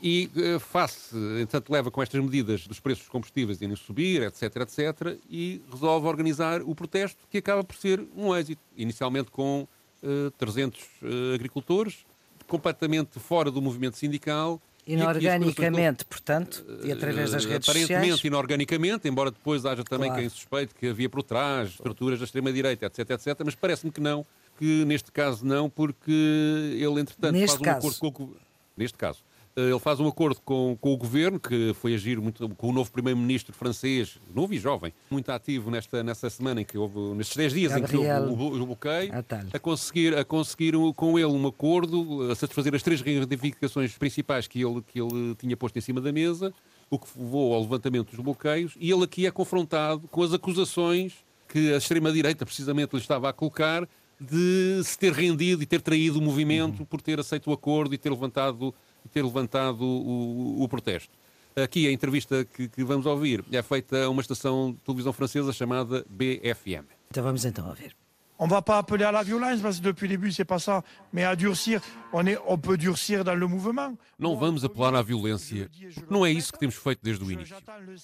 E 0.00 0.30
eh, 0.36 0.58
face, 0.60 1.16
entanto, 1.40 1.72
leva 1.72 1.90
com 1.90 2.00
estas 2.00 2.22
medidas 2.22 2.66
dos 2.66 2.78
preços 2.78 3.02
dos 3.02 3.10
combustíveis 3.10 3.60
irem 3.60 3.74
subir, 3.74 4.22
etc, 4.22 4.56
etc, 4.58 5.18
e 5.28 5.60
resolve 5.70 6.06
organizar 6.06 6.62
o 6.62 6.74
protesto 6.74 7.20
que 7.28 7.38
acaba 7.38 7.64
por 7.64 7.76
ser 7.76 8.06
um 8.16 8.34
êxito. 8.34 8.62
Inicialmente 8.76 9.30
com 9.30 9.66
uh, 10.02 10.30
300 10.38 10.80
uh, 10.80 11.34
agricultores, 11.34 12.06
completamente 12.46 13.18
fora 13.18 13.50
do 13.50 13.60
movimento 13.60 13.96
sindical, 13.96 14.62
Inorganicamente, 14.88 16.04
portanto, 16.06 16.64
e 16.82 16.90
através 16.90 17.30
das 17.30 17.44
redes 17.44 17.68
aparentemente, 17.68 17.80
sociais. 17.82 17.90
Aparentemente, 17.90 18.26
inorganicamente, 18.26 19.08
embora 19.08 19.30
depois 19.30 19.66
haja 19.66 19.84
também 19.84 20.08
claro. 20.08 20.22
quem 20.22 20.30
suspeite 20.30 20.74
que 20.74 20.88
havia 20.88 21.10
por 21.10 21.22
trás 21.22 21.68
estruturas 21.70 22.18
da 22.18 22.24
extrema-direita, 22.24 22.86
etc, 22.86 23.10
etc, 23.10 23.40
mas 23.44 23.54
parece-me 23.54 23.92
que 23.92 24.00
não, 24.00 24.24
que 24.58 24.86
neste 24.86 25.12
caso 25.12 25.44
não, 25.44 25.68
porque 25.68 26.10
ele, 26.10 27.00
entretanto, 27.00 27.32
neste 27.32 27.58
faz 27.58 27.76
um 27.76 27.78
acordo 27.78 28.12
com 28.12 28.24
o... 28.24 28.36
Neste 28.76 28.96
caso. 28.96 29.27
Eh, 29.58 29.70
ele 29.70 29.78
faz 29.80 29.98
um 29.98 30.06
acordo 30.06 30.40
com, 30.44 30.78
com 30.80 30.92
o 30.92 30.96
governo, 30.96 31.40
que 31.40 31.74
foi 31.74 31.92
agir 31.92 32.20
muito 32.20 32.48
com 32.50 32.68
o 32.68 32.72
novo 32.72 32.92
primeiro-ministro 32.92 33.52
francês, 33.52 34.16
novo 34.32 34.54
e 34.54 34.58
jovem, 34.58 34.94
muito 35.10 35.28
ativo 35.30 35.68
nesta, 35.68 36.00
nesta 36.00 36.30
semana 36.30 36.60
em 36.60 36.64
que 36.64 36.78
houve, 36.78 36.96
nestes 37.16 37.36
10 37.36 37.52
dias 37.52 37.72
Gabriel 37.72 37.88
em 37.88 38.26
que 38.26 38.40
houve 38.40 38.58
o, 38.60 38.62
o, 38.62 38.66
bloqueio, 38.66 39.10
a 39.52 39.58
conseguir, 39.58 40.16
a 40.16 40.24
conseguir 40.24 40.74
com 40.94 41.18
ele 41.18 41.26
um 41.26 41.44
acordo, 41.48 42.30
a 42.30 42.36
satisfazer 42.36 42.72
as 42.72 42.84
três 42.84 43.00
reivindicações 43.00 43.98
principais 43.98 44.46
que 44.46 44.62
ele, 44.62 44.80
que 44.80 45.00
ele 45.00 45.34
tinha 45.34 45.56
posto 45.56 45.76
em 45.76 45.80
cima 45.80 46.00
da 46.00 46.12
mesa, 46.12 46.54
o 46.88 46.96
que 46.96 47.08
levou 47.16 47.52
ao 47.52 47.62
levantamento 47.62 48.14
dos 48.14 48.20
bloqueios, 48.20 48.74
e 48.78 48.92
ele 48.92 49.02
aqui 49.02 49.26
é 49.26 49.30
confrontado 49.32 50.06
com 50.06 50.22
as 50.22 50.32
acusações 50.32 51.14
que 51.48 51.74
a 51.74 51.78
extrema-direita 51.78 52.46
precisamente 52.46 52.92
lhe 52.92 53.00
estava 53.00 53.28
a 53.28 53.32
colocar 53.32 53.88
de 54.20 54.82
se 54.84 54.98
ter 54.98 55.12
rendido 55.12 55.62
e 55.62 55.66
ter 55.66 55.80
traído 55.80 56.18
o 56.18 56.22
movimento 56.22 56.80
uhum. 56.80 56.84
por 56.84 57.00
ter 57.00 57.18
aceito 57.20 57.50
o 57.50 57.52
acordo 57.52 57.94
e 57.94 57.98
ter 57.98 58.10
levantado 58.10 58.74
ter 59.08 59.22
levantado 59.22 59.84
o, 59.84 60.62
o 60.62 60.68
protesto. 60.68 61.12
Aqui 61.56 61.88
a 61.88 61.92
entrevista 61.92 62.44
que, 62.44 62.68
que, 62.68 62.84
vamos 62.84 63.04
ouvir 63.06 63.44
é 63.50 63.62
feita 63.62 64.04
a 64.04 64.08
uma 64.08 64.20
estação 64.20 64.72
de 64.72 64.78
televisão 64.78 65.12
francesa 65.12 65.52
chamada 65.52 66.04
BFM. 66.08 66.86
Então 67.10 67.22
vamos 67.22 67.44
então 67.44 67.68
ouvir. 67.68 67.96
On 68.38 68.46
va 68.46 68.62
pas 68.62 68.78
appeler 68.78 69.04
à 69.04 69.10
la 69.10 69.22
violence 69.24 69.60
parce 69.60 69.78
que 69.78 69.84
depuis 69.84 70.06
le 70.06 70.16
début 70.16 70.30
c'est 70.30 70.44
pas 70.44 70.60
ça, 70.60 70.84
mais 71.12 71.24
à 71.24 71.34
durcir, 71.34 71.80
on, 72.12 72.24
est, 72.24 72.38
on 72.46 72.56
peut 72.56 72.76
durcir 72.76 73.24
dans 73.24 73.34
le 73.34 73.46
mouvement. 73.46 73.96
Não 74.18 74.36
vamos 74.36 74.64
apelar 74.64 74.94
à 74.94 75.02
violência, 75.02 75.68
porque 75.94 76.12
não 76.12 76.24
é 76.24 76.30
isso 76.30 76.52
que 76.52 76.58
temos 76.58 76.76
feito 76.76 77.00
desde 77.02 77.24
o 77.24 77.30
início. 77.30 77.56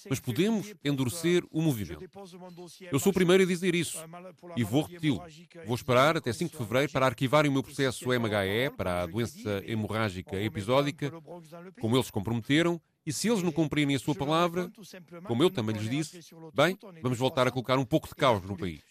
Mas 0.09 0.19
podemos 0.19 0.73
endurecer 0.83 1.43
o 1.51 1.61
movimento. 1.61 2.03
Eu 2.91 2.99
sou 2.99 3.11
o 3.11 3.13
primeiro 3.13 3.43
a 3.43 3.45
dizer 3.45 3.73
isso 3.75 3.97
e 4.57 4.63
vou 4.63 4.81
repeti-lo. 4.81 5.23
Vou 5.65 5.75
esperar 5.75 6.17
até 6.17 6.33
5 6.33 6.51
de 6.51 6.57
fevereiro 6.57 6.91
para 6.91 7.05
arquivarem 7.05 7.49
o 7.49 7.53
meu 7.53 7.63
processo 7.63 8.09
MHE 8.09 8.71
para 8.75 9.03
a 9.03 9.05
doença 9.05 9.63
hemorrágica 9.65 10.35
episódica, 10.41 11.11
como 11.79 11.95
eles 11.95 12.11
comprometeram, 12.11 12.81
e 13.05 13.13
se 13.13 13.27
eles 13.27 13.43
não 13.43 13.51
cumprirem 13.51 13.95
a 13.95 13.99
sua 13.99 14.15
palavra, 14.15 14.71
como 15.25 15.43
eu 15.43 15.49
também 15.49 15.75
lhes 15.75 15.89
disse, 15.89 16.35
bem, 16.53 16.77
vamos 17.01 17.17
voltar 17.17 17.47
a 17.47 17.51
colocar 17.51 17.77
um 17.77 17.85
pouco 17.85 18.07
de 18.07 18.15
caos 18.15 18.43
no 18.43 18.57
país. 18.57 18.81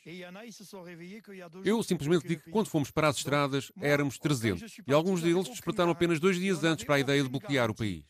Eu 1.64 1.83
simplesmente 1.83 2.27
digo 2.27 2.42
que 2.42 2.50
quando 2.50 2.68
fomos 2.68 2.90
para 2.90 3.09
as 3.09 3.16
estradas 3.16 3.72
éramos 3.81 4.18
300 4.18 4.78
e 4.86 4.93
alguns 4.93 5.20
deles 5.20 5.49
despertaram 5.49 5.91
apenas 5.91 6.20
dois 6.20 6.39
dias 6.39 6.62
antes 6.62 6.84
para 6.84 6.97
a 6.97 7.01
ideia 7.01 7.22
de 7.22 7.28
bloquear 7.28 7.70
o 7.70 7.74
país. 7.74 8.05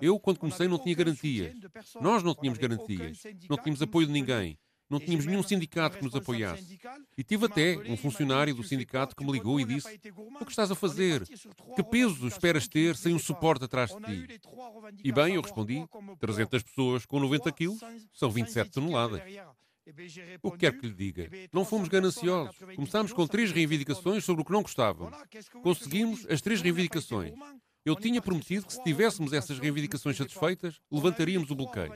Eu, 0.00 0.18
quando 0.18 0.38
comecei, 0.38 0.66
não 0.66 0.78
tinha 0.78 0.94
garantias. 0.94 1.54
Nós 2.00 2.22
não 2.22 2.34
tínhamos 2.34 2.58
garantias. 2.58 3.22
Não 3.48 3.56
tínhamos 3.56 3.80
apoio 3.80 4.06
de 4.06 4.12
ninguém. 4.12 4.58
Não 4.90 4.98
tínhamos 4.98 5.24
nenhum 5.24 5.42
sindicato 5.42 5.96
que 5.96 6.04
nos 6.04 6.14
apoiasse. 6.14 6.78
E 7.16 7.22
tive 7.22 7.46
até 7.46 7.78
um 7.88 7.96
funcionário 7.96 8.54
do 8.54 8.64
sindicato 8.64 9.14
que 9.14 9.24
me 9.24 9.30
ligou 9.30 9.60
e 9.60 9.64
disse: 9.64 10.00
O 10.40 10.44
que 10.44 10.50
estás 10.50 10.70
a 10.70 10.74
fazer? 10.74 11.22
Que 11.76 11.82
peso 11.82 12.26
esperas 12.26 12.66
ter 12.66 12.96
sem 12.96 13.14
um 13.14 13.18
suporte 13.18 13.64
atrás 13.64 13.90
de 13.90 14.26
ti? 14.26 14.40
E 15.04 15.12
bem, 15.12 15.34
eu 15.36 15.42
respondi: 15.42 15.84
300 16.18 16.62
pessoas 16.64 17.06
com 17.06 17.20
90 17.20 17.52
quilos 17.52 17.78
são 18.12 18.30
27 18.30 18.70
toneladas. 18.70 19.22
O 20.42 20.50
que 20.52 20.58
quer 20.58 20.78
que 20.78 20.86
lhe 20.86 20.94
diga? 20.94 21.28
Não 21.52 21.64
fomos 21.64 21.88
gananciosos. 21.88 22.56
Começámos 22.76 23.12
com 23.12 23.26
três 23.26 23.50
reivindicações 23.50 24.24
sobre 24.24 24.42
o 24.42 24.44
que 24.44 24.52
não 24.52 24.62
gostávamos. 24.62 25.16
Conseguimos 25.62 26.26
as 26.28 26.40
três 26.40 26.60
reivindicações. 26.60 27.32
Eu 27.84 27.96
tinha 27.96 28.20
prometido 28.20 28.66
que, 28.66 28.74
se 28.74 28.82
tivéssemos 28.82 29.32
essas 29.32 29.58
reivindicações 29.58 30.16
satisfeitas, 30.16 30.78
levantaríamos 30.90 31.50
o 31.50 31.54
bloqueio. 31.54 31.92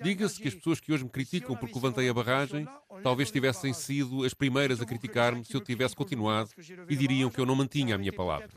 Diga-se 0.00 0.40
que 0.40 0.48
as 0.48 0.54
pessoas 0.54 0.78
que 0.78 0.92
hoje 0.92 1.04
me 1.04 1.10
criticam 1.10 1.56
porque 1.56 1.74
levantei 1.74 2.08
a 2.08 2.14
barragem 2.14 2.66
talvez 3.02 3.30
tivessem 3.30 3.72
sido 3.72 4.24
as 4.24 4.34
primeiras 4.34 4.80
a 4.80 4.86
criticar-me 4.86 5.44
se 5.44 5.54
eu 5.54 5.60
tivesse 5.60 5.96
continuado 5.96 6.50
e 6.88 6.96
diriam 6.96 7.30
que 7.30 7.40
eu 7.40 7.46
não 7.46 7.56
mantinha 7.56 7.96
a 7.96 7.98
minha 7.98 8.12
palavra. 8.12 8.48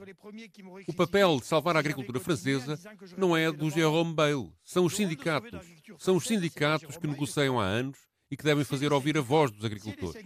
O 0.88 0.94
papel 0.94 1.40
de 1.40 1.46
salvar 1.46 1.76
a 1.76 1.80
agricultura 1.80 2.20
francesa 2.20 2.80
não 3.18 3.36
é 3.36 3.52
do 3.52 3.70
Jérôme 3.70 4.14
Bail, 4.14 4.54
são 4.64 4.86
os 4.86 4.96
sindicatos. 4.96 5.60
São 5.98 6.18
os 6.18 6.26
sindicatos 6.26 6.98
que 6.98 7.08
negociam 7.08 7.60
há 7.60 7.66
anos 7.66 8.07
e 8.30 8.36
que 8.36 8.44
devem 8.44 8.64
fazer 8.64 8.92
ouvir 8.92 9.18
a 9.18 9.22
voz 9.22 9.52
dos 9.52 9.64
agricultores. 9.64 10.24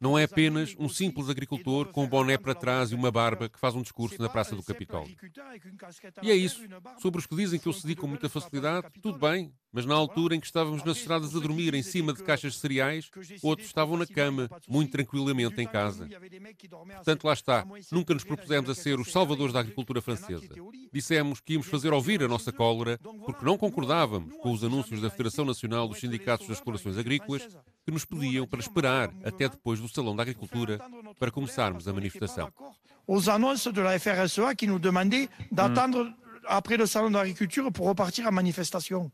Não 0.00 0.18
é 0.18 0.24
apenas 0.24 0.74
um 0.78 0.88
simples 0.88 1.28
agricultor 1.28 1.88
com 1.92 2.04
um 2.04 2.08
boné 2.08 2.36
para 2.36 2.54
trás 2.54 2.90
e 2.90 2.94
uma 2.94 3.10
barba 3.10 3.48
que 3.48 3.58
faz 3.58 3.74
um 3.74 3.82
discurso 3.82 4.20
na 4.20 4.28
Praça 4.28 4.56
do 4.56 4.62
Capitólio. 4.62 5.16
E 6.22 6.30
é 6.30 6.34
isso. 6.34 6.60
Sobre 7.00 7.20
os 7.20 7.26
que 7.26 7.36
dizem 7.36 7.58
que 7.58 7.68
eu 7.68 7.72
cedi 7.72 7.94
com 7.94 8.06
muita 8.06 8.28
facilidade, 8.28 8.88
tudo 9.00 9.18
bem, 9.18 9.52
mas 9.76 9.84
na 9.84 9.94
altura 9.94 10.34
em 10.34 10.40
que 10.40 10.46
estávamos 10.46 10.82
nas 10.82 10.96
estradas 10.96 11.36
a 11.36 11.38
dormir 11.38 11.74
em 11.74 11.82
cima 11.82 12.14
de 12.14 12.22
caixas 12.22 12.54
de 12.54 12.60
cereais, 12.60 13.10
outros 13.42 13.68
estavam 13.68 13.98
na 13.98 14.06
cama, 14.06 14.48
muito 14.66 14.92
tranquilamente 14.92 15.60
em 15.60 15.66
casa. 15.66 16.08
Portanto, 16.94 17.24
lá 17.24 17.34
está. 17.34 17.66
Nunca 17.92 18.14
nos 18.14 18.24
propusemos 18.24 18.70
a 18.70 18.74
ser 18.74 18.98
os 18.98 19.12
salvadores 19.12 19.52
da 19.52 19.60
agricultura 19.60 20.00
francesa. 20.00 20.48
Dissemos 20.90 21.40
que 21.40 21.52
íamos 21.52 21.66
fazer 21.66 21.92
ouvir 21.92 22.22
a 22.22 22.28
nossa 22.28 22.50
cólera 22.50 22.98
porque 23.26 23.44
não 23.44 23.58
concordávamos 23.58 24.34
com 24.38 24.50
os 24.50 24.64
anúncios 24.64 25.02
da 25.02 25.10
Federação 25.10 25.44
Nacional 25.44 25.86
dos 25.86 26.00
Sindicatos 26.00 26.48
das 26.48 26.56
Explorações 26.56 26.96
Agrícolas 26.96 27.46
que 27.84 27.92
nos 27.92 28.06
pediam 28.06 28.46
para 28.46 28.60
esperar 28.60 29.12
até 29.22 29.46
depois 29.46 29.78
do 29.78 29.90
Salão 29.90 30.16
da 30.16 30.22
Agricultura 30.22 30.80
para 31.18 31.30
começarmos 31.30 31.86
a 31.86 31.92
manifestação. 31.92 32.50
Os 33.06 33.28
anúncios 33.28 33.74
da 33.74 34.00
FRSA 34.00 34.54
que 34.56 34.66
nos 34.66 34.80
demandaient 34.80 35.28
d'attendre 35.52 36.14
après 36.48 36.78
le 36.78 36.86
Salon 36.86 37.10
de 37.10 37.16
l'Agriculture 37.16 37.70
pour 37.70 37.88
repartir 37.88 38.26
à 38.26 38.30
manifestation. 38.30 39.12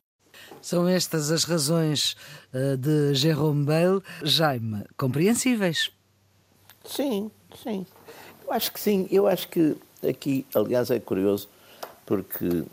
São 0.61 0.89
estas 0.89 1.31
as 1.31 1.45
razões 1.45 2.17
uh, 2.53 2.77
de 2.77 3.15
Jérôme 3.15 3.65
Bale. 3.65 4.03
Jaime, 4.23 4.85
compreensíveis. 4.97 5.91
Sim, 6.85 7.31
sim. 7.63 7.87
Eu 8.45 8.53
acho 8.53 8.73
que 8.73 8.81
sim. 8.81 9.09
Eu 9.11 9.27
acho 9.27 9.49
que 9.49 9.77
aqui, 10.09 10.47
aliás, 10.55 10.91
é 10.91 10.99
curioso 10.99 11.49
porque 12.05 12.65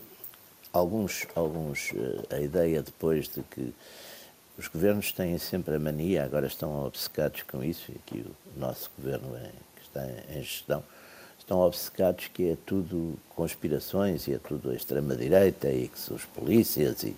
alguns, 0.73 1.25
alguns 1.35 1.91
uh, 1.91 2.25
a 2.29 2.39
ideia 2.39 2.81
depois 2.81 3.27
de 3.27 3.41
que 3.43 3.73
os 4.59 4.67
governos 4.67 5.13
têm 5.13 5.37
sempre 5.37 5.75
a 5.75 5.79
mania, 5.79 6.25
agora 6.25 6.45
estão 6.45 6.85
obcecados 6.85 7.43
com 7.43 7.63
isso, 7.63 7.89
e 7.89 7.95
aqui 7.95 8.25
o 8.27 8.59
nosso 8.59 8.91
governo 8.97 9.33
é, 9.37 9.51
que 9.75 9.81
está 9.83 10.05
em 10.35 10.41
gestão, 10.41 10.83
estão 11.37 11.59
obcecados 11.61 12.27
que 12.27 12.51
é 12.51 12.57
tudo 12.65 13.17
conspirações 13.35 14.27
e 14.27 14.33
é 14.33 14.37
tudo 14.37 14.69
a 14.69 14.75
extrema-direita 14.75 15.71
e 15.71 15.87
que 15.87 15.97
são 15.97 16.17
os 16.17 16.25
polícias 16.25 17.03
e, 17.03 17.15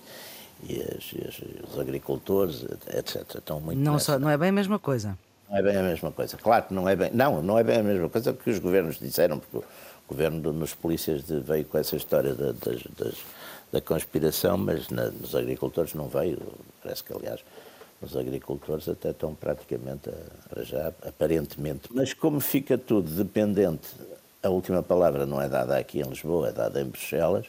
e, 0.68 0.82
as, 0.82 1.14
e 1.14 1.28
as, 1.28 1.70
os 1.70 1.80
agricultores, 1.80 2.64
etc. 2.94 3.38
Estão 3.38 3.60
muito 3.60 3.80
não, 3.80 4.00
só, 4.00 4.20
não 4.20 4.30
é 4.30 4.38
bem 4.38 4.50
a 4.50 4.54
mesma 4.54 4.80
coisa. 4.80 5.18
Não 5.50 5.58
é 5.58 5.62
bem 5.62 5.78
a 5.78 5.84
mesma 5.84 6.12
coisa. 6.12 6.38
Claro 6.38 6.66
que 6.66 6.74
não 6.74 6.88
é 6.88 6.96
bem. 6.96 7.12
Não, 7.14 7.42
não 7.42 7.58
é 7.58 7.64
bem 7.64 7.80
a 7.80 7.84
mesma 7.84 8.10
coisa 8.10 8.34
porque 8.34 8.50
os 8.50 8.60
governos 8.60 9.00
disseram, 9.00 9.40
porque 9.40 9.58
o 9.58 9.64
governo 10.08 10.54
nos 10.54 10.74
polícias 10.74 11.24
de, 11.24 11.40
veio 11.40 11.66
com 11.66 11.78
essa 11.78 11.96
história 11.96 12.34
das, 12.34 12.56
das 12.98 13.16
da 13.72 13.80
conspiração, 13.80 14.58
mas 14.58 14.90
na, 14.90 15.06
nos 15.06 15.34
agricultores 15.34 15.94
não 15.94 16.08
veio. 16.08 16.40
Parece 16.84 17.04
que, 17.04 17.14
aliás, 17.14 17.40
os 18.02 18.18
agricultores 18.18 18.88
até 18.90 19.12
estão 19.12 19.34
praticamente 19.34 20.10
a, 20.10 20.64
já, 20.64 20.88
aparentemente. 21.08 21.90
Mas 21.92 22.14
como 22.14 22.40
fica 22.40 22.78
tudo 22.78 23.10
dependente, 23.10 23.88
a 24.44 24.50
última 24.50 24.84
palavra 24.84 25.26
não 25.26 25.42
é 25.42 25.48
dada 25.48 25.78
aqui 25.78 26.00
em 26.00 26.04
Lisboa, 26.04 26.50
é 26.50 26.52
dada 26.52 26.82
em 26.82 26.86
Bruxelas, 26.86 27.46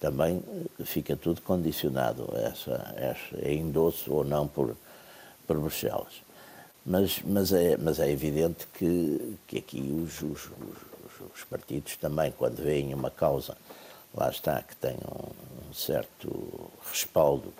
também 0.00 0.42
fica 0.84 1.14
tudo 1.14 1.42
condicionado 1.42 2.28
a 2.34 2.38
essa, 2.40 2.94
essa 2.96 3.46
a 3.46 3.52
endosso 3.52 4.12
ou 4.12 4.24
não 4.24 4.48
por, 4.48 4.74
por 5.46 5.58
Bruxelas. 5.58 6.22
Mas, 6.84 7.20
mas, 7.22 7.52
é, 7.52 7.76
mas 7.76 8.00
é 8.00 8.10
evidente 8.10 8.66
que, 8.74 9.36
que 9.46 9.58
aqui 9.58 9.80
os, 9.80 10.22
os, 10.22 10.46
os, 10.46 11.34
os 11.36 11.44
partidos 11.44 11.96
também, 11.96 12.32
quando 12.32 12.56
veem 12.62 12.94
uma 12.94 13.10
causa 13.10 13.56
lá 14.14 14.30
está, 14.30 14.62
que 14.62 14.74
tem 14.76 14.96
um, 14.96 15.72
certo 15.72 16.70
respaldo 16.90 17.52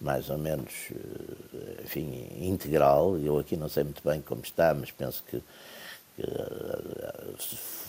mais 0.00 0.28
ou 0.30 0.38
menos, 0.38 0.72
eh, 0.92 1.82
enfim, 1.84 2.28
integral. 2.38 3.16
Eu 3.18 3.38
aqui 3.38 3.56
não 3.56 3.68
sei 3.68 3.82
muito 3.82 4.02
bem 4.04 4.20
como 4.20 4.42
está, 4.42 4.74
mas 4.74 4.90
penso 4.90 5.24
que, 5.24 5.42
que 6.16 6.22
eh, 6.22 7.34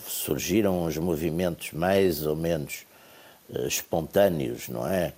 surgiram 0.06 0.84
uns 0.84 0.96
movimentos 0.96 1.72
mais 1.72 2.24
ou 2.24 2.34
menos 2.34 2.86
espontâneos, 3.66 4.68
não 4.68 4.86
é? 4.86 5.12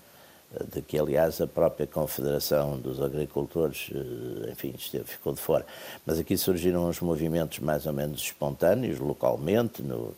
De 0.72 0.82
que, 0.82 0.98
aliás, 0.98 1.40
a 1.40 1.46
própria 1.46 1.86
Confederação 1.86 2.76
dos 2.76 3.00
Agricultores, 3.00 3.88
uh, 3.92 4.50
enfim, 4.50 4.74
esteve, 4.76 5.04
ficou 5.04 5.32
de 5.32 5.40
fora. 5.40 5.64
Mas 6.04 6.18
aqui 6.18 6.36
surgiram 6.36 6.88
uns 6.88 7.00
movimentos 7.00 7.60
mais 7.60 7.86
ou 7.86 7.92
menos 7.92 8.20
espontâneos, 8.20 8.98
localmente, 8.98 9.80
no, 9.80 10.12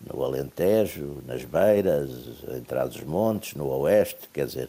no 0.00 0.22
Alentejo, 0.22 1.22
nas 1.26 1.44
Beiras, 1.44 2.08
em 2.48 2.88
dos 2.88 3.02
montes 3.02 3.54
no 3.54 3.66
Oeste, 3.68 4.28
quer 4.32 4.46
dizer, 4.46 4.68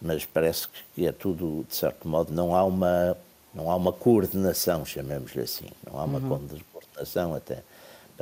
mas 0.00 0.24
parece 0.24 0.66
que 0.94 1.06
é 1.06 1.12
tudo, 1.12 1.64
de 1.68 1.74
certo 1.74 2.08
modo, 2.08 2.32
não 2.32 2.54
há 2.54 2.64
uma, 2.64 3.16
não 3.54 3.70
há 3.70 3.76
uma 3.76 3.92
coordenação, 3.92 4.84
chamemos-lhe 4.84 5.42
assim, 5.42 5.66
não 5.86 5.98
há 5.98 6.04
uma 6.04 6.18
uhum. 6.18 6.60
coordenação 6.72 7.34
até, 7.34 7.62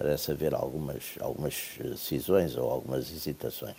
parece 0.01 0.33
haver 0.33 0.55
algumas, 0.55 1.03
algumas 1.21 1.55
decisões 1.79 2.57
ou 2.57 2.71
algumas 2.71 3.13
hesitações. 3.13 3.77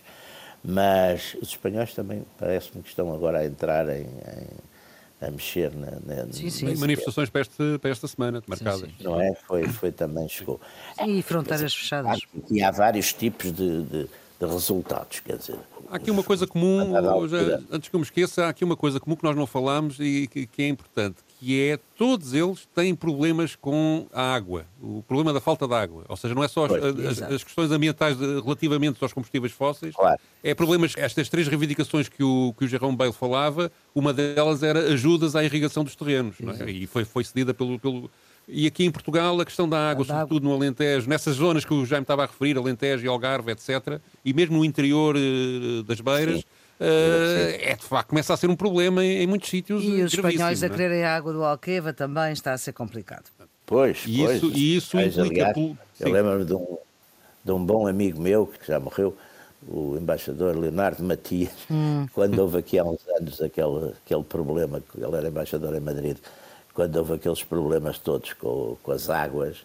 Mas 0.63 1.35
os 1.41 1.49
espanhóis 1.49 1.95
também 1.95 2.23
parece-me 2.37 2.83
que 2.83 2.89
estão 2.89 3.11
agora 3.11 3.39
a 3.39 3.45
entrar 3.45 3.89
em, 3.89 4.03
em 4.03 4.71
a 5.19 5.29
mexer 5.29 5.71
na, 5.75 5.91
na 6.03 6.33
sim, 6.33 6.49
sim. 6.49 6.75
manifestações 6.75 7.29
para 7.29 7.41
esta, 7.41 7.79
para 7.79 7.91
esta 7.91 8.07
semana 8.07 8.41
marcadas. 8.47 8.81
Sim, 8.81 8.95
sim. 8.97 9.03
Não 9.03 9.21
é? 9.21 9.33
Foi, 9.47 9.67
foi 9.67 9.91
também 9.91 10.27
chegou. 10.27 10.59
E 10.99 11.21
fronteiras 11.21 11.73
fechadas. 11.75 12.19
E 12.49 12.61
há 12.63 12.71
vários 12.71 13.13
tipos 13.13 13.51
de, 13.51 13.83
de, 13.83 14.03
de 14.39 14.45
resultados, 14.45 15.19
quer 15.19 15.37
dizer. 15.37 15.59
Há 15.91 15.97
aqui 15.97 16.09
uma 16.09 16.23
coisa 16.23 16.47
comum, 16.47 17.27
já, 17.27 17.59
antes 17.71 17.89
que 17.89 17.95
eu 17.95 17.99
me 17.99 18.05
esqueça, 18.05 18.45
há 18.45 18.49
aqui 18.49 18.63
uma 18.63 18.75
coisa 18.75 18.99
comum 18.99 19.15
que 19.15 19.23
nós 19.23 19.35
não 19.35 19.45
falamos 19.45 19.99
e 19.99 20.27
que, 20.27 20.47
que 20.47 20.63
é 20.63 20.67
importante, 20.67 21.17
que 21.41 21.59
é 21.59 21.79
todos 21.97 22.35
eles 22.35 22.67
têm 22.75 22.93
problemas 22.93 23.55
com 23.55 24.05
a 24.13 24.35
água, 24.35 24.67
o 24.79 25.01
problema 25.01 25.33
da 25.33 25.41
falta 25.41 25.67
de 25.67 25.73
água. 25.73 26.05
Ou 26.07 26.15
seja, 26.15 26.35
não 26.35 26.43
é 26.43 26.47
só 26.47 26.65
as, 26.65 27.19
as, 27.19 27.21
as 27.23 27.43
questões 27.43 27.71
ambientais 27.71 28.15
relativamente 28.15 28.99
aos 29.01 29.11
combustíveis 29.11 29.51
fósseis, 29.51 29.95
claro. 29.95 30.21
é 30.43 30.53
problemas, 30.53 30.93
estas 30.95 31.29
três 31.29 31.47
reivindicações 31.47 32.07
que 32.07 32.23
o, 32.23 32.53
que 32.55 32.65
o 32.65 32.67
Jerome 32.67 32.95
Bale 32.95 33.11
falava, 33.11 33.71
uma 33.95 34.13
delas 34.13 34.61
era 34.61 34.93
ajudas 34.93 35.35
à 35.35 35.43
irrigação 35.43 35.83
dos 35.83 35.95
terrenos, 35.95 36.35
é? 36.59 36.69
e 36.69 36.85
foi, 36.85 37.05
foi 37.05 37.23
cedida 37.23 37.55
pelo, 37.55 37.79
pelo 37.79 38.07
e 38.47 38.67
aqui 38.67 38.85
em 38.85 38.91
Portugal, 38.91 39.39
a 39.39 39.45
questão 39.45 39.67
da 39.67 39.89
água, 39.89 40.05
da 40.05 40.13
sobretudo 40.13 40.45
água. 40.45 40.49
no 40.49 40.63
Alentejo, 40.63 41.09
nessas 41.09 41.37
zonas 41.37 41.65
que 41.65 41.73
o 41.73 41.87
Jaime 41.87 42.03
estava 42.03 42.21
a 42.23 42.27
referir, 42.27 42.55
Alentejo 42.55 43.03
e 43.03 43.07
Algarve, 43.07 43.51
etc., 43.51 43.99
e 44.23 44.31
mesmo 44.31 44.57
no 44.57 44.65
interior 44.65 45.15
uh, 45.15 45.83
das 45.83 45.99
beiras, 45.99 46.41
Uh, 46.41 46.60
é 46.83 47.75
de 47.75 47.83
facto, 47.83 48.09
começa 48.09 48.33
a 48.33 48.37
ser 48.37 48.49
um 48.49 48.55
problema 48.55 49.03
em, 49.03 49.23
em 49.23 49.27
muitos 49.27 49.49
sítios. 49.49 49.83
E 49.83 50.01
os 50.01 50.13
espanhóis 50.13 50.63
a 50.63 50.65
é? 50.65 50.69
quererem 50.69 51.03
a 51.03 51.15
água 51.15 51.31
do 51.31 51.43
Alqueva 51.43 51.93
também 51.93 52.33
está 52.33 52.53
a 52.53 52.57
ser 52.57 52.73
complicado. 52.73 53.25
Pois, 53.65 54.03
e 54.07 54.17
pois. 54.17 54.37
Isso, 54.37 54.51
e 54.51 54.75
isso 54.75 54.99
implica. 54.99 55.49
Aliás, 55.49 55.77
eu 55.99 56.11
lembro-me 56.11 56.45
de 56.45 56.53
um, 56.53 56.77
de 57.45 57.51
um 57.51 57.65
bom 57.65 57.87
amigo 57.87 58.19
meu 58.21 58.47
que 58.47 58.67
já 58.67 58.79
morreu, 58.79 59.15
o 59.67 59.95
embaixador 59.95 60.57
Leonardo 60.57 61.03
Matias, 61.03 61.51
hum. 61.69 62.05
quando 62.13 62.39
houve 62.39 62.57
aqui 62.57 62.79
há 62.79 62.83
uns 62.83 62.99
anos 63.17 63.41
aquele, 63.41 63.93
aquele 64.05 64.23
problema, 64.23 64.81
ele 64.95 65.15
era 65.15 65.27
embaixador 65.27 65.75
em 65.75 65.79
Madrid, 65.79 66.17
quando 66.73 66.95
houve 66.97 67.13
aqueles 67.13 67.43
problemas 67.43 67.99
todos 67.99 68.33
com, 68.33 68.77
com 68.81 68.91
as 68.91 69.09
águas, 69.09 69.57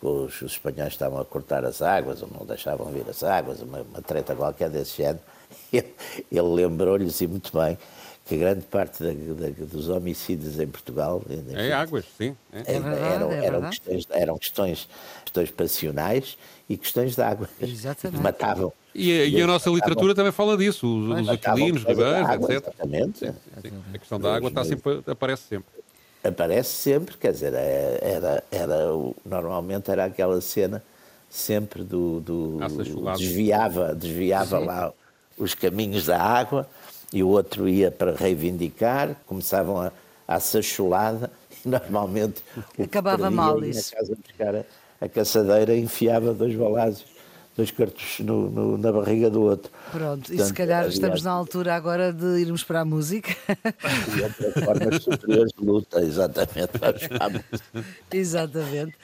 os, 0.00 0.42
os, 0.42 0.52
espanhóis 0.52 0.92
estavam 0.92 1.20
a 1.20 1.24
cortar 1.24 1.64
as 1.64 1.82
águas, 1.82 2.22
ou 2.22 2.28
não 2.28 2.46
deixavam 2.46 2.86
vir 2.86 3.08
as 3.08 3.22
águas, 3.22 3.60
uma, 3.60 3.80
uma 3.82 4.02
treta 4.02 4.34
qualquer 4.34 4.70
desse 4.70 4.96
género, 4.96 5.20
ele, 5.72 5.94
ele 6.30 6.48
lembrou-lhes, 6.48 7.20
e 7.20 7.26
muito 7.26 7.56
bem, 7.56 7.78
que 8.28 8.36
grande 8.36 8.60
parte 8.66 9.02
da, 9.02 9.10
da, 9.10 9.48
dos 9.64 9.88
homicídios 9.88 10.60
em 10.60 10.66
Portugal 10.66 11.22
enfim, 11.30 11.54
é 11.54 11.72
águas, 11.72 12.04
sim. 12.16 12.36
É. 12.52 12.74
é 12.74 12.80
verdade, 12.80 13.14
eram, 13.14 13.32
é 13.32 13.46
eram, 13.46 13.70
questões, 13.70 14.06
eram 14.10 14.38
questões, 14.38 14.88
questões 15.24 15.50
passionais 15.50 16.36
e 16.68 16.76
questões 16.76 17.16
de 17.16 17.22
água. 17.22 17.48
Exatamente. 17.58 18.20
Matavam. 18.22 18.70
E, 18.94 19.10
e, 19.10 19.30
e 19.30 19.42
a 19.42 19.46
nossa 19.46 19.70
literatura 19.70 20.14
também 20.14 20.32
fala 20.32 20.58
disso, 20.58 20.86
os, 20.86 21.22
os 21.22 21.28
aquilinos, 21.30 21.84
ribeiros, 21.84 22.30
etc. 22.30 22.50
Exatamente. 22.50 23.18
Sim, 23.18 23.34
sim. 23.62 23.82
A 23.94 23.98
questão 23.98 24.20
da 24.20 24.36
água 24.36 24.48
está 24.50 24.62
sempre, 24.62 25.02
aparece 25.06 25.42
sempre. 25.44 25.78
Aparece 26.22 26.70
sempre, 26.70 27.16
quer 27.16 27.32
dizer, 27.32 27.54
é, 27.54 27.98
era, 28.02 28.44
era, 28.50 28.76
normalmente 29.24 29.90
era 29.90 30.06
aquela 30.06 30.40
cena 30.40 30.82
sempre 31.30 31.84
do, 31.84 32.20
do 32.20 32.58
desviava, 33.16 33.94
desviava 33.94 34.58
lá 34.58 34.92
os 35.36 35.54
caminhos 35.54 36.06
da 36.06 36.20
água 36.20 36.68
e 37.12 37.22
o 37.22 37.28
outro 37.28 37.68
ia 37.68 37.90
para 37.90 38.14
reivindicar, 38.14 39.16
começavam 39.26 39.80
a, 39.80 39.92
a 40.26 40.40
sacholada 40.40 41.30
e 41.64 41.68
normalmente 41.68 42.42
acabava 42.82 43.30
mal 43.30 43.62
isso. 43.64 43.92
Na 43.92 44.00
casa 44.00 44.16
buscar 44.16 44.56
a, 44.56 44.64
a 45.00 45.08
caçadeira 45.08 45.76
enfiava 45.76 46.34
dois 46.34 46.54
balásios 46.54 47.17
dois 47.58 47.72
cartuchos 47.72 48.24
no, 48.24 48.48
no, 48.48 48.78
na 48.78 48.92
barriga 48.92 49.28
do 49.28 49.42
outro. 49.42 49.70
Pronto, 49.90 50.28
Portanto, 50.28 50.32
e 50.32 50.46
se 50.46 50.52
calhar 50.52 50.78
aliás, 50.78 50.94
estamos 50.94 51.22
na 51.24 51.32
altura 51.32 51.74
agora 51.74 52.12
de 52.12 52.40
irmos 52.40 52.62
para 52.62 52.80
a 52.80 52.84
música. 52.84 53.34
E 54.16 54.22
outra 54.22 54.64
forma 54.64 55.00
superiores 55.00 55.52
de 55.58 55.64
luta, 55.64 56.00
exatamente. 56.00 56.72
exatamente. 58.12 58.96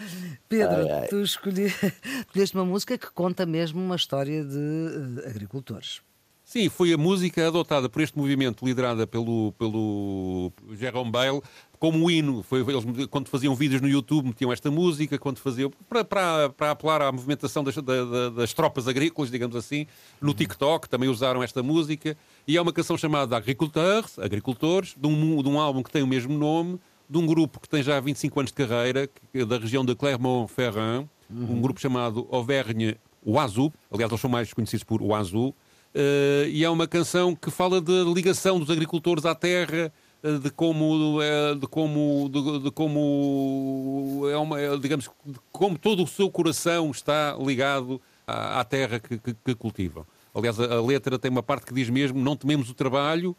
Pedro, 0.49 0.77
ai, 0.77 0.91
ai. 0.91 1.09
tu 1.09 1.21
escolheste 1.21 2.55
uma 2.55 2.65
música 2.65 2.97
que 2.97 3.11
conta 3.11 3.45
mesmo 3.45 3.81
uma 3.81 3.97
história 3.97 4.45
de 4.45 5.23
agricultores. 5.27 6.01
Sim, 6.45 6.69
foi 6.69 6.93
a 6.93 6.99
música 6.99 7.49
adotada 7.49 7.89
por 7.89 8.03
este 8.03 8.17
movimento 8.19 8.65
liderada 8.65 9.07
pelo, 9.07 9.53
pelo 9.59 10.53
Jerome 10.79 11.11
Bale 11.11 11.43
como 11.85 12.11
hino. 12.11 12.43
Foi, 12.43 12.61
eles, 12.61 12.83
quando 13.11 13.29
faziam 13.29 13.55
vídeos 13.55 13.83
no 13.83 13.87
YouTube, 13.87 14.29
metiam 14.29 14.51
esta 14.51 14.71
música, 14.71 15.19
quando 15.19 15.37
faziam. 15.37 15.71
para, 15.87 16.03
para, 16.03 16.49
para 16.49 16.71
apelar 16.71 17.03
à 17.03 17.13
movimentação 17.13 17.63
das, 17.63 17.77
da, 17.77 18.31
das 18.31 18.55
tropas 18.55 18.89
agrícolas, 18.89 19.31
digamos 19.31 19.55
assim. 19.55 19.87
No 20.19 20.33
TikTok 20.33 20.89
também 20.89 21.11
usaram 21.11 21.43
esta 21.43 21.63
música. 21.63 22.17
E 22.49 22.57
é 22.57 22.63
uma 22.63 22.73
canção 22.73 22.97
chamada 22.97 23.37
Agriculteurs, 23.37 24.19
Agricultores, 24.19 24.95
de 24.97 25.07
um, 25.07 25.43
de 25.43 25.49
um 25.51 25.61
álbum 25.61 25.83
que 25.83 25.91
tem 25.91 26.03
o 26.03 26.07
mesmo 26.07 26.39
nome, 26.39 26.81
de 27.07 27.19
um 27.19 27.27
grupo 27.27 27.61
que 27.61 27.69
tem 27.69 27.83
já 27.83 28.01
25 28.01 28.41
anos 28.41 28.51
de 28.51 28.67
carreira, 28.67 29.07
que, 29.07 29.45
da 29.45 29.59
região 29.59 29.85
de 29.85 29.95
Clermont-Ferrand, 29.95 31.07
uhum. 31.29 31.57
um 31.57 31.61
grupo 31.61 31.79
chamado 31.79 32.27
Auvergne 32.31 32.97
Oiseau. 33.23 33.71
Aliás, 33.93 34.11
eles 34.11 34.23
são 34.23 34.31
mais 34.31 34.55
conhecidos 34.55 34.85
por 34.85 35.03
Oiseau. 35.03 35.55
Uh, 35.95 36.49
e 36.49 36.65
é 36.65 36.71
uma 36.71 36.89
canção 36.89 37.37
que 37.37 37.51
fala 37.51 37.79
da 37.79 38.03
ligação 38.05 38.59
dos 38.59 38.71
agricultores 38.71 39.25
à 39.27 39.33
terra, 39.33 39.77
eh, 39.77 39.93
de 40.25 40.51
como 40.51 41.21
eh, 41.23 41.55
de 41.55 41.67
como 41.67 42.31
de, 42.31 42.61
de 42.61 42.71
como 42.71 44.23
é 44.31 44.37
uma 44.39 44.59
é, 44.59 44.75
digamos 44.79 45.11
como 45.53 45.79
todo 45.79 46.03
o 46.03 46.07
seu 46.07 46.31
coração 46.31 46.91
está 46.91 47.37
ligado 47.39 48.01
à, 48.27 48.61
à 48.61 48.65
terra 48.65 48.99
que, 48.99 49.19
que, 49.19 49.35
que, 49.35 49.55
cultivam. 49.55 50.07
Aliás, 50.35 50.59
a, 50.59 50.77
a, 50.77 50.83
letra 50.83 51.19
tem 51.19 51.31
uma 51.31 51.43
parte 51.43 51.67
que 51.67 51.75
diz 51.75 51.91
mesmo: 51.91 52.19
não 52.19 52.37
tememos 52.37 52.71
o 52.71 52.75
trabalho 52.75 53.37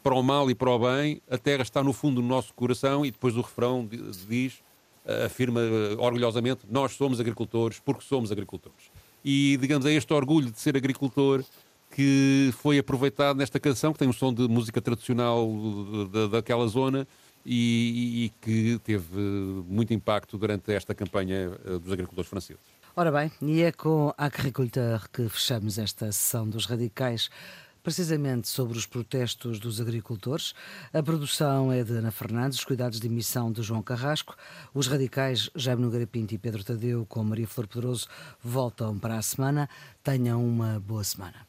para 0.00 0.14
o 0.14 0.22
mal 0.22 0.48
e 0.48 0.54
para 0.54 0.70
o 0.70 0.78
bem. 0.78 1.20
A 1.28 1.36
terra 1.36 1.62
está 1.62 1.82
no 1.82 1.92
fundo 1.92 2.22
do 2.22 2.26
nosso 2.26 2.54
coração 2.54 3.04
e 3.04 3.10
depois 3.10 3.36
o 3.36 3.40
refrão 3.40 3.88
diz 4.28 4.62
eh, 5.04 5.24
afirma 5.24 5.60
orgulhosamente: 5.98 6.60
nós 6.70 6.92
somos 6.92 7.18
agricultores 7.18 7.80
porque 7.80 8.04
somos 8.04 8.30
agricultores. 8.30 8.92
E 9.24 9.56
digamos 9.56 9.84
é 9.86 9.92
este 9.92 10.12
orgulho 10.14 10.52
de 10.52 10.60
ser 10.60 10.76
agricultor 10.76 11.42
que 11.98 12.54
foi 12.58 12.78
aproveitado 12.78 13.38
nesta 13.38 13.58
canção, 13.58 13.92
que 13.92 13.98
tem 13.98 14.06
um 14.06 14.12
som 14.12 14.32
de 14.32 14.46
música 14.46 14.80
tradicional 14.80 15.44
daquela 16.30 16.64
zona 16.68 17.08
e, 17.44 18.26
e, 18.26 18.32
que 18.40 18.78
teve 18.84 19.20
muito 19.66 19.92
impacto 19.92 20.38
durante 20.38 20.72
esta 20.72 20.94
campanha 20.94 21.50
eh, 21.64 21.78
dos 21.80 21.92
agricultores 21.92 22.30
franceses. 22.30 22.62
Ora 22.94 23.10
bem, 23.10 23.32
e 23.42 23.62
é 23.62 23.72
com 23.72 24.14
Agriculteur 24.16 25.08
que 25.12 25.28
fechamos 25.28 25.76
esta 25.76 26.12
sessão 26.12 26.48
dos 26.48 26.66
radicais 26.66 27.30
precisamente 27.82 28.46
sobre 28.46 28.78
os 28.78 28.86
protestos 28.86 29.58
dos 29.58 29.80
agricultores. 29.80 30.54
A 30.92 31.02
produção 31.02 31.72
é 31.72 31.82
de 31.82 31.94
Ana 31.94 32.12
Fernandes, 32.12 32.60
os 32.60 32.64
cuidados 32.64 33.00
de 33.00 33.08
emissão 33.08 33.50
de 33.50 33.60
João 33.60 33.82
Carrasco. 33.82 34.36
Os 34.72 34.86
radicais 34.86 35.50
Jaime 35.52 35.82
Nogueira 35.82 36.06
Pinto 36.06 36.32
e 36.32 36.38
Pedro 36.38 36.62
Tadeu, 36.62 37.04
com 37.06 37.24
Maria 37.24 37.48
Flor 37.48 37.66
Pedroso, 37.66 38.06
voltam 38.40 38.96
para 38.96 39.18
a 39.18 39.22
semana. 39.22 39.68
Tenham 40.04 40.46
uma 40.46 40.78
boa 40.78 41.02
semana. 41.02 41.47